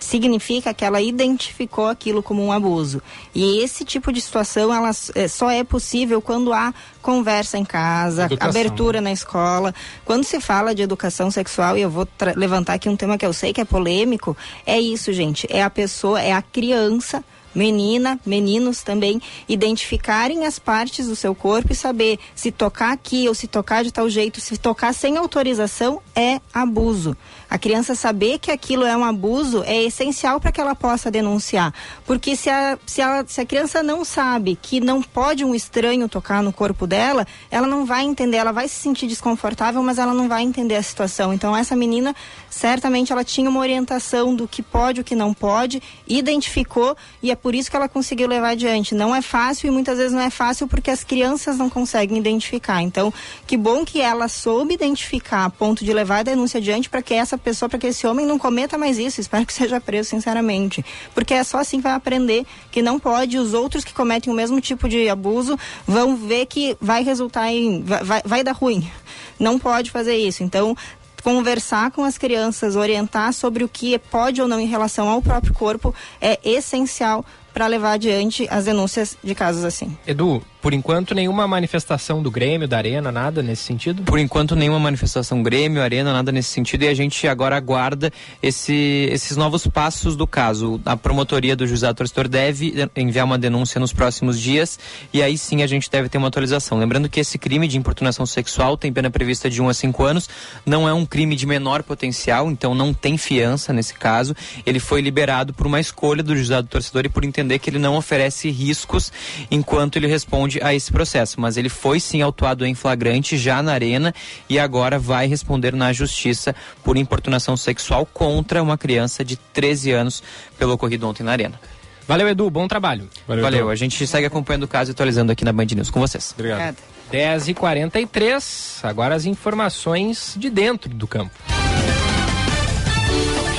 [0.00, 3.02] significa que ela identificou aquilo como um abuso.
[3.34, 6.72] E esse tipo de situação ela é, só é possível quando há
[7.02, 8.48] conversa em casa, educação.
[8.48, 9.74] abertura na escola.
[10.04, 13.32] Quando se fala de educação sexual, e eu vou levantar aqui um tema que eu
[13.32, 15.46] sei que é polêmico, é isso, gente.
[15.50, 17.22] É a pessoa, é a criança
[17.54, 23.34] menina, meninos também, identificarem as partes do seu corpo e saber se tocar aqui ou
[23.34, 27.16] se tocar de tal jeito, se tocar sem autorização é abuso.
[27.50, 31.72] A criança saber que aquilo é um abuso é essencial para que ela possa denunciar.
[32.04, 36.08] Porque se a, se, ela, se a criança não sabe que não pode um estranho
[36.08, 40.12] tocar no corpo dela, ela não vai entender, ela vai se sentir desconfortável, mas ela
[40.12, 41.32] não vai entender a situação.
[41.32, 42.14] Então, essa menina,
[42.50, 47.34] certamente, ela tinha uma orientação do que pode, o que não pode, identificou e é
[47.34, 48.94] por isso que ela conseguiu levar adiante.
[48.94, 52.82] Não é fácil e muitas vezes não é fácil porque as crianças não conseguem identificar.
[52.82, 53.12] Então,
[53.46, 57.14] que bom que ela soube identificar a ponto de levar a denúncia adiante para que
[57.14, 59.20] essa pessoa, para que esse homem não cometa mais isso.
[59.20, 60.84] Espero que seja preso, sinceramente.
[61.14, 63.38] Porque é só assim que vai aprender que não pode.
[63.38, 67.82] Os outros que cometem o mesmo tipo de abuso vão ver que vai resultar em.
[67.82, 68.90] vai, vai dar ruim.
[69.38, 70.42] Não pode fazer isso.
[70.42, 70.76] Então,
[71.22, 75.52] conversar com as crianças, orientar sobre o que pode ou não em relação ao próprio
[75.52, 79.96] corpo é essencial para levar adiante as denúncias de casos assim.
[80.06, 84.02] Edu, por enquanto, nenhuma manifestação do Grêmio, da Arena, nada nesse sentido?
[84.02, 86.82] Por enquanto, nenhuma manifestação Grêmio, Arena, nada nesse sentido.
[86.82, 88.12] E a gente agora aguarda
[88.42, 90.80] esse, esses novos passos do caso.
[90.84, 94.78] A promotoria do juizado torcedor deve enviar uma denúncia nos próximos dias
[95.12, 96.78] e aí sim a gente deve ter uma atualização.
[96.78, 100.28] Lembrando que esse crime de importunação sexual tem pena prevista de 1 a 5 anos,
[100.66, 104.34] não é um crime de menor potencial, então não tem fiança nesse caso.
[104.66, 107.96] Ele foi liberado por uma escolha do juizado torcedor e por entender que ele não
[107.96, 109.12] oferece riscos
[109.50, 113.72] enquanto ele responde a esse processo, mas ele foi sim autuado em flagrante já na
[113.72, 114.14] arena
[114.48, 120.22] e agora vai responder na justiça por importunação sexual contra uma criança de 13 anos
[120.58, 121.60] pelo ocorrido ontem na arena.
[122.06, 122.48] Valeu, Edu.
[122.48, 123.08] Bom trabalho.
[123.26, 123.42] Valeu.
[123.42, 123.70] Valeu.
[123.70, 126.32] A gente segue acompanhando o caso e atualizando aqui na Band News com vocês.
[126.32, 126.76] Obrigado.
[127.12, 128.80] 10h43.
[128.82, 131.34] Agora as informações de dentro do campo.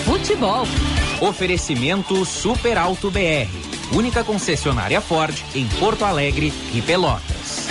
[0.03, 0.65] Futebol.
[1.21, 7.67] Oferecimento Super Alto BR única concessionária Ford em Porto Alegre e Pelotas.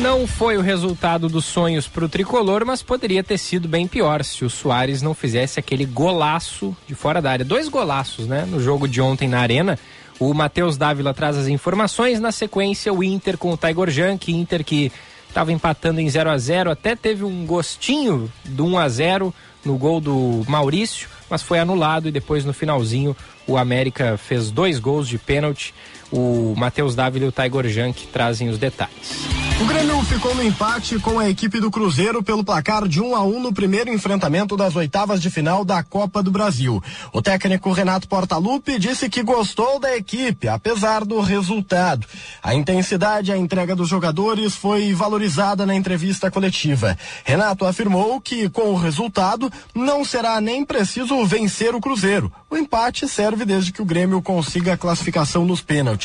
[0.00, 4.24] Não foi o resultado dos sonhos para o tricolor, mas poderia ter sido bem pior
[4.24, 7.44] se o Soares não fizesse aquele golaço de fora da área.
[7.44, 8.44] Dois golaços, né?
[8.44, 9.78] No jogo de ontem na Arena.
[10.18, 12.20] O Matheus Dávila traz as informações.
[12.20, 14.32] Na sequência, o Inter com o Tiger Junk.
[14.32, 14.90] Inter que
[15.28, 19.34] estava empatando em 0 a 0 até teve um gostinho do 1 a 0
[19.64, 24.78] no gol do Maurício, mas foi anulado e depois no finalzinho o América fez dois
[24.78, 25.74] gols de pênalti.
[26.12, 29.42] O Matheus Dávila e o Tiger Junk trazem os detalhes.
[29.62, 33.14] O Grêmio ficou no empate com a equipe do Cruzeiro pelo placar de 1 um
[33.14, 36.82] a 1 um no primeiro enfrentamento das oitavas de final da Copa do Brasil.
[37.12, 42.06] O técnico Renato Portaluppi disse que gostou da equipe, apesar do resultado.
[42.42, 46.98] A intensidade e a entrega dos jogadores foi valorizada na entrevista coletiva.
[47.24, 52.32] Renato afirmou que com o resultado não será nem preciso vencer o Cruzeiro.
[52.50, 56.01] O empate serve desde que o Grêmio consiga a classificação nos pênaltis.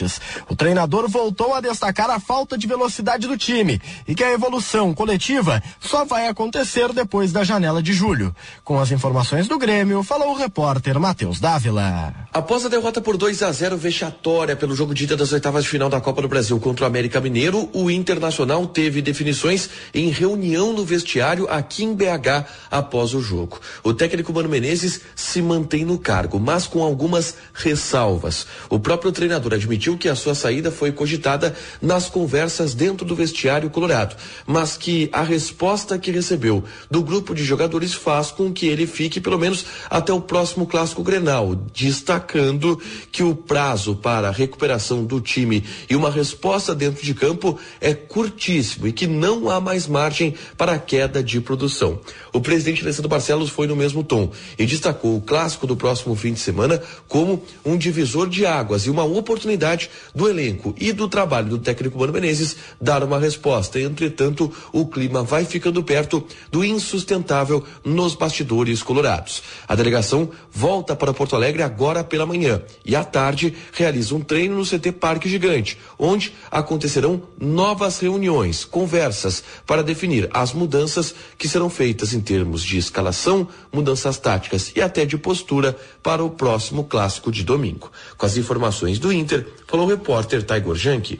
[0.50, 4.94] O treinador voltou a destacar a falta de velocidade do time e que a evolução
[4.94, 8.36] coletiva só vai acontecer depois da janela de julho.
[8.64, 12.14] Com as informações do Grêmio, falou o repórter Matheus Dávila.
[12.34, 15.70] Após a derrota por 2 a 0 vexatória pelo jogo de ida das oitavas de
[15.70, 20.74] final da Copa do Brasil contra o América Mineiro, o Internacional teve definições em reunião
[20.74, 23.60] no vestiário aqui em BH após o jogo.
[23.84, 28.46] O técnico Mano Menezes se mantém no cargo, mas com algumas ressalvas.
[28.70, 33.70] O próprio treinador admitiu que a sua saída foi cogitada nas conversas dentro do vestiário
[33.70, 34.16] colorado,
[34.48, 39.22] mas que a resposta que recebeu do grupo de jogadores faz com que ele fique
[39.22, 42.82] pelo menos até o próximo clássico Grenal, destacando
[43.12, 47.94] que o prazo para a recuperação do time e uma resposta dentro de campo é
[47.94, 52.00] curtíssimo e que não há mais margem para queda de produção.
[52.34, 56.34] O presidente Alessandro Barcelos foi no mesmo tom e destacou o clássico do próximo fim
[56.34, 59.67] de semana como um divisor de águas e uma oportunidade
[60.14, 63.80] do elenco e do trabalho do técnico Mano Menezes dar uma resposta.
[63.80, 69.44] Entretanto, o clima vai ficando perto do insustentável nos bastidores colorados.
[69.68, 74.56] A delegação volta para Porto Alegre agora pela manhã e à tarde realiza um treino
[74.56, 81.70] no CT Parque Gigante, onde acontecerão novas reuniões, conversas para definir as mudanças que serão
[81.70, 85.78] feitas em termos de escalação, mudanças táticas e até de postura
[86.08, 87.92] para o próximo clássico de domingo.
[88.18, 91.20] Com as informações do Inter, falou o repórter Tiger Janke.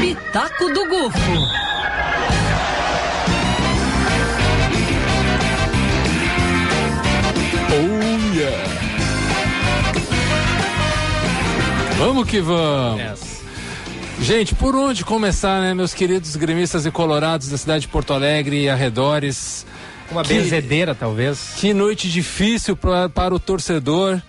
[0.00, 1.18] Pitaco do Gufo.
[7.68, 8.64] Oh yeah!
[11.98, 13.34] Vamos que vamos!
[14.18, 18.62] Gente, por onde começar, né, meus queridos gremistas e colorados da cidade de Porto Alegre
[18.62, 19.66] e arredores?
[20.10, 21.54] Uma benzedeira, talvez.
[21.56, 24.20] Que noite difícil pra, para o torcedor.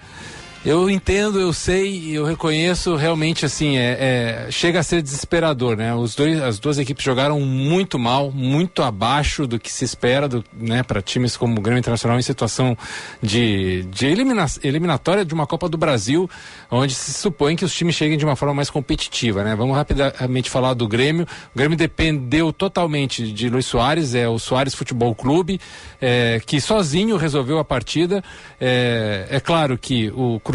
[0.66, 5.94] Eu entendo, eu sei, eu reconheço realmente assim, é, é, chega a ser desesperador, né?
[5.94, 10.44] Os dois, as duas equipes jogaram muito mal, muito abaixo do que se espera, do,
[10.52, 12.76] né, para times como o Grêmio Internacional em situação
[13.22, 16.28] de, de elimina, eliminatória de uma Copa do Brasil,
[16.72, 19.56] onde se supõe que os times cheguem de uma forma mais competitiva, né?
[19.56, 21.28] Vamos rapidamente falar do Grêmio.
[21.54, 25.62] O Grêmio dependeu totalmente de Luiz Soares, é o Soares Futebol Clube,
[26.02, 28.24] é, que sozinho resolveu a partida.
[28.60, 30.55] É, é claro que o Cruzeiro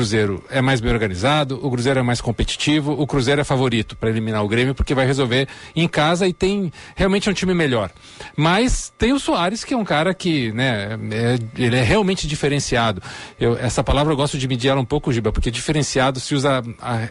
[0.50, 4.44] é mais bem organizado, o Cruzeiro é mais competitivo, o Cruzeiro é favorito para eliminar
[4.44, 7.90] o Grêmio porque vai resolver em casa e tem realmente um time melhor.
[8.36, 13.02] Mas tem o Soares que é um cara que, né, é, ele é realmente diferenciado.
[13.38, 16.62] Eu, essa palavra eu gosto de medir ela um pouco, Giba, porque diferenciado se usa
[16.80, 17.08] a,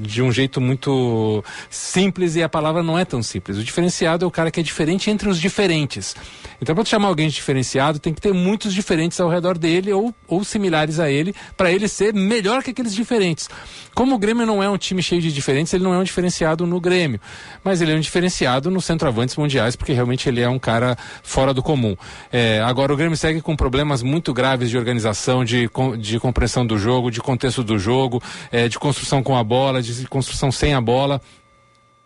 [0.00, 3.58] de um jeito muito simples e a palavra não é tão simples.
[3.58, 6.16] O diferenciado é o cara que é diferente entre os diferentes.
[6.60, 10.14] Então, para chamar alguém de diferenciado, tem que ter muitos diferentes ao redor dele ou,
[10.28, 13.48] ou similares a ele, para ele ser melhor que aqueles diferentes.
[13.94, 16.66] Como o Grêmio não é um time cheio de diferentes, ele não é um diferenciado
[16.66, 17.20] no Grêmio.
[17.62, 21.54] Mas ele é um diferenciado no centroavantes mundiais, porque realmente ele é um cara fora
[21.54, 21.96] do comum.
[22.32, 26.78] É, agora, o Grêmio segue com problemas muito graves de organização, de, de compreensão do
[26.78, 30.80] jogo, de contexto do jogo, é, de construção com a bola, de construção sem a
[30.80, 31.20] bola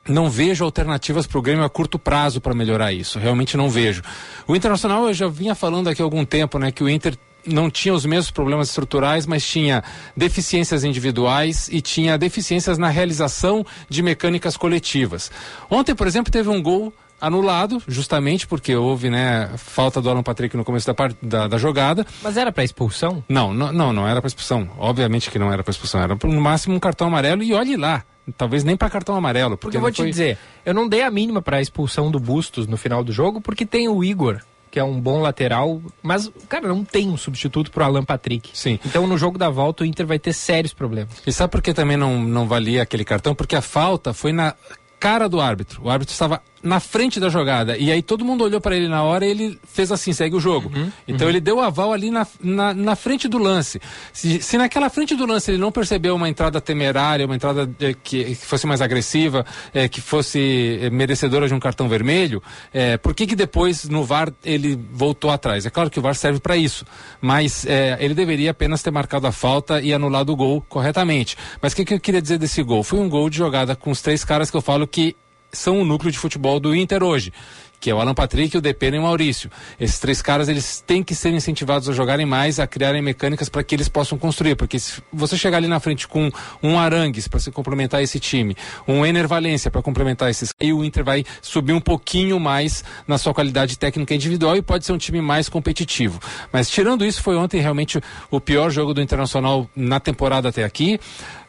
[0.08, 3.18] não vejo alternativas para o Grêmio a curto prazo para melhorar isso.
[3.18, 4.02] Realmente não vejo.
[4.46, 7.70] O Internacional, eu já vinha falando aqui há algum tempo, né, que o Inter não
[7.70, 9.82] tinha os mesmos problemas estruturais, mas tinha
[10.16, 15.30] deficiências individuais e tinha deficiências na realização de mecânicas coletivas.
[15.70, 20.56] Ontem, por exemplo, teve um gol anulado, justamente porque houve, né, falta do Alan Patrick
[20.56, 21.16] no começo da, part...
[21.22, 22.06] da, da jogada.
[22.22, 23.24] Mas era para expulsão?
[23.28, 24.68] Não, não, não, não era para expulsão.
[24.78, 28.04] Obviamente que não era para expulsão, era no máximo um cartão amarelo e olhe lá.
[28.36, 29.56] Talvez nem para cartão amarelo.
[29.56, 32.18] Porque, porque eu vou te dizer, eu não dei a mínima para a expulsão do
[32.18, 34.40] Bustos no final do jogo, porque tem o Igor,
[34.76, 38.50] que é um bom lateral, mas, cara, não tem um substituto pro Alan Patrick.
[38.52, 38.78] Sim.
[38.84, 41.22] Então no jogo da volta o Inter vai ter sérios problemas.
[41.26, 43.34] E sabe por que também não, não valia aquele cartão?
[43.34, 44.54] Porque a falta foi na
[45.00, 45.84] cara do árbitro.
[45.84, 47.76] O árbitro estava na frente da jogada.
[47.78, 50.40] E aí todo mundo olhou para ele na hora e ele fez assim, segue o
[50.40, 50.70] jogo.
[50.74, 51.30] Uhum, então uhum.
[51.30, 53.80] ele deu aval ali na, na, na frente do lance.
[54.12, 57.94] Se, se, naquela frente do lance ele não percebeu uma entrada temerária, uma entrada eh,
[58.02, 62.42] que, que, fosse mais agressiva, eh, que fosse eh, merecedora de um cartão vermelho,
[62.74, 65.66] eh, por que que depois no VAR ele voltou atrás?
[65.66, 66.84] É claro que o VAR serve para isso,
[67.20, 71.36] mas eh, ele deveria apenas ter marcado a falta e anulado o gol corretamente.
[71.62, 72.82] Mas o que, que eu queria dizer desse gol?
[72.82, 75.14] Foi um gol de jogada com os três caras que eu falo que
[75.56, 77.32] são o núcleo de futebol do Inter hoje
[77.80, 79.50] que é o Alan Patrick, o Depena e o Maurício.
[79.78, 83.62] Esses três caras, eles têm que ser incentivados a jogarem mais, a criarem mecânicas para
[83.62, 86.30] que eles possam construir, porque se você chegar ali na frente com
[86.62, 88.56] um Arangues para se complementar esse time,
[88.86, 93.18] um Ener Valência para complementar esses, aí o Inter vai subir um pouquinho mais na
[93.18, 96.18] sua qualidade técnica individual e pode ser um time mais competitivo.
[96.52, 98.00] Mas tirando isso, foi ontem realmente
[98.30, 100.98] o pior jogo do Internacional na temporada até aqui.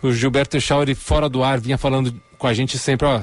[0.02, 3.20] O Gilberto Echauri, fora do ar, vinha falando com a gente sempre, ó,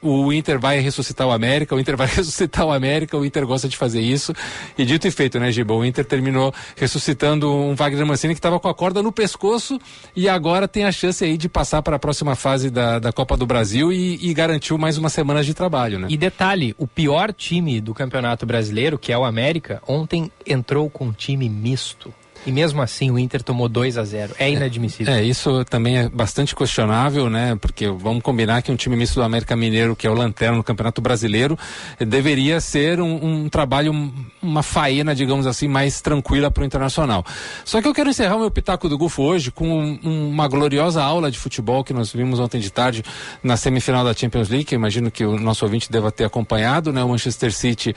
[0.00, 3.68] o Inter vai ressuscitar o América, o Inter vai ressuscitar o América, o Inter gosta
[3.68, 4.32] de fazer isso.
[4.76, 5.74] E dito e feito, né, Giba?
[5.74, 9.78] O Inter terminou ressuscitando um Wagner Mancini que estava com a corda no pescoço
[10.14, 13.36] e agora tem a chance aí de passar para a próxima fase da, da Copa
[13.36, 16.08] do Brasil e, e garantiu mais umas semanas de trabalho, né?
[16.10, 21.06] E detalhe, o pior time do Campeonato Brasileiro, que é o América, ontem entrou com
[21.06, 22.12] um time misto.
[22.46, 25.12] E mesmo assim o Inter tomou 2 a 0 É inadmissível.
[25.12, 27.56] É, isso também é bastante questionável, né?
[27.60, 30.62] Porque vamos combinar que um time misto do América Mineiro, que é o Lanterna no
[30.62, 31.58] Campeonato Brasileiro,
[31.98, 33.92] deveria ser um, um trabalho,
[34.40, 37.24] uma faena, digamos assim, mais tranquila para o Internacional.
[37.64, 41.02] Só que eu quero encerrar o meu pitaco do Gufo hoje com um, uma gloriosa
[41.02, 43.02] aula de futebol que nós vimos ontem de tarde
[43.42, 47.02] na semifinal da Champions League, eu imagino que o nosso ouvinte deva ter acompanhado, né?
[47.02, 47.94] O Manchester City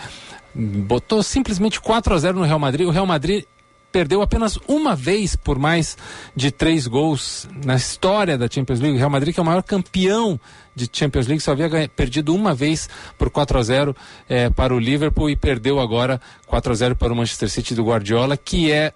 [0.55, 2.87] botou simplesmente 4 a 0 no Real Madrid.
[2.87, 3.43] O Real Madrid
[3.91, 5.97] perdeu apenas uma vez por mais
[6.35, 8.97] de três gols na história da Champions League.
[8.97, 10.39] Real Madrid, que é o maior campeão
[10.75, 13.95] de Champions League, só havia perdido uma vez por 4 a 0
[14.27, 17.83] é, para o Liverpool e perdeu agora 4 a 0 para o Manchester City do
[17.83, 18.93] Guardiola, que é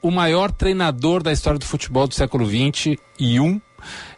[0.00, 3.60] o maior treinador da história do futebol do século 21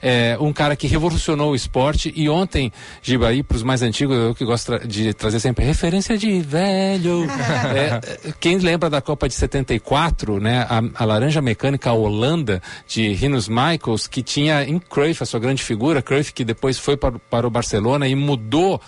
[0.02, 2.72] é, um cara que revolucionou o esporte e ontem,
[3.02, 7.26] Giba, aí para os mais antigos, eu que gosto de trazer sempre referência de velho.
[7.74, 10.66] é, quem lembra da Copa de 74, né?
[10.68, 15.40] A, a Laranja Mecânica a Holanda de Rinus Michaels, que tinha em Cruyff a sua
[15.40, 18.80] grande figura, Cruyff que depois foi para, para o Barcelona e mudou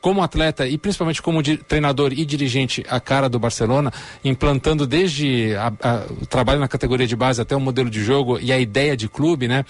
[0.00, 3.92] como atleta e principalmente como treinador e dirigente a cara do Barcelona,
[4.24, 8.38] implantando desde a, a, o trabalho na categoria de base até o modelo de jogo
[8.40, 9.64] e a ideia de clube, né?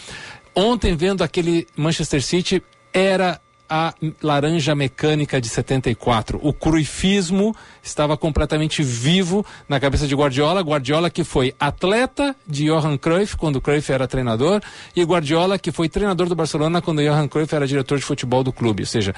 [0.59, 2.61] Ontem, vendo aquele Manchester City,
[2.93, 3.93] era a
[4.23, 6.41] laranja mecânica de 74.
[6.43, 10.61] O cruifismo estava completamente vivo na cabeça de Guardiola.
[10.61, 14.61] Guardiola que foi atleta de Johan Cruyff quando Cruyff era treinador
[14.97, 18.53] e Guardiola que foi treinador do Barcelona quando Johan Cruyff era diretor de futebol do
[18.53, 18.83] clube.
[18.83, 19.15] Ou seja,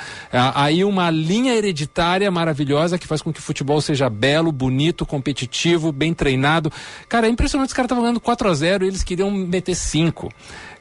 [0.55, 5.93] aí uma linha hereditária maravilhosa que faz com que o futebol seja belo, bonito, competitivo,
[5.93, 6.73] bem treinado.
[7.09, 10.31] Cara, é impressionante, os caras estavam ganhando 4 a 0 e eles queriam meter 5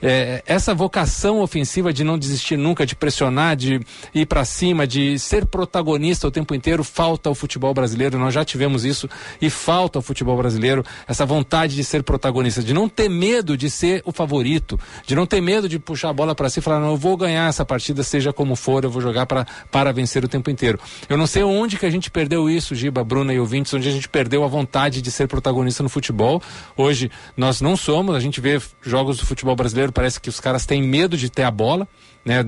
[0.02, 3.80] é, essa vocação ofensiva de não desistir nunca, de pressionar, de
[4.14, 8.18] ir para cima, de ser protagonista o tempo inteiro, falta ao futebol brasileiro.
[8.18, 9.08] Nós já tivemos isso
[9.42, 13.70] e falta ao futebol brasileiro essa vontade de ser protagonista, de não ter medo de
[13.70, 16.80] ser o favorito, de não ter medo de puxar a bola para si e falar,
[16.80, 20.24] não, eu vou ganhar essa partida, seja como for, eu vou jogar pra, para vencer
[20.24, 20.80] o tempo inteiro.
[21.08, 23.92] Eu não sei onde que a gente perdeu isso, Giba, Bruna e ouvintes, onde a
[23.92, 26.42] gente perdeu a vontade de ser protagonista no futebol.
[26.78, 30.66] Hoje nós não somos, a gente vê jogos do futebol brasileiro parece que os caras
[30.66, 31.88] têm medo de ter a bola.
[32.24, 32.44] Né?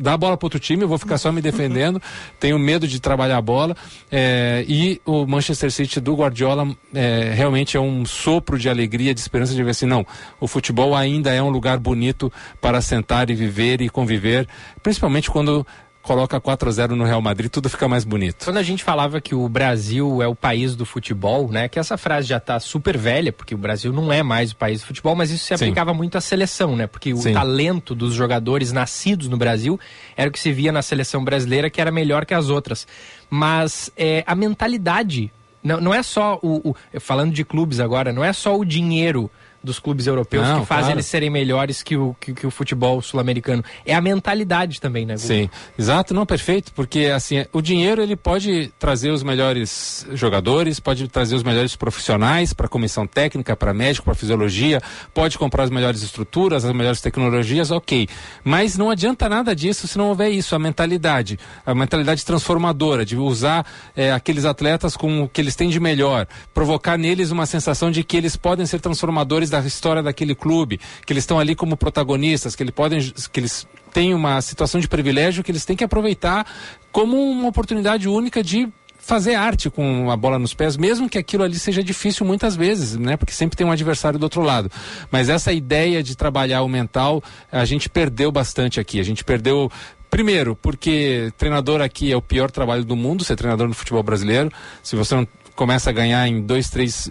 [0.00, 2.00] Dá a bola para outro time, eu vou ficar só me defendendo,
[2.38, 3.76] tenho medo de trabalhar a bola.
[4.10, 9.20] É, e o Manchester City do Guardiola é, realmente é um sopro de alegria, de
[9.20, 10.06] esperança de ver assim, não,
[10.40, 14.48] o futebol ainda é um lugar bonito para sentar e viver e conviver,
[14.82, 15.66] principalmente quando
[16.06, 18.44] coloca 4 a 0 no Real Madrid, tudo fica mais bonito.
[18.44, 21.68] Quando a gente falava que o Brasil é o país do futebol, né?
[21.68, 24.80] Que essa frase já está super velha, porque o Brasil não é mais o país
[24.80, 25.96] do futebol, mas isso se aplicava Sim.
[25.96, 26.86] muito à seleção, né?
[26.86, 27.32] Porque o Sim.
[27.32, 29.78] talento dos jogadores nascidos no Brasil
[30.16, 32.86] era o que se via na seleção brasileira, que era melhor que as outras.
[33.28, 37.00] Mas é, a mentalidade, não, não é só o, o.
[37.00, 39.28] Falando de clubes agora, não é só o dinheiro
[39.66, 40.96] dos clubes europeus Não, que fazem claro.
[40.96, 43.62] eles serem melhores que o, que, que o futebol sul-americano.
[43.84, 45.14] É a mentalidade também, né?
[45.14, 45.28] Google?
[45.28, 51.08] Sim, exato, não, perfeito, porque assim, o dinheiro ele pode trazer os melhores jogadores, pode
[51.08, 54.80] trazer os melhores profissionais para a comissão técnica, para médico, para fisiologia,
[55.12, 58.08] pode comprar as melhores estruturas, as melhores tecnologias, ok.
[58.44, 63.16] Mas não adianta nada disso se não houver isso, a mentalidade, a mentalidade transformadora, de
[63.16, 63.66] usar
[63.96, 68.04] é, aqueles atletas com o que eles têm de melhor, provocar neles uma sensação de
[68.04, 72.54] que eles podem ser transformadores da história daquele clube, que eles estão ali como protagonistas,
[72.54, 73.00] que eles podem,
[73.32, 76.46] que eles têm uma situação de privilégio que eles têm que aproveitar
[76.92, 78.68] como uma oportunidade única de
[78.98, 82.96] fazer arte com a bola nos pés, mesmo que aquilo ali seja difícil muitas vezes,
[82.96, 83.16] né?
[83.16, 84.70] Porque sempre tem um adversário do outro lado.
[85.12, 87.22] Mas essa ideia de trabalhar o mental,
[87.52, 88.98] a gente perdeu bastante aqui.
[88.98, 89.70] A gente perdeu
[90.10, 94.50] Primeiro, porque treinador aqui é o pior trabalho do mundo, ser treinador no futebol brasileiro.
[94.82, 97.10] Se você não começa a ganhar em dois, três,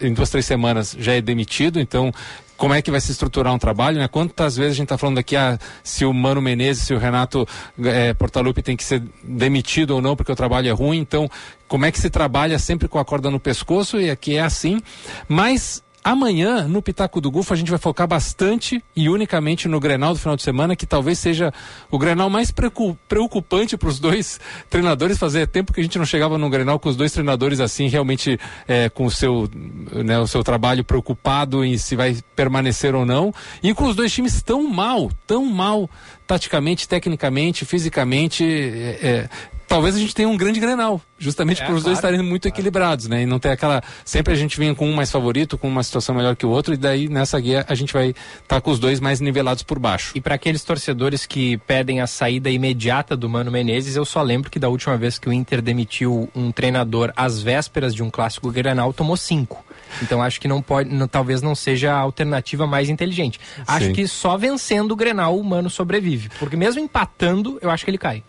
[0.00, 1.78] em duas, três semanas, já é demitido.
[1.78, 2.12] Então,
[2.56, 4.08] como é que vai se estruturar um trabalho, né?
[4.08, 7.46] Quantas vezes a gente está falando aqui ah, se o Mano Menezes, se o Renato
[7.84, 10.98] é, Portaluppi tem que ser demitido ou não porque o trabalho é ruim.
[10.98, 11.28] Então,
[11.68, 14.80] como é que se trabalha sempre com a corda no pescoço e aqui é assim.
[15.28, 20.14] Mas Amanhã, no Pitaco do Gufo, a gente vai focar bastante e unicamente no Grenal
[20.14, 21.54] do final de semana, que talvez seja
[21.92, 25.16] o Grenal mais preocupante para os dois treinadores.
[25.16, 28.36] Fazia tempo que a gente não chegava no Grenal com os dois treinadores assim, realmente
[28.66, 29.48] é, com o seu,
[29.92, 33.32] né, o seu trabalho preocupado em se vai permanecer ou não.
[33.62, 35.88] E com os dois times tão mal, tão mal,
[36.26, 38.44] taticamente, tecnicamente, fisicamente.
[38.44, 39.28] É, é,
[39.72, 42.42] talvez a gente tenha um grande Grenal, justamente é, por os claro, dois estarem muito
[42.42, 42.54] claro.
[42.54, 43.22] equilibrados, né?
[43.22, 43.82] E não ter aquela.
[44.04, 46.74] Sempre a gente vinha com um mais favorito, com uma situação melhor que o outro,
[46.74, 49.78] e daí nessa guia a gente vai estar tá com os dois mais nivelados por
[49.78, 50.12] baixo.
[50.14, 54.50] E para aqueles torcedores que pedem a saída imediata do Mano Menezes, eu só lembro
[54.50, 58.50] que da última vez que o Inter demitiu um treinador às vésperas de um clássico
[58.50, 59.64] Grenal, tomou cinco.
[60.02, 63.40] Então acho que não pode, não, talvez não seja a alternativa mais inteligente.
[63.66, 63.92] Acho Sim.
[63.92, 67.98] que só vencendo o Grenal o Mano sobrevive, porque mesmo empatando, eu acho que ele
[67.98, 68.22] cai.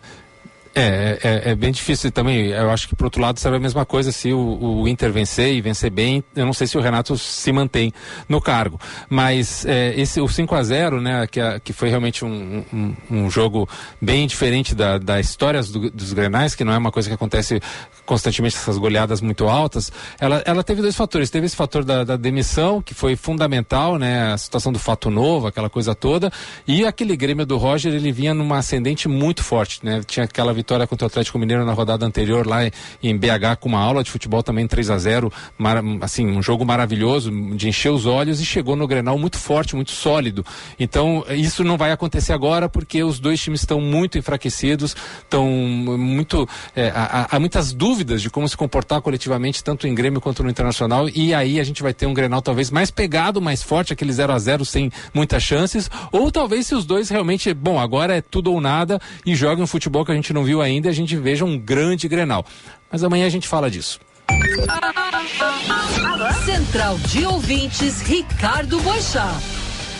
[0.74, 2.48] É, é, é, bem difícil também.
[2.48, 5.54] Eu acho que, por outro lado, será a mesma coisa se o, o, Inter vencer
[5.54, 6.24] e vencer bem.
[6.34, 7.92] Eu não sei se o Renato se mantém
[8.28, 8.80] no cargo.
[9.08, 13.30] Mas é, esse, o 5 a 0 né, que, que foi realmente um, um, um
[13.30, 13.68] jogo
[14.00, 17.60] bem diferente da, da história do, dos Grenais, que não é uma coisa que acontece
[18.04, 19.90] constantemente, essas goleadas muito altas.
[20.18, 21.30] Ela, ela teve dois fatores.
[21.30, 25.46] Teve esse fator da, da demissão, que foi fundamental, né, a situação do fato novo,
[25.46, 26.30] aquela coisa toda.
[26.66, 29.80] E aquele Grêmio do Roger, ele vinha numa ascendente muito forte.
[29.82, 30.02] Né?
[30.06, 32.60] Tinha aquela vitória contra o Atlético Mineiro na rodada anterior lá
[33.02, 35.32] em BH com uma aula de futebol também 3 a 0
[36.00, 39.92] assim, um jogo maravilhoso de encher os olhos e chegou no Grenal muito forte, muito
[39.92, 40.44] sólido.
[40.78, 46.48] Então, isso não vai acontecer agora porque os dois times estão muito enfraquecidos, estão muito
[46.74, 50.48] é, há, há muitas dúvidas de como se comportar coletivamente tanto em Grêmio quanto no
[50.48, 54.12] Internacional e aí a gente vai ter um Grenal talvez mais pegado, mais forte, aquele
[54.12, 58.22] 0 a 0 sem muitas chances, ou talvez se os dois realmente, bom, agora é
[58.22, 60.92] tudo ou nada e jogam um futebol que a gente não viu viu ainda, a
[60.92, 62.46] gente veja um grande Grenal.
[62.90, 63.98] Mas amanhã a gente fala disso.
[66.44, 69.36] Central de Ouvintes, Ricardo Boixá.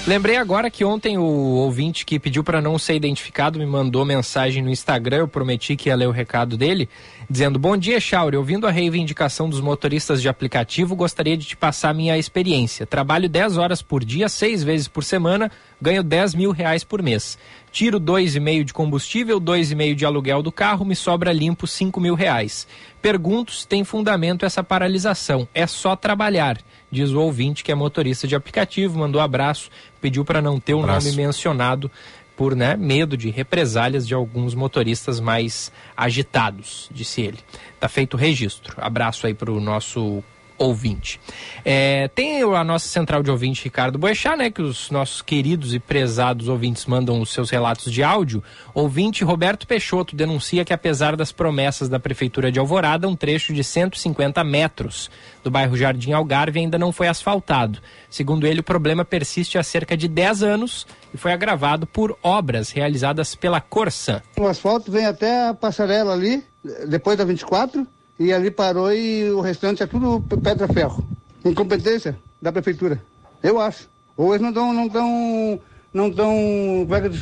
[0.07, 4.62] Lembrei agora que ontem o ouvinte que pediu para não ser identificado me mandou mensagem
[4.62, 5.16] no Instagram.
[5.16, 6.89] Eu prometi que ia ler o recado dele,
[7.28, 8.36] dizendo: Bom dia, Chauri.
[8.36, 12.86] Ouvindo a reivindicação dos motoristas de aplicativo, gostaria de te passar minha experiência.
[12.86, 17.38] Trabalho 10 horas por dia, seis vezes por semana, ganho 10 mil reais por mês.
[17.70, 22.66] Tiro 2,5 de combustível, 2,5 de aluguel do carro, me sobra limpo 5 mil reais.
[23.02, 25.48] Pergunto se tem fundamento essa paralisação.
[25.52, 26.59] É só trabalhar
[26.94, 29.68] diz o ouvinte que é motorista de aplicativo, mandou abraço,
[30.01, 31.90] pediu para não ter o nome mencionado
[32.36, 37.39] por né, medo de represálias de alguns motoristas mais agitados, disse ele.
[37.78, 38.74] Tá feito o registro.
[38.78, 40.23] Abraço aí para o nosso
[40.56, 41.20] ouvinte.
[41.65, 45.78] É, tem a nossa central de ouvinte Ricardo Boechat, né, que os nossos queridos e
[45.78, 48.43] prezados ouvintes mandam os seus relatos de áudio.
[48.73, 53.65] Ouvinte Roberto Peixoto denuncia que apesar das promessas da prefeitura de Alvorada, um trecho de
[53.65, 55.11] 150 metros
[55.45, 57.79] do bairro Jardim Algarve ainda não foi asfaltado.
[58.09, 62.71] Segundo ele, o problema persiste há cerca de 10 anos e foi agravado por obras
[62.71, 64.23] realizadas pela Corsan.
[64.39, 66.43] O asfalto vem até a passarela ali,
[66.89, 67.87] depois da 24,
[68.19, 71.07] e ali parou e o restante é tudo pedra-ferro.
[71.45, 73.01] Incompetência da prefeitura,
[73.43, 73.89] eu acho.
[74.16, 75.61] Ou eles não estão não tão,
[75.93, 76.37] não tão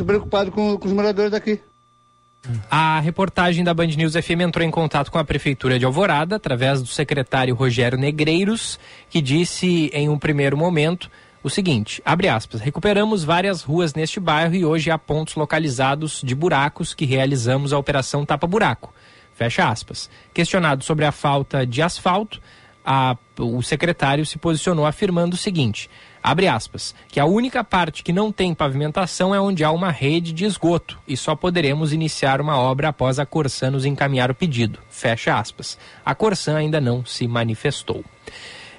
[0.07, 1.61] preocupados com, com os moradores daqui.
[2.71, 6.83] A reportagem da Band News FM entrou em contato com a Prefeitura de Alvorada, através
[6.83, 11.09] do secretário Rogério Negreiros, que disse em um primeiro momento
[11.43, 16.35] o seguinte, abre aspas, recuperamos várias ruas neste bairro e hoje há pontos localizados de
[16.35, 18.95] buracos que realizamos a operação Tapa Buraco.
[19.35, 20.09] Fecha aspas.
[20.33, 22.41] Questionado sobre a falta de asfalto,
[22.85, 25.89] a, o secretário se posicionou afirmando o seguinte:
[26.23, 30.33] abre aspas, que a única parte que não tem pavimentação é onde há uma rede
[30.33, 34.79] de esgoto e só poderemos iniciar uma obra após a Corsan nos encaminhar o pedido.
[34.91, 35.79] Fecha aspas.
[36.05, 38.05] A Corsan ainda não se manifestou.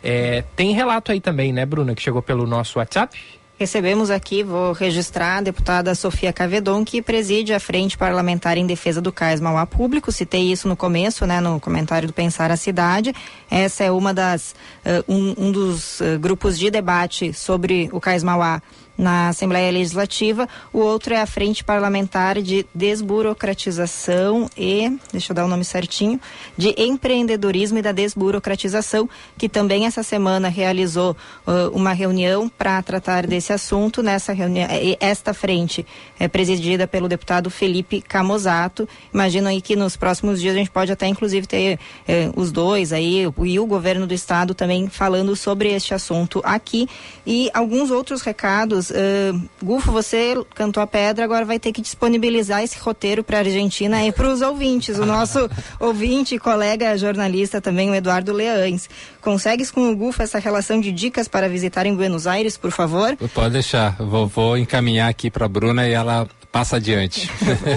[0.04, 3.18] É, tem relato aí também, né, Bruna, que chegou pelo nosso WhatsApp?
[3.64, 9.00] Recebemos aqui, vou registrar, a deputada Sofia Cavedon, que preside a Frente Parlamentar em Defesa
[9.00, 10.12] do Cais Mauá Público.
[10.12, 13.16] Citei isso no começo, né, no comentário do Pensar a Cidade.
[13.50, 14.54] Essa é uma das,
[14.86, 18.62] uh, um, um, dos uh, grupos de debate sobre o Cais Mauá
[18.98, 25.46] na Assembleia Legislativa, o outro é a Frente Parlamentar de Desburocratização e, deixa eu dar
[25.46, 26.20] o nome certinho,
[26.58, 33.26] de Empreendedorismo e da Desburocratização, que também essa semana realizou uh, uma reunião para tratar
[33.26, 34.04] desse assunto.
[34.04, 34.68] Nessa reunião,
[35.00, 35.86] esta frente
[36.20, 38.88] é presidida pelo deputado Felipe Camozato.
[39.14, 42.94] Imagino aí que nos próximos dias a gente pode até inclusive ter eh, os dois
[42.94, 46.88] aí e o governo do estado também falando sobre este assunto aqui
[47.26, 52.62] e alguns outros recados Uh, Gufo, você cantou a pedra, agora vai ter que disponibilizar
[52.62, 55.00] esse roteiro para a Argentina e para os ouvintes.
[55.00, 55.50] O nosso
[55.80, 58.88] ouvinte, colega jornalista também, o Eduardo Leães.
[59.20, 63.18] Consegues com o Gufo essa relação de dicas para visitar em Buenos Aires, por favor?
[63.34, 63.96] Pode deixar.
[63.98, 67.32] Vou, vou encaminhar aqui para a Bruna e ela passa adiante.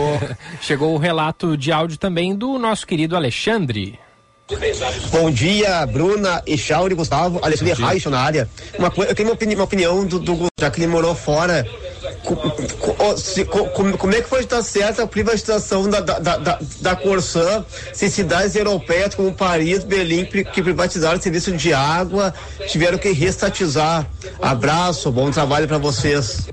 [0.60, 3.98] Chegou o relato de áudio também do nosso querido Alexandre.
[5.10, 8.48] Bom dia, Bruna, Echauri, Gustavo, Alexandre Reich na área.
[8.78, 11.66] Uma, eu tenho uma opinião, uma opinião do, do, já que ele morou fora.
[12.22, 18.54] como é que foi estar certa a privatização da, da, da, da Corsã se cidades
[18.54, 22.32] europeias como Paris, Berlim, que privatizaram o serviço de água,
[22.68, 24.06] tiveram que restatizar?
[24.40, 26.46] Abraço, bom trabalho para vocês.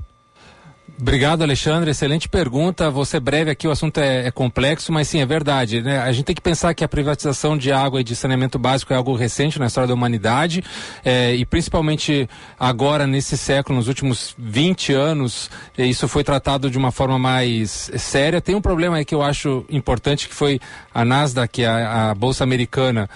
[1.00, 1.90] Obrigado, Alexandre.
[1.90, 2.88] Excelente pergunta.
[2.88, 5.82] Você breve aqui, o assunto é, é, complexo, mas sim, é verdade.
[5.82, 5.98] Né?
[5.98, 8.96] A gente tem que pensar que a privatização de água e de saneamento básico é
[8.96, 10.62] algo recente na história da humanidade
[11.04, 16.92] é, e principalmente agora, nesse século, nos últimos 20 anos, isso foi tratado de uma
[16.92, 18.40] forma mais séria.
[18.40, 20.60] Tem um problema aí que eu acho importante, que foi
[20.94, 23.10] a Nasdaq, a, a Bolsa Americana,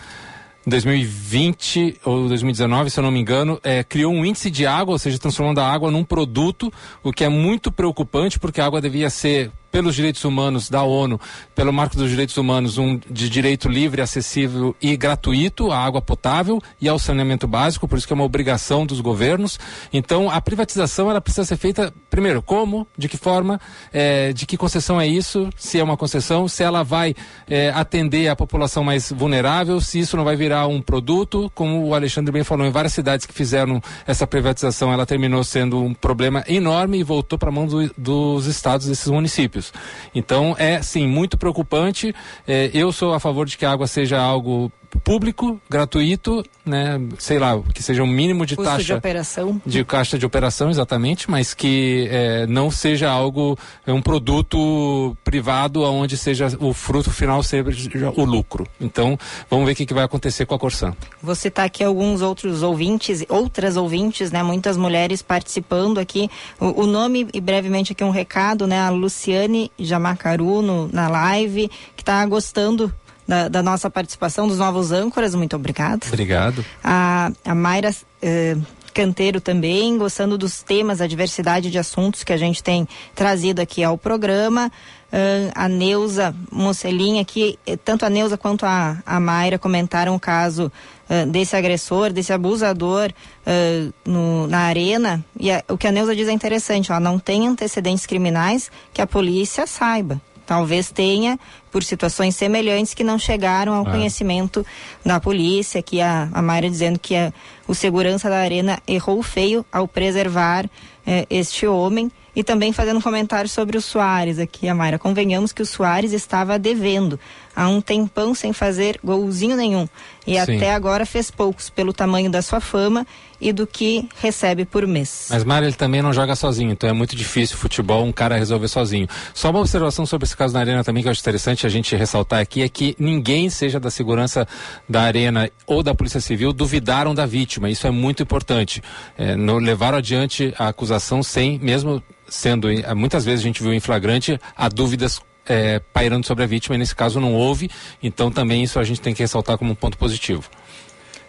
[0.69, 4.93] em 2020 ou 2019, se eu não me engano, é, criou um índice de água,
[4.93, 6.71] ou seja, transformando a água num produto,
[7.03, 11.21] o que é muito preocupante, porque a água devia ser pelos direitos humanos da ONU,
[11.55, 16.61] pelo marco dos direitos humanos, um de direito livre, acessível e gratuito à água potável
[16.81, 19.59] e ao saneamento básico, por isso que é uma obrigação dos governos.
[19.93, 23.61] Então, a privatização ela precisa ser feita, primeiro, como, de que forma,
[23.93, 27.15] é, de que concessão é isso, se é uma concessão, se ela vai
[27.49, 31.95] é, atender a população mais vulnerável, se isso não vai virar um produto, como o
[31.95, 36.43] Alexandre bem falou, em várias cidades que fizeram essa privatização, ela terminou sendo um problema
[36.49, 39.73] enorme e voltou para a mão do, dos estados desses municípios municípios.
[40.15, 42.15] Então é sim muito preocupante.
[42.47, 44.73] É, eu sou a favor de que a água seja algo
[45.05, 47.01] público, gratuito, né?
[47.19, 50.71] Sei lá, que seja um mínimo de Custo taxa de operação, de caixa de operação,
[50.71, 57.11] exatamente, mas que é, não seja algo é um produto privado onde seja o fruto
[57.11, 58.67] final seja o lucro.
[58.81, 59.19] Então,
[59.51, 60.95] vamos ver o que, que vai acontecer com a Corsan.
[61.23, 64.43] Vou citar aqui alguns outros ouvintes, outras ouvintes, né?
[64.43, 66.31] Muitas mulheres participando aqui.
[66.61, 68.81] O, o nome e brevemente aqui um recado, né?
[68.81, 72.93] A Luciane Jamacaru no, na live que está gostando
[73.29, 75.35] da, da, nossa participação, dos novos âncoras.
[75.35, 76.07] Muito obrigado.
[76.09, 76.65] Obrigado.
[76.83, 78.57] A, a Mayra eh,
[78.99, 83.85] Canteiro também, gostando dos temas, a diversidade de assuntos que a gente tem trazido aqui
[83.85, 84.73] ao programa.
[85.11, 90.21] Uh, a Neuza Mocelinha, que eh, tanto a Neuza quanto a, a Mayra comentaram o
[90.21, 90.71] caso
[91.09, 93.11] uh, desse agressor, desse abusador
[93.47, 95.25] uh, no, na arena.
[95.39, 99.01] E a, o que a Neuza diz é interessante, ó, não tem antecedentes criminais que
[99.01, 100.21] a polícia saiba.
[100.49, 101.39] Talvez tenha
[101.71, 103.91] por situações semelhantes que não chegaram ao ah.
[103.91, 104.65] conhecimento
[105.05, 107.31] da polícia, que a, a Mayra dizendo que a,
[107.67, 110.65] o segurança da arena errou feio ao preservar
[111.07, 114.99] eh, este homem e também fazendo um comentário sobre o Soares aqui, a Mayra.
[114.99, 117.21] Convenhamos que o Soares estava devendo
[117.55, 119.87] há um tempão sem fazer golzinho nenhum
[120.29, 120.57] e Sim.
[120.57, 123.07] até agora fez poucos pelo tamanho da sua fama
[123.41, 125.29] e do que recebe por mês.
[125.31, 128.69] Mas Mário, ele também não joga sozinho, então é muito difícil futebol um cara resolver
[128.69, 129.09] sozinho.
[129.33, 131.97] Só uma observação sobre esse caso na Arena também que eu acho interessante a gente
[131.97, 134.47] ressaltar aqui é que ninguém, seja da segurança
[134.87, 137.71] da Arena ou da Polícia Civil, duvidaram da vítima.
[137.71, 138.83] Isso é muito importante.
[139.17, 143.81] É, no, levaram adiante a acusação sem, mesmo sendo, muitas vezes a gente viu em
[143.81, 147.71] flagrante, há dúvidas é, pairando sobre a vítima, e nesse caso não houve,
[148.03, 150.49] então também isso a gente tem que ressaltar como um ponto positivo.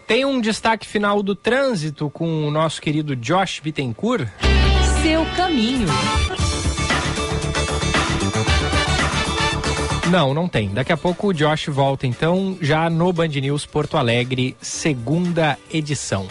[0.06, 4.26] Tem um destaque final do trânsito com o nosso querido Josh Bittencourt.
[5.02, 5.86] Seu caminho.
[10.10, 10.68] Não, não tem.
[10.70, 16.26] Daqui a pouco o Josh volta então, já no Band News Porto Alegre, segunda edição.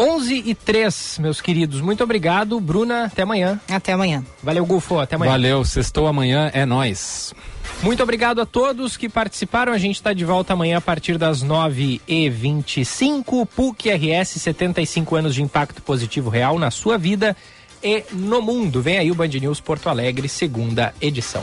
[0.00, 1.82] 11 e 3, meus queridos.
[1.82, 3.04] Muito obrigado, Bruna.
[3.04, 3.60] Até amanhã.
[3.68, 4.24] Até amanhã.
[4.42, 4.98] Valeu, Gufo.
[4.98, 5.32] Até amanhã.
[5.32, 5.62] Valeu.
[5.62, 7.34] Sextou amanhã é nós.
[7.82, 9.74] Muito obrigado a todos que participaram.
[9.74, 13.46] A gente está de volta amanhã a partir das 9h25.
[13.46, 17.36] PUC RS, 75 anos de impacto positivo real na sua vida.
[17.82, 18.80] e no mundo.
[18.80, 21.42] Vem aí o Band News Porto Alegre, segunda edição.